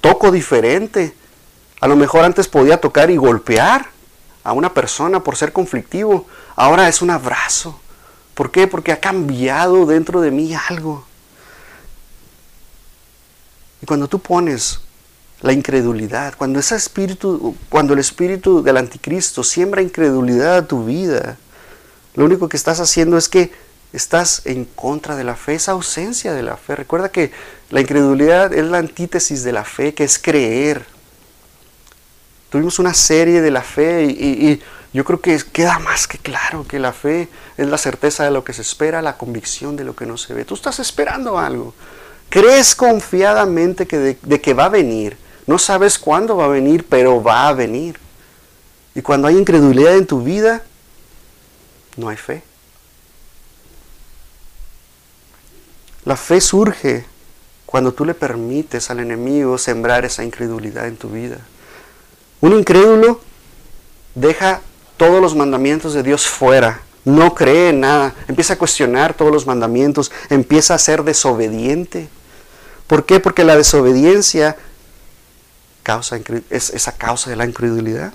Toco 0.00 0.30
diferente. 0.30 1.14
A 1.80 1.88
lo 1.88 1.96
mejor 1.96 2.24
antes 2.24 2.46
podía 2.46 2.80
tocar 2.80 3.10
y 3.10 3.16
golpear 3.16 3.86
a 4.44 4.52
una 4.52 4.72
persona 4.72 5.24
por 5.24 5.36
ser 5.36 5.52
conflictivo, 5.52 6.26
ahora 6.56 6.88
es 6.88 7.02
un 7.02 7.10
abrazo. 7.10 7.80
¿Por 8.34 8.50
qué? 8.50 8.66
Porque 8.66 8.92
ha 8.92 9.00
cambiado 9.00 9.86
dentro 9.86 10.20
de 10.20 10.30
mí 10.30 10.54
algo. 10.68 11.04
Y 13.80 13.86
cuando 13.86 14.08
tú 14.08 14.18
pones 14.18 14.80
la 15.40 15.52
incredulidad, 15.52 16.34
cuando 16.36 16.58
ese 16.58 16.74
espíritu, 16.74 17.54
cuando 17.68 17.92
el 17.92 18.00
espíritu 18.00 18.62
del 18.62 18.78
anticristo 18.78 19.44
siembra 19.44 19.82
incredulidad 19.82 20.56
a 20.56 20.66
tu 20.66 20.84
vida, 20.84 21.36
lo 22.14 22.24
único 22.24 22.48
que 22.48 22.56
estás 22.56 22.80
haciendo 22.80 23.18
es 23.18 23.28
que 23.28 23.52
estás 23.92 24.42
en 24.46 24.64
contra 24.64 25.16
de 25.16 25.24
la 25.24 25.36
fe, 25.36 25.54
esa 25.54 25.72
ausencia 25.72 26.32
de 26.32 26.42
la 26.42 26.56
fe. 26.56 26.76
Recuerda 26.76 27.10
que 27.10 27.30
la 27.70 27.80
incredulidad 27.80 28.52
es 28.52 28.64
la 28.64 28.78
antítesis 28.78 29.44
de 29.44 29.52
la 29.52 29.64
fe, 29.64 29.94
que 29.94 30.04
es 30.04 30.18
creer. 30.18 30.84
Tuvimos 32.54 32.78
una 32.78 32.94
serie 32.94 33.40
de 33.40 33.50
la 33.50 33.62
fe 33.62 34.04
y, 34.04 34.62
yo 34.92 35.04
creo 35.04 35.20
que 35.20 35.36
queda 35.52 35.80
más 35.80 36.06
que 36.06 36.18
claro 36.18 36.64
que 36.64 36.78
la 36.78 36.92
fe 36.92 37.28
es 37.56 37.66
la 37.66 37.76
certeza 37.78 38.22
de 38.22 38.30
lo 38.30 38.44
que 38.44 38.52
se 38.52 38.62
espera, 38.62 39.02
la 39.02 39.18
convicción 39.18 39.74
de 39.74 39.82
lo 39.82 39.96
que 39.96 40.06
no 40.06 40.16
se 40.16 40.34
ve. 40.34 40.44
Tú 40.44 40.54
estás 40.54 40.78
esperando 40.78 41.36
algo. 41.36 41.74
Crees 42.28 42.76
confiadamente 42.76 43.88
que 43.88 43.98
de, 43.98 44.40
que 44.40 44.54
va 44.54 44.66
a 44.66 44.68
venir. 44.68 45.16
No 45.48 45.58
sabes 45.58 45.98
cuándo 45.98 46.36
va 46.36 46.44
a 46.44 46.48
venir, 46.48 46.86
pero 46.88 47.20
va 47.20 47.48
a 47.48 47.54
venir. 47.54 47.98
Y 48.94 49.02
cuando 49.02 49.26
hay 49.26 49.36
incredulidad 49.36 49.96
en 49.96 50.06
tu 50.06 50.22
vida, 50.22 50.62
no 51.96 52.08
hay 52.08 52.16
fe. 52.16 52.44
La 56.04 56.16
fe 56.16 56.40
surge 56.40 57.04
cuando 57.66 57.92
tú 57.92 58.04
le 58.04 58.14
permites 58.14 58.90
al 58.90 59.00
enemigo 59.00 59.58
sembrar 59.58 60.04
esa 60.04 60.22
incredulidad 60.22 60.86
en 60.86 60.96
tu 60.96 61.08
vida. 61.08 61.38
Un 62.44 62.52
incrédulo 62.52 63.22
deja 64.14 64.60
todos 64.98 65.22
los 65.22 65.34
mandamientos 65.34 65.94
de 65.94 66.02
Dios 66.02 66.26
fuera. 66.26 66.82
No 67.06 67.34
cree 67.34 67.70
en 67.70 67.80
nada. 67.80 68.14
Empieza 68.28 68.52
a 68.52 68.58
cuestionar 68.58 69.14
todos 69.14 69.32
los 69.32 69.46
mandamientos. 69.46 70.12
Empieza 70.28 70.74
a 70.74 70.78
ser 70.78 71.04
desobediente. 71.04 72.06
¿Por 72.86 73.06
qué? 73.06 73.18
Porque 73.18 73.44
la 73.44 73.56
desobediencia 73.56 74.58
causa, 75.82 76.20
es 76.50 76.68
esa 76.68 76.92
causa 76.92 77.30
de 77.30 77.36
la 77.36 77.46
incredulidad. 77.46 78.12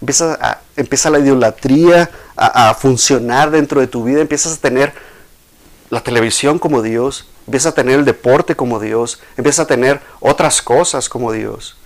Empieza, 0.00 1.10
la 1.10 1.18
idolatría 1.18 2.10
a, 2.34 2.70
a, 2.70 2.74
funcionar 2.74 3.50
dentro 3.50 3.82
de 3.82 3.88
tu 3.88 4.04
vida. 4.04 4.22
Empiezas 4.22 4.54
a 4.54 4.60
tener 4.62 4.94
la 5.90 6.00
televisión 6.00 6.58
como 6.58 6.80
Dios. 6.80 7.28
Empiezas 7.44 7.72
a 7.72 7.74
tener 7.74 7.98
el 7.98 8.06
deporte 8.06 8.56
como 8.56 8.80
Dios. 8.80 9.20
Empiezas 9.36 9.64
a 9.64 9.66
tener 9.66 10.00
otras 10.18 10.62
cosas 10.62 11.10
como 11.10 11.30
Dios. 11.30 11.76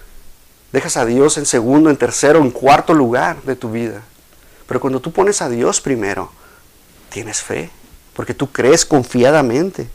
Dejas 0.72 0.96
a 0.96 1.04
Dios 1.04 1.36
en 1.36 1.46
segundo, 1.46 1.90
en 1.90 1.96
tercero, 1.96 2.40
en 2.40 2.50
cuarto 2.50 2.94
lugar 2.94 3.42
de 3.42 3.56
tu 3.56 3.70
vida. 3.70 4.02
Pero 4.66 4.80
cuando 4.80 5.00
tú 5.00 5.12
pones 5.12 5.42
a 5.42 5.48
Dios 5.48 5.80
primero, 5.80 6.32
tienes 7.10 7.42
fe, 7.42 7.70
porque 8.14 8.32
tú 8.32 8.50
crees 8.50 8.86
confiadamente. 8.86 9.88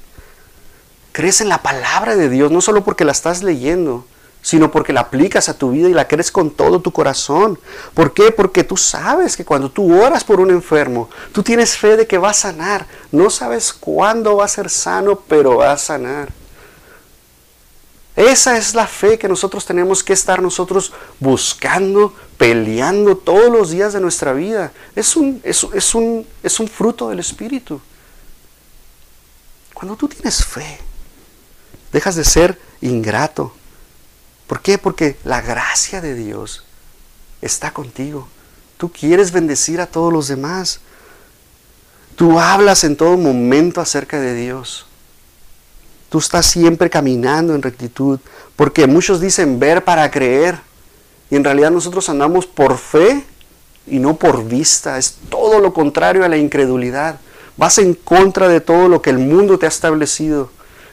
Crees 1.11 1.41
en 1.41 1.49
la 1.49 1.63
palabra 1.63 2.15
de 2.15 2.29
Dios, 2.29 2.51
no 2.51 2.61
solo 2.61 2.83
porque 2.83 3.05
la 3.05 3.11
estás 3.11 3.41
leyendo, 3.41 4.05
sino 4.43 4.71
porque 4.71 4.93
la 4.93 5.01
aplicas 5.01 5.49
a 5.49 5.57
tu 5.57 5.71
vida 5.71 5.89
y 5.89 5.93
la 5.93 6.07
crees 6.07 6.31
con 6.31 6.51
todo 6.51 6.79
tu 6.79 6.91
corazón. 6.91 7.59
¿Por 7.95 8.13
qué? 8.13 8.31
Porque 8.31 8.63
tú 8.63 8.77
sabes 8.77 9.35
que 9.35 9.43
cuando 9.43 9.71
tú 9.71 9.99
oras 9.99 10.23
por 10.23 10.39
un 10.39 10.51
enfermo, 10.51 11.09
tú 11.31 11.41
tienes 11.41 11.75
fe 11.75 11.97
de 11.97 12.05
que 12.05 12.19
va 12.19 12.29
a 12.29 12.35
sanar. 12.35 12.85
No 13.11 13.31
sabes 13.31 13.73
cuándo 13.73 14.37
va 14.37 14.45
a 14.45 14.47
ser 14.47 14.69
sano, 14.69 15.19
pero 15.27 15.57
va 15.57 15.71
a 15.71 15.77
sanar. 15.77 16.29
Esa 18.17 18.57
es 18.57 18.73
la 18.73 18.87
fe 18.87 19.19
que 19.19 19.27
nosotros 19.27 19.63
tenemos 19.63 20.03
que 20.03 20.13
estar 20.13 20.41
nosotros 20.41 20.91
buscando, 21.19 22.15
peleando 22.35 23.15
todos 23.15 23.51
los 23.51 23.69
días 23.69 23.93
de 23.93 23.99
nuestra 23.99 24.33
vida. 24.33 24.71
Es 24.95 25.15
un, 25.15 25.39
es, 25.43 25.63
un, 25.93 26.25
es 26.41 26.59
un 26.59 26.67
fruto 26.67 27.09
del 27.09 27.19
Espíritu. 27.19 27.79
Cuando 29.71 29.95
tú 29.95 30.07
tienes 30.07 30.43
fe, 30.43 30.79
dejas 31.91 32.15
de 32.15 32.23
ser 32.23 32.59
ingrato. 32.81 33.53
¿Por 34.47 34.61
qué? 34.61 34.79
Porque 34.79 35.15
la 35.23 35.41
gracia 35.41 36.01
de 36.01 36.15
Dios 36.15 36.63
está 37.43 37.71
contigo. 37.71 38.27
Tú 38.77 38.91
quieres 38.91 39.31
bendecir 39.31 39.79
a 39.79 39.85
todos 39.85 40.11
los 40.11 40.27
demás. 40.27 40.79
Tú 42.15 42.39
hablas 42.39 42.83
en 42.83 42.97
todo 42.97 43.15
momento 43.15 43.79
acerca 43.79 44.19
de 44.19 44.33
Dios. 44.33 44.86
Tú 46.09 46.19
estás 46.19 46.45
siempre 46.45 46.89
caminando 46.89 47.53
en 47.53 47.61
rectitud, 47.61 48.19
porque 48.55 48.87
muchos 48.87 49.19
dicen 49.19 49.59
ver 49.59 49.83
para 49.83 50.09
creer, 50.09 50.59
y 51.29 51.35
en 51.35 51.43
realidad 51.43 51.71
nosotros 51.71 52.07
andamos 52.09 52.45
por 52.45 52.77
fe 52.77 53.25
y 53.85 53.99
no 53.99 54.15
por 54.15 54.45
vista. 54.45 54.97
Es 54.97 55.17
todo 55.29 55.59
lo 55.59 55.73
contrario 55.73 56.23
a 56.23 56.29
la 56.29 56.37
incredulidad. 56.37 57.19
Vas 57.57 57.77
en 57.79 57.93
contra 57.95 58.47
de 58.47 58.61
todo 58.61 58.87
lo 58.87 59.01
que 59.01 59.09
el 59.09 59.17
mundo 59.17 59.57
te 59.57 59.65
ha 59.65 59.69
establecido. 59.69 60.49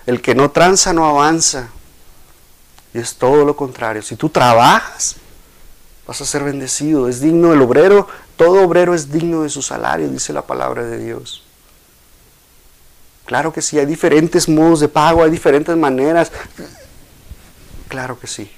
El 0.06 0.20
que 0.20 0.34
no 0.34 0.50
tranza 0.50 0.92
no 0.92 1.06
avanza. 1.06 1.68
Y 2.92 2.98
es 2.98 3.14
todo 3.14 3.44
lo 3.44 3.54
contrario. 3.54 4.02
Si 4.02 4.16
tú 4.16 4.28
trabajas, 4.28 5.16
vas 6.06 6.20
a 6.20 6.24
ser 6.24 6.42
bendecido. 6.42 7.08
Es 7.08 7.20
digno 7.20 7.52
el 7.52 7.62
obrero. 7.62 8.08
Todo 8.36 8.62
obrero 8.62 8.94
es 8.94 9.12
digno 9.12 9.42
de 9.42 9.50
su 9.50 9.62
salario, 9.62 10.08
dice 10.08 10.32
la 10.32 10.42
palabra 10.42 10.84
de 10.84 10.98
Dios. 10.98 11.44
Claro 13.24 13.52
que 13.52 13.62
sí, 13.62 13.78
hay 13.78 13.86
diferentes 13.86 14.48
modos 14.48 14.80
de 14.80 14.88
pago, 14.88 15.22
hay 15.22 15.30
diferentes 15.30 15.76
maneras. 15.76 16.30
Claro 17.88 18.18
que 18.18 18.26
sí. 18.26 18.50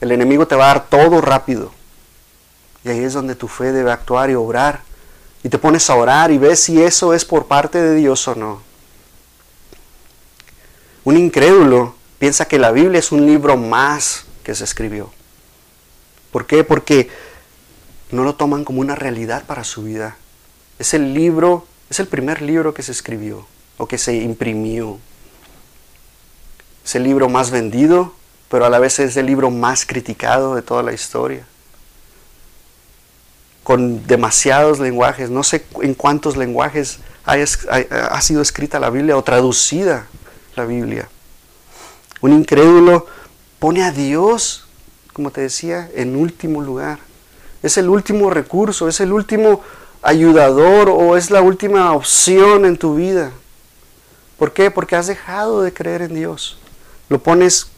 El 0.00 0.12
enemigo 0.12 0.46
te 0.46 0.54
va 0.54 0.64
a 0.64 0.74
dar 0.74 0.88
todo 0.88 1.20
rápido. 1.20 1.72
Y 2.84 2.88
ahí 2.88 3.00
es 3.00 3.12
donde 3.12 3.34
tu 3.34 3.48
fe 3.48 3.72
debe 3.72 3.90
actuar 3.90 4.30
y 4.30 4.34
obrar. 4.34 4.80
Y 5.42 5.48
te 5.48 5.58
pones 5.58 5.88
a 5.90 5.94
orar 5.94 6.30
y 6.30 6.38
ves 6.38 6.60
si 6.60 6.82
eso 6.82 7.14
es 7.14 7.24
por 7.24 7.46
parte 7.46 7.80
de 7.80 7.96
Dios 7.96 8.26
o 8.28 8.34
no. 8.34 8.62
Un 11.04 11.16
incrédulo 11.16 11.96
piensa 12.18 12.44
que 12.44 12.58
la 12.58 12.70
Biblia 12.70 13.00
es 13.00 13.10
un 13.10 13.26
libro 13.26 13.56
más 13.56 14.24
que 14.44 14.54
se 14.54 14.62
escribió. 14.62 15.10
¿Por 16.30 16.46
qué? 16.46 16.62
Porque 16.62 17.10
no 18.12 18.22
lo 18.22 18.36
toman 18.36 18.64
como 18.64 18.80
una 18.80 18.94
realidad 18.94 19.44
para 19.46 19.64
su 19.64 19.82
vida. 19.82 20.16
Es 20.78 20.94
el 20.94 21.12
libro 21.12 21.66
es 21.92 22.00
el 22.00 22.06
primer 22.06 22.40
libro 22.40 22.72
que 22.72 22.82
se 22.82 22.90
escribió 22.90 23.46
o 23.76 23.86
que 23.86 23.98
se 23.98 24.14
imprimió. 24.14 24.98
Es 26.82 26.94
el 26.94 27.02
libro 27.02 27.28
más 27.28 27.50
vendido, 27.50 28.14
pero 28.48 28.64
a 28.64 28.70
la 28.70 28.78
vez 28.78 28.98
es 28.98 29.14
el 29.18 29.26
libro 29.26 29.50
más 29.50 29.84
criticado 29.84 30.54
de 30.54 30.62
toda 30.62 30.82
la 30.82 30.94
historia. 30.94 31.46
Con 33.62 34.06
demasiados 34.06 34.80
lenguajes, 34.80 35.28
no 35.28 35.42
sé 35.42 35.66
en 35.82 35.92
cuántos 35.92 36.38
lenguajes 36.38 37.00
ha 37.26 38.22
sido 38.22 38.40
escrita 38.40 38.80
la 38.80 38.88
Biblia 38.88 39.14
o 39.18 39.22
traducida 39.22 40.06
la 40.56 40.64
Biblia. 40.64 41.10
Un 42.22 42.32
incrédulo 42.32 43.06
pone 43.58 43.84
a 43.84 43.90
Dios, 43.90 44.66
como 45.12 45.30
te 45.30 45.42
decía, 45.42 45.90
en 45.94 46.16
último 46.16 46.62
lugar. 46.62 47.00
Es 47.62 47.76
el 47.76 47.90
último 47.90 48.30
recurso, 48.30 48.88
es 48.88 48.98
el 49.00 49.12
último 49.12 49.60
ayudador 50.02 50.88
o 50.90 51.16
es 51.16 51.30
la 51.30 51.40
última 51.40 51.92
opción 51.92 52.64
en 52.64 52.76
tu 52.76 52.96
vida. 52.96 53.32
¿Por 54.38 54.52
qué? 54.52 54.70
Porque 54.70 54.96
has 54.96 55.06
dejado 55.06 55.62
de 55.62 55.72
creer 55.72 56.02
en 56.02 56.14
Dios. 56.14 56.58
Lo 57.08 57.20
pones 57.20 57.68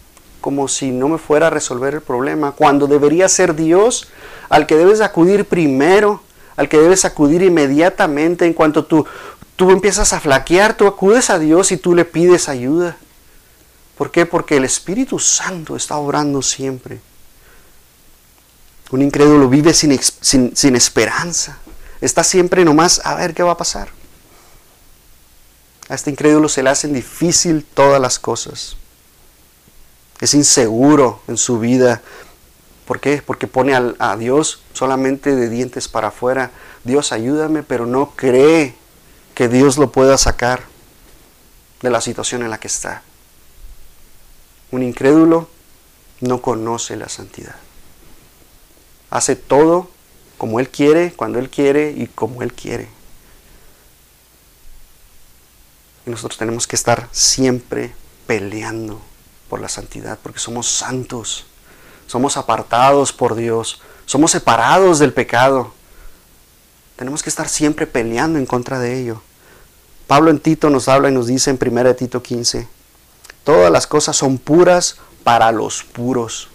como 0.40 0.68
si 0.68 0.90
no 0.90 1.08
me 1.08 1.16
fuera 1.16 1.46
a 1.46 1.50
resolver 1.50 1.94
el 1.94 2.02
problema, 2.02 2.52
cuando 2.52 2.86
debería 2.86 3.30
ser 3.30 3.54
Dios 3.54 4.08
al 4.50 4.66
que 4.66 4.76
debes 4.76 5.00
acudir 5.00 5.46
primero, 5.46 6.20
al 6.56 6.68
que 6.68 6.78
debes 6.78 7.06
acudir 7.06 7.42
inmediatamente 7.42 8.44
en 8.44 8.52
cuanto 8.52 8.84
tú, 8.84 9.06
tú 9.56 9.70
empiezas 9.70 10.12
a 10.12 10.20
flaquear, 10.20 10.76
tú 10.76 10.86
acudes 10.86 11.30
a 11.30 11.38
Dios 11.38 11.72
y 11.72 11.78
tú 11.78 11.94
le 11.94 12.04
pides 12.04 12.50
ayuda. 12.50 12.98
¿Por 13.96 14.10
qué? 14.10 14.26
Porque 14.26 14.58
el 14.58 14.64
Espíritu 14.64 15.18
Santo 15.18 15.76
está 15.76 15.96
obrando 15.96 16.42
siempre. 16.42 17.00
Un 18.90 19.00
incrédulo 19.00 19.48
vive 19.48 19.72
sin, 19.72 19.98
sin, 19.98 20.54
sin 20.54 20.76
esperanza. 20.76 21.58
Está 22.04 22.22
siempre 22.22 22.66
nomás 22.66 23.00
a 23.02 23.14
ver 23.14 23.32
qué 23.32 23.42
va 23.42 23.52
a 23.52 23.56
pasar. 23.56 23.88
A 25.88 25.94
este 25.94 26.10
incrédulo 26.10 26.50
se 26.50 26.62
le 26.62 26.68
hacen 26.68 26.92
difícil 26.92 27.64
todas 27.64 27.98
las 27.98 28.18
cosas. 28.18 28.76
Es 30.20 30.34
inseguro 30.34 31.22
en 31.28 31.38
su 31.38 31.58
vida. 31.58 32.02
¿Por 32.84 33.00
qué? 33.00 33.22
Porque 33.24 33.46
pone 33.46 33.74
a, 33.74 34.16
Dios 34.18 34.60
solamente 34.74 35.34
de 35.34 35.48
dientes 35.48 35.88
para 35.88 36.08
afuera. 36.08 36.50
Dios 36.84 37.10
ayúdame, 37.10 37.62
pero 37.62 37.86
no 37.86 38.10
cree 38.14 38.74
que 39.34 39.48
Dios 39.48 39.78
lo 39.78 39.90
pueda 39.90 40.18
sacar 40.18 40.62
de 41.80 41.88
la 41.88 42.02
situación 42.02 42.42
en 42.42 42.50
la 42.50 42.60
que 42.60 42.68
está. 42.68 43.00
Un 44.72 44.82
incrédulo 44.82 45.48
no 46.20 46.42
conoce 46.42 46.96
la 46.96 47.08
santidad. 47.08 47.56
Hace 49.08 49.36
todo 49.36 49.93
como 50.38 50.60
Él 50.60 50.68
quiere, 50.68 51.12
cuando 51.12 51.38
Él 51.38 51.50
quiere 51.50 51.92
y 51.96 52.06
como 52.06 52.42
Él 52.42 52.52
quiere. 52.52 52.88
Y 56.06 56.10
nosotros 56.10 56.38
tenemos 56.38 56.66
que 56.66 56.76
estar 56.76 57.08
siempre 57.12 57.94
peleando 58.26 59.00
por 59.48 59.60
la 59.60 59.68
santidad, 59.68 60.18
porque 60.22 60.38
somos 60.38 60.68
santos, 60.68 61.46
somos 62.06 62.36
apartados 62.36 63.12
por 63.12 63.34
Dios, 63.34 63.80
somos 64.06 64.30
separados 64.30 64.98
del 64.98 65.12
pecado. 65.12 65.72
Tenemos 66.96 67.22
que 67.22 67.30
estar 67.30 67.48
siempre 67.48 67.86
peleando 67.86 68.38
en 68.38 68.46
contra 68.46 68.78
de 68.78 69.00
ello. 69.00 69.22
Pablo 70.06 70.30
en 70.30 70.38
Tito 70.38 70.68
nos 70.68 70.88
habla 70.88 71.08
y 71.08 71.12
nos 71.12 71.26
dice 71.26 71.50
en 71.50 71.58
1 71.60 71.94
Tito 71.94 72.22
15, 72.22 72.68
todas 73.42 73.72
las 73.72 73.86
cosas 73.86 74.16
son 74.16 74.36
puras 74.36 74.98
para 75.22 75.50
los 75.50 75.82
puros 75.82 76.48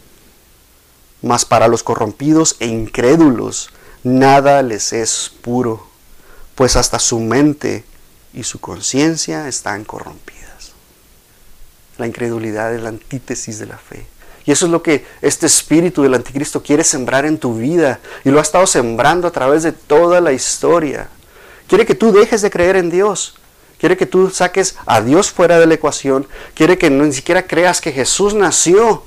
mas 1.22 1.46
para 1.46 1.68
los 1.68 1.84
corrompidos 1.84 2.56
e 2.60 2.68
incrédulos 2.68 3.70
nada 4.04 4.62
les 4.62 4.94
es 4.94 5.32
puro, 5.42 5.88
pues 6.56 6.76
hasta 6.76 7.00
su 7.00 7.20
mente 7.20 7.84
y 8.34 8.44
su 8.44 8.60
conciencia 8.60 9.48
están 9.48 9.84
corrompidas. 9.84 10.72
La 11.98 12.08
incredulidad 12.08 12.74
es 12.74 12.82
la 12.82 12.90
antítesis 12.90 13.60
de 13.60 13.66
la 13.66 13.78
fe. 13.78 14.06
Y 14.46 14.52
eso 14.52 14.66
es 14.66 14.72
lo 14.72 14.82
que 14.82 15.06
este 15.22 15.46
espíritu 15.46 16.02
del 16.02 16.14
anticristo 16.14 16.64
quiere 16.64 16.84
sembrar 16.84 17.26
en 17.26 17.38
tu 17.38 17.56
vida 17.56 18.00
y 18.24 18.30
lo 18.30 18.40
ha 18.40 18.42
estado 18.42 18.66
sembrando 18.66 19.28
a 19.28 19.32
través 19.32 19.64
de 19.64 19.74
toda 19.74 20.22
la 20.22 20.32
historia. 20.32 21.10
Quiere 21.68 21.86
que 21.86 21.94
tú 21.94 22.12
dejes 22.12 22.42
de 22.42 22.50
creer 22.50 22.78
en 22.78 22.90
Dios. 22.90 23.36
Quiere 23.78 23.96
que 23.96 24.06
tú 24.06 24.30
saques 24.30 24.76
a 24.86 25.02
Dios 25.02 25.30
fuera 25.30 25.60
de 25.60 25.68
la 25.68 25.76
ecuación. 25.76 26.28
Quiere 26.56 26.78
que 26.78 26.90
ni 26.90 27.14
siquiera 27.14 27.46
creas 27.46 27.80
que 27.80 27.92
Jesús 27.92 28.34
nació 28.34 29.04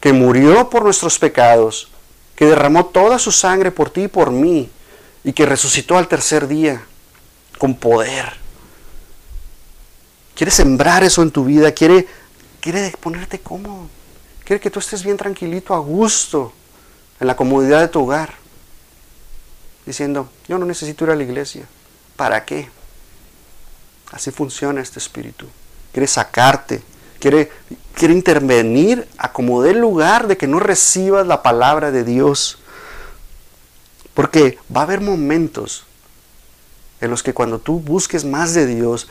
que 0.00 0.12
murió 0.12 0.70
por 0.70 0.84
nuestros 0.84 1.18
pecados, 1.18 1.88
que 2.36 2.46
derramó 2.46 2.86
toda 2.86 3.18
su 3.18 3.32
sangre 3.32 3.70
por 3.70 3.90
ti 3.90 4.02
y 4.02 4.08
por 4.08 4.30
mí, 4.30 4.70
y 5.24 5.32
que 5.32 5.46
resucitó 5.46 5.98
al 5.98 6.08
tercer 6.08 6.46
día 6.46 6.82
con 7.58 7.74
poder. 7.74 8.32
Quiere 10.34 10.50
sembrar 10.52 11.02
eso 11.02 11.22
en 11.22 11.32
tu 11.32 11.44
vida, 11.44 11.72
quiere, 11.72 12.06
quiere 12.60 12.94
ponerte 13.00 13.40
cómodo, 13.40 13.88
quiere 14.44 14.60
que 14.60 14.70
tú 14.70 14.78
estés 14.78 15.02
bien 15.02 15.16
tranquilito, 15.16 15.74
a 15.74 15.78
gusto, 15.78 16.52
en 17.18 17.26
la 17.26 17.34
comodidad 17.34 17.80
de 17.80 17.88
tu 17.88 18.04
hogar, 18.04 18.34
diciendo, 19.84 20.30
yo 20.46 20.58
no 20.58 20.66
necesito 20.66 21.04
ir 21.04 21.10
a 21.10 21.16
la 21.16 21.24
iglesia. 21.24 21.66
¿Para 22.14 22.44
qué? 22.44 22.68
Así 24.12 24.30
funciona 24.30 24.80
este 24.80 24.98
espíritu. 24.98 25.46
Quiere 25.92 26.06
sacarte, 26.06 26.82
quiere, 27.18 27.50
quiere 27.94 28.14
intervenir 28.14 29.06
a 29.18 29.32
como 29.32 29.62
dé 29.62 29.74
lugar 29.74 30.26
de 30.26 30.36
que 30.36 30.46
no 30.46 30.60
recibas 30.60 31.26
la 31.26 31.42
palabra 31.42 31.90
de 31.90 32.04
Dios. 32.04 32.58
Porque 34.14 34.58
va 34.74 34.80
a 34.80 34.84
haber 34.84 35.00
momentos 35.00 35.84
en 37.00 37.10
los 37.10 37.22
que 37.22 37.34
cuando 37.34 37.58
tú 37.58 37.80
busques 37.80 38.24
más 38.24 38.54
de 38.54 38.66
Dios, 38.66 39.08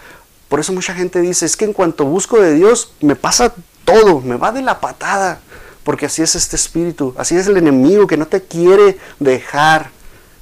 por 0.49 0.59
eso 0.59 0.73
mucha 0.73 0.93
gente 0.93 1.19
dice, 1.19 1.45
es 1.45 1.57
que 1.57 1.65
en 1.65 1.73
cuanto 1.73 2.05
busco 2.05 2.39
de 2.39 2.53
Dios, 2.53 2.93
me 3.01 3.15
pasa 3.15 3.53
todo, 3.85 4.21
me 4.21 4.37
va 4.37 4.51
de 4.51 4.61
la 4.61 4.79
patada, 4.79 5.39
porque 5.83 6.05
así 6.05 6.21
es 6.21 6.35
este 6.35 6.55
espíritu, 6.55 7.13
así 7.17 7.35
es 7.35 7.47
el 7.47 7.57
enemigo 7.57 8.07
que 8.07 8.17
no 8.17 8.27
te 8.27 8.43
quiere 8.43 8.97
dejar. 9.19 9.91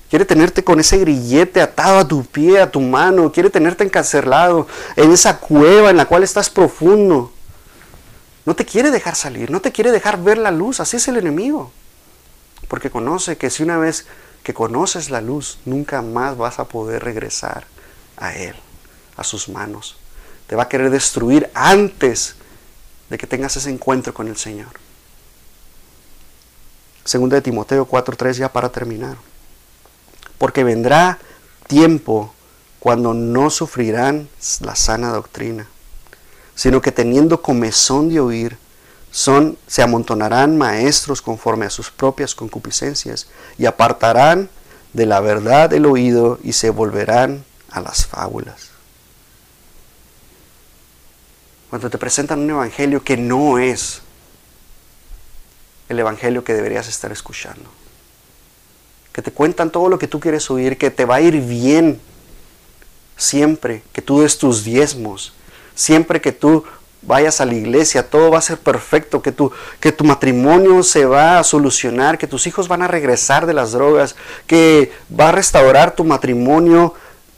Quiere 0.09 0.25
tenerte 0.25 0.63
con 0.63 0.79
ese 0.79 0.97
grillete 0.99 1.61
atado 1.61 1.99
a 1.99 2.07
tu 2.07 2.23
pie, 2.23 2.61
a 2.61 2.71
tu 2.71 2.79
mano. 2.79 3.31
Quiere 3.31 3.49
tenerte 3.49 3.83
encarcelado 3.83 4.67
en 4.95 5.11
esa 5.11 5.39
cueva 5.39 5.89
en 5.89 5.97
la 5.97 6.05
cual 6.05 6.23
estás 6.23 6.49
profundo. 6.49 7.33
No 8.45 8.55
te 8.55 8.65
quiere 8.65 8.91
dejar 8.91 9.15
salir, 9.15 9.49
no 9.49 9.61
te 9.61 9.71
quiere 9.71 9.91
dejar 9.91 10.21
ver 10.21 10.37
la 10.37 10.51
luz. 10.51 10.79
Así 10.79 10.97
es 10.97 11.07
el 11.07 11.17
enemigo. 11.17 11.71
Porque 12.67 12.89
conoce 12.89 13.37
que 13.37 13.49
si 13.49 13.63
una 13.63 13.77
vez 13.77 14.05
que 14.43 14.53
conoces 14.53 15.09
la 15.09 15.21
luz, 15.21 15.59
nunca 15.65 16.01
más 16.01 16.37
vas 16.37 16.59
a 16.59 16.65
poder 16.65 17.03
regresar 17.03 17.65
a 18.17 18.35
Él, 18.35 18.55
a 19.17 19.23
sus 19.23 19.49
manos. 19.49 19.97
Te 20.47 20.55
va 20.55 20.63
a 20.63 20.69
querer 20.69 20.91
destruir 20.91 21.49
antes 21.53 22.35
de 23.09 23.17
que 23.17 23.27
tengas 23.27 23.57
ese 23.57 23.69
encuentro 23.69 24.13
con 24.13 24.27
el 24.27 24.37
Señor. 24.37 24.79
Segunda 27.03 27.35
de 27.35 27.41
Timoteo 27.41 27.87
4.3 27.87 28.33
ya 28.33 28.51
para 28.51 28.69
terminar. 28.69 29.17
Porque 30.37 30.63
vendrá 30.63 31.19
tiempo 31.67 32.33
cuando 32.79 33.13
no 33.13 33.49
sufrirán 33.49 34.29
la 34.61 34.75
sana 34.75 35.09
doctrina, 35.09 35.67
sino 36.55 36.81
que 36.81 36.91
teniendo 36.91 37.41
comezón 37.41 38.09
de 38.09 38.19
oír, 38.19 38.57
son, 39.11 39.57
se 39.67 39.81
amontonarán 39.81 40.57
maestros 40.57 41.21
conforme 41.21 41.65
a 41.65 41.69
sus 41.69 41.89
propias 41.89 42.35
concupiscencias 42.35 43.27
y 43.57 43.65
apartarán 43.65 44.49
de 44.93 45.05
la 45.05 45.19
verdad 45.19 45.71
el 45.73 45.85
oído 45.85 46.39
y 46.43 46.53
se 46.53 46.69
volverán 46.69 47.45
a 47.69 47.81
las 47.81 48.05
fábulas. 48.05 48.69
Cuando 51.69 51.89
te 51.89 51.97
presentan 51.97 52.39
un 52.39 52.49
evangelio 52.49 53.03
que 53.03 53.17
no 53.17 53.59
es 53.59 54.01
el 55.89 55.99
evangelio 55.99 56.43
que 56.43 56.53
deberías 56.53 56.87
estar 56.87 57.11
escuchando, 57.11 57.69
que 59.11 59.21
te 59.21 59.31
cuentan 59.31 59.69
todo 59.69 59.89
lo 59.89 59.99
que 59.99 60.07
tú 60.07 60.19
quieres 60.19 60.49
oír, 60.49 60.77
que 60.77 60.91
te 60.91 61.05
va 61.05 61.15
a 61.15 61.21
ir 61.21 61.41
bien 61.41 62.01
siempre 63.17 63.81
que 63.93 64.01
tú 64.01 64.21
des 64.21 64.37
tus 64.37 64.63
diezmos, 64.63 65.33
siempre 65.75 66.21
que 66.21 66.31
tú 66.31 66.63
vayas 67.01 67.39
a 67.39 67.45
la 67.45 67.53
iglesia, 67.53 68.09
todo 68.09 68.31
va 68.31 68.39
a 68.39 68.41
ser 68.41 68.57
perfecto, 68.57 69.21
que 69.21 69.31
tu, 69.31 69.51
que 69.79 69.91
tu 69.91 70.03
matrimonio 70.03 70.81
se 70.83 71.05
va 71.05 71.39
a 71.39 71.43
solucionar, 71.43 72.17
que 72.17 72.27
tus 72.27 72.47
hijos 72.47 72.67
van 72.67 72.81
a 72.81 72.87
regresar 72.87 73.45
de 73.45 73.53
las 73.53 73.71
drogas, 73.71 74.15
que 74.47 74.91
va 75.17 75.29
a 75.29 75.31
restaurar 75.31 75.95
tu 75.95 76.03
matrimonio 76.03 76.93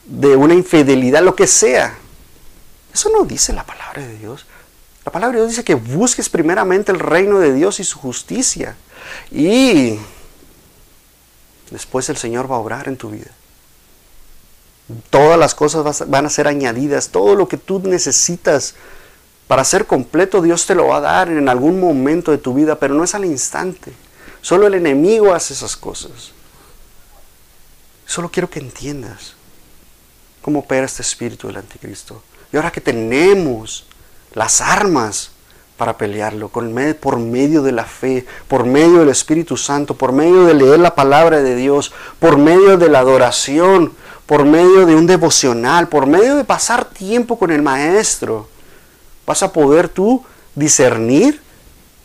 de 0.06 0.36
una 0.36 0.54
infidelidad, 0.54 1.22
lo 1.22 1.36
que 1.36 1.48
sea. 1.48 1.96
Eso 2.94 3.10
no 3.10 3.26
dice 3.26 3.54
la 3.54 3.66
palabra 3.66 4.02
de 4.02 4.18
Dios. 4.18 4.46
La 5.06 5.12
palabra 5.12 5.36
de 5.36 5.44
Dios 5.44 5.52
dice 5.52 5.64
que 5.64 5.76
busques 5.76 6.30
primeramente 6.30 6.92
el 6.92 7.00
reino 7.00 7.40
de 7.40 7.54
Dios 7.54 7.80
y 7.80 7.84
su 7.84 8.00
justicia. 8.00 8.76
Y 9.32 10.00
después 11.72 12.10
el 12.10 12.18
Señor 12.18 12.50
va 12.52 12.56
a 12.56 12.60
obrar 12.60 12.88
en 12.88 12.98
tu 12.98 13.10
vida. 13.10 13.32
Todas 15.10 15.38
las 15.38 15.54
cosas 15.54 16.08
van 16.10 16.26
a 16.26 16.30
ser 16.30 16.48
añadidas, 16.48 17.10
todo 17.10 17.36
lo 17.36 17.48
que 17.48 17.58
tú 17.58 17.80
necesitas 17.80 18.76
para 19.48 19.64
ser 19.64 19.86
completo 19.86 20.42
Dios 20.42 20.66
te 20.66 20.76
lo 20.76 20.88
va 20.88 20.98
a 20.98 21.02
dar 21.02 21.30
en 21.30 21.48
algún 21.50 21.80
momento 21.80 22.32
de 22.32 22.38
tu 22.38 22.54
vida, 22.54 22.78
pero 22.80 22.94
no 22.94 23.04
es 23.04 23.16
al 23.16 23.26
instante. 23.26 23.94
Solo 24.42 24.68
el 24.68 24.74
enemigo 24.74 25.34
hace 25.34 25.54
esas 25.54 25.76
cosas. 25.76 26.32
Solo 28.06 28.30
quiero 28.30 28.50
que 28.50 28.60
entiendas 28.60 29.36
cómo 30.42 30.60
opera 30.60 30.86
este 30.86 31.02
espíritu 31.02 31.48
del 31.48 31.58
anticristo. 31.58 32.22
Y 32.52 32.58
ahora 32.58 32.72
que 32.72 32.82
tenemos 32.82 33.86
las 34.34 34.62
armas 34.62 35.32
para 35.78 35.98
pelearlo, 35.98 36.50
por 36.50 37.18
medio 37.20 37.62
de 37.62 37.72
la 37.72 37.86
fe, 37.86 38.26
por 38.48 38.66
medio 38.66 39.00
del 39.00 39.10
Espíritu 39.10 39.58
Santo, 39.58 39.94
por 39.94 40.12
medio 40.12 40.46
de 40.46 40.56
leer 40.56 40.80
la 40.80 40.96
palabra 40.96 41.42
de 41.42 41.56
Dios, 41.56 41.94
por 42.20 42.38
medio 42.38 42.78
de 42.78 42.90
la 42.90 43.00
adoración, 43.00 43.94
por 44.28 44.46
medio 44.46 44.86
de 44.86 44.94
un 44.94 45.08
devocional, 45.08 45.88
por 45.88 46.06
medio 46.06 46.36
de 46.36 46.44
pasar 46.44 46.86
tiempo 46.86 47.40
con 47.40 47.50
el 47.50 47.64
Maestro, 47.64 48.48
vas 49.26 49.42
a 49.42 49.52
poder 49.52 49.90
tú 49.90 50.24
discernir, 50.54 51.42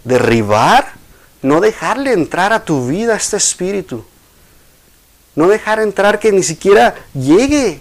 derribar, 0.04 0.94
no 1.42 1.60
dejarle 1.60 2.12
entrar 2.12 2.52
a 2.52 2.64
tu 2.64 2.86
vida 2.86 3.16
este 3.16 3.36
espíritu. 3.36 4.04
No 5.34 5.48
dejar 5.48 5.80
entrar 5.80 6.18
que 6.18 6.30
ni 6.30 6.42
siquiera 6.42 6.94
llegue 7.12 7.80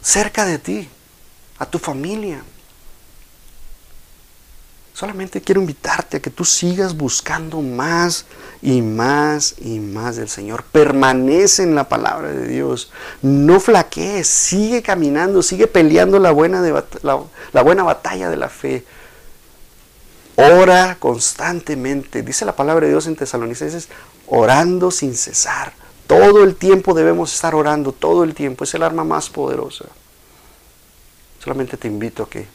cerca 0.00 0.44
de 0.46 0.58
ti, 0.58 0.88
a 1.58 1.66
tu 1.66 1.78
familia. 1.78 2.42
Solamente 5.02 5.40
quiero 5.40 5.60
invitarte 5.60 6.18
a 6.18 6.20
que 6.20 6.30
tú 6.30 6.44
sigas 6.44 6.96
buscando 6.96 7.60
más 7.60 8.24
y 8.62 8.82
más 8.82 9.56
y 9.58 9.80
más 9.80 10.14
del 10.14 10.28
Señor. 10.28 10.62
Permanece 10.62 11.64
en 11.64 11.74
la 11.74 11.88
palabra 11.88 12.30
de 12.30 12.46
Dios. 12.46 12.92
No 13.20 13.58
flaquees. 13.58 14.28
Sigue 14.28 14.80
caminando. 14.80 15.42
Sigue 15.42 15.66
peleando 15.66 16.20
la 16.20 16.30
buena, 16.30 16.62
la, 17.02 17.62
buena 17.62 17.82
batalla 17.82 18.30
de 18.30 18.36
la 18.36 18.48
fe. 18.48 18.84
Ora 20.36 20.96
constantemente. 21.00 22.22
Dice 22.22 22.44
la 22.44 22.54
palabra 22.54 22.86
de 22.86 22.92
Dios 22.92 23.08
en 23.08 23.16
Tesalonicenses, 23.16 23.88
orando 24.28 24.92
sin 24.92 25.16
cesar. 25.16 25.72
Todo 26.06 26.44
el 26.44 26.54
tiempo 26.54 26.94
debemos 26.94 27.34
estar 27.34 27.56
orando. 27.56 27.90
Todo 27.90 28.22
el 28.22 28.36
tiempo. 28.36 28.62
Es 28.62 28.72
el 28.74 28.84
arma 28.84 29.02
más 29.02 29.30
poderosa. 29.30 29.86
Solamente 31.42 31.76
te 31.76 31.88
invito 31.88 32.22
a 32.22 32.30
que 32.30 32.46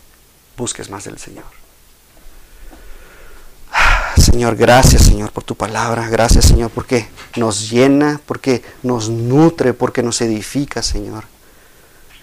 busques 0.55 0.89
más 0.89 1.03
del 1.03 1.19
Señor. 1.19 1.66
Señor, 4.21 4.55
gracias 4.55 5.03
Señor 5.03 5.31
por 5.31 5.43
tu 5.43 5.55
palabra, 5.55 6.09
gracias 6.09 6.45
Señor 6.45 6.71
porque 6.71 7.07
nos 7.35 7.69
llena, 7.69 8.19
porque 8.25 8.63
nos 8.83 9.09
nutre, 9.09 9.73
porque 9.73 10.03
nos 10.03 10.21
edifica 10.21 10.81
Señor. 10.81 11.25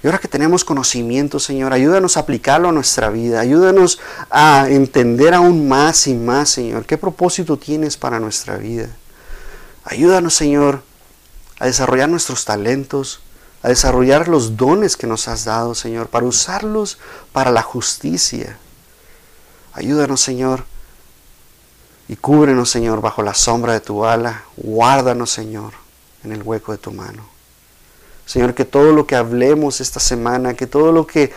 Y 0.03 0.07
ahora 0.07 0.19
que 0.19 0.29
tenemos 0.29 0.65
conocimiento 0.65 1.39
Señor, 1.39 1.73
ayúdanos 1.73 2.17
a 2.17 2.21
aplicarlo 2.21 2.69
a 2.69 2.73
nuestra 2.73 3.11
vida, 3.11 3.41
ayúdanos 3.41 4.01
a 4.31 4.67
entender 4.69 5.35
aún 5.35 5.69
más 5.69 6.07
y 6.07 6.15
más 6.15 6.51
Señor, 6.51 6.85
qué 6.87 6.99
propósito 6.99 7.57
tienes 7.57 7.97
para 7.97 8.21
nuestra 8.21 8.57
vida. 8.57 8.89
Ayúdanos 9.85 10.35
Señor 10.35 10.83
a 11.59 11.67
desarrollar 11.67 12.09
nuestros 12.09 12.45
talentos, 12.45 13.21
a 13.63 13.69
desarrollar 13.69 14.29
los 14.29 14.57
dones 14.57 14.97
que 14.97 15.07
nos 15.07 15.29
has 15.29 15.45
dado 15.45 15.75
Señor, 15.75 16.09
para 16.09 16.27
usarlos 16.27 16.99
para 17.33 17.51
la 17.51 17.63
justicia. 17.63 18.59
Ayúdanos 19.73 20.21
Señor 20.21 20.65
y 22.09 22.17
cúbrenos, 22.17 22.71
Señor, 22.71 23.01
bajo 23.01 23.23
la 23.23 23.35
sombra 23.35 23.73
de 23.73 23.81
tu 23.81 24.05
ala. 24.05 24.45
Guárdanos, 24.57 25.31
Señor, 25.31 25.73
en 26.23 26.33
el 26.33 26.43
hueco 26.43 26.73
de 26.73 26.79
tu 26.79 26.93
mano. 26.93 27.25
Señor, 28.27 28.55
que 28.55 28.65
todo 28.65 28.93
lo 28.93 29.07
que 29.07 29.17
hablemos 29.17 29.81
esta 29.81 30.01
semana, 30.01 30.55
que 30.55 30.67
todo 30.67 30.93
lo 30.93 31.07
que 31.07 31.33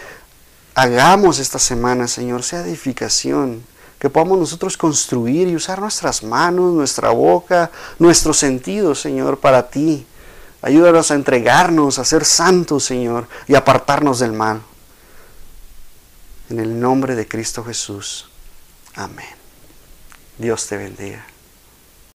hagamos 0.76 1.40
esta 1.40 1.60
semana, 1.60 2.08
Señor, 2.08 2.44
sea 2.44 2.62
edificación. 2.62 3.64
Que 4.00 4.10
podamos 4.10 4.38
nosotros 4.38 4.78
construir 4.78 5.48
y 5.48 5.56
usar 5.56 5.80
nuestras 5.80 6.22
manos, 6.22 6.74
nuestra 6.74 7.10
boca, 7.10 7.72
nuestros 7.98 8.38
sentidos, 8.38 9.02
Señor, 9.02 9.40
para 9.40 9.70
ti. 9.70 10.06
Ayúdanos 10.62 11.12
a 11.12 11.16
entregarnos, 11.16 11.98
a 11.98 12.06
ser 12.06 12.26
santos, 12.26 12.84
Señor, 12.84 13.28
y 13.48 13.56
apartarnos 13.56 14.20
del 14.20 14.34
mal. 14.34 14.62
En 16.50 16.60
el 16.60 16.80
nombre 16.80 17.16
de 17.16 17.28
Cristo 17.28 17.64
Jesús. 17.64 18.30
Amén. 18.96 19.37
Dios 20.38 20.68
te 20.68 20.78
bendiga. 20.78 21.37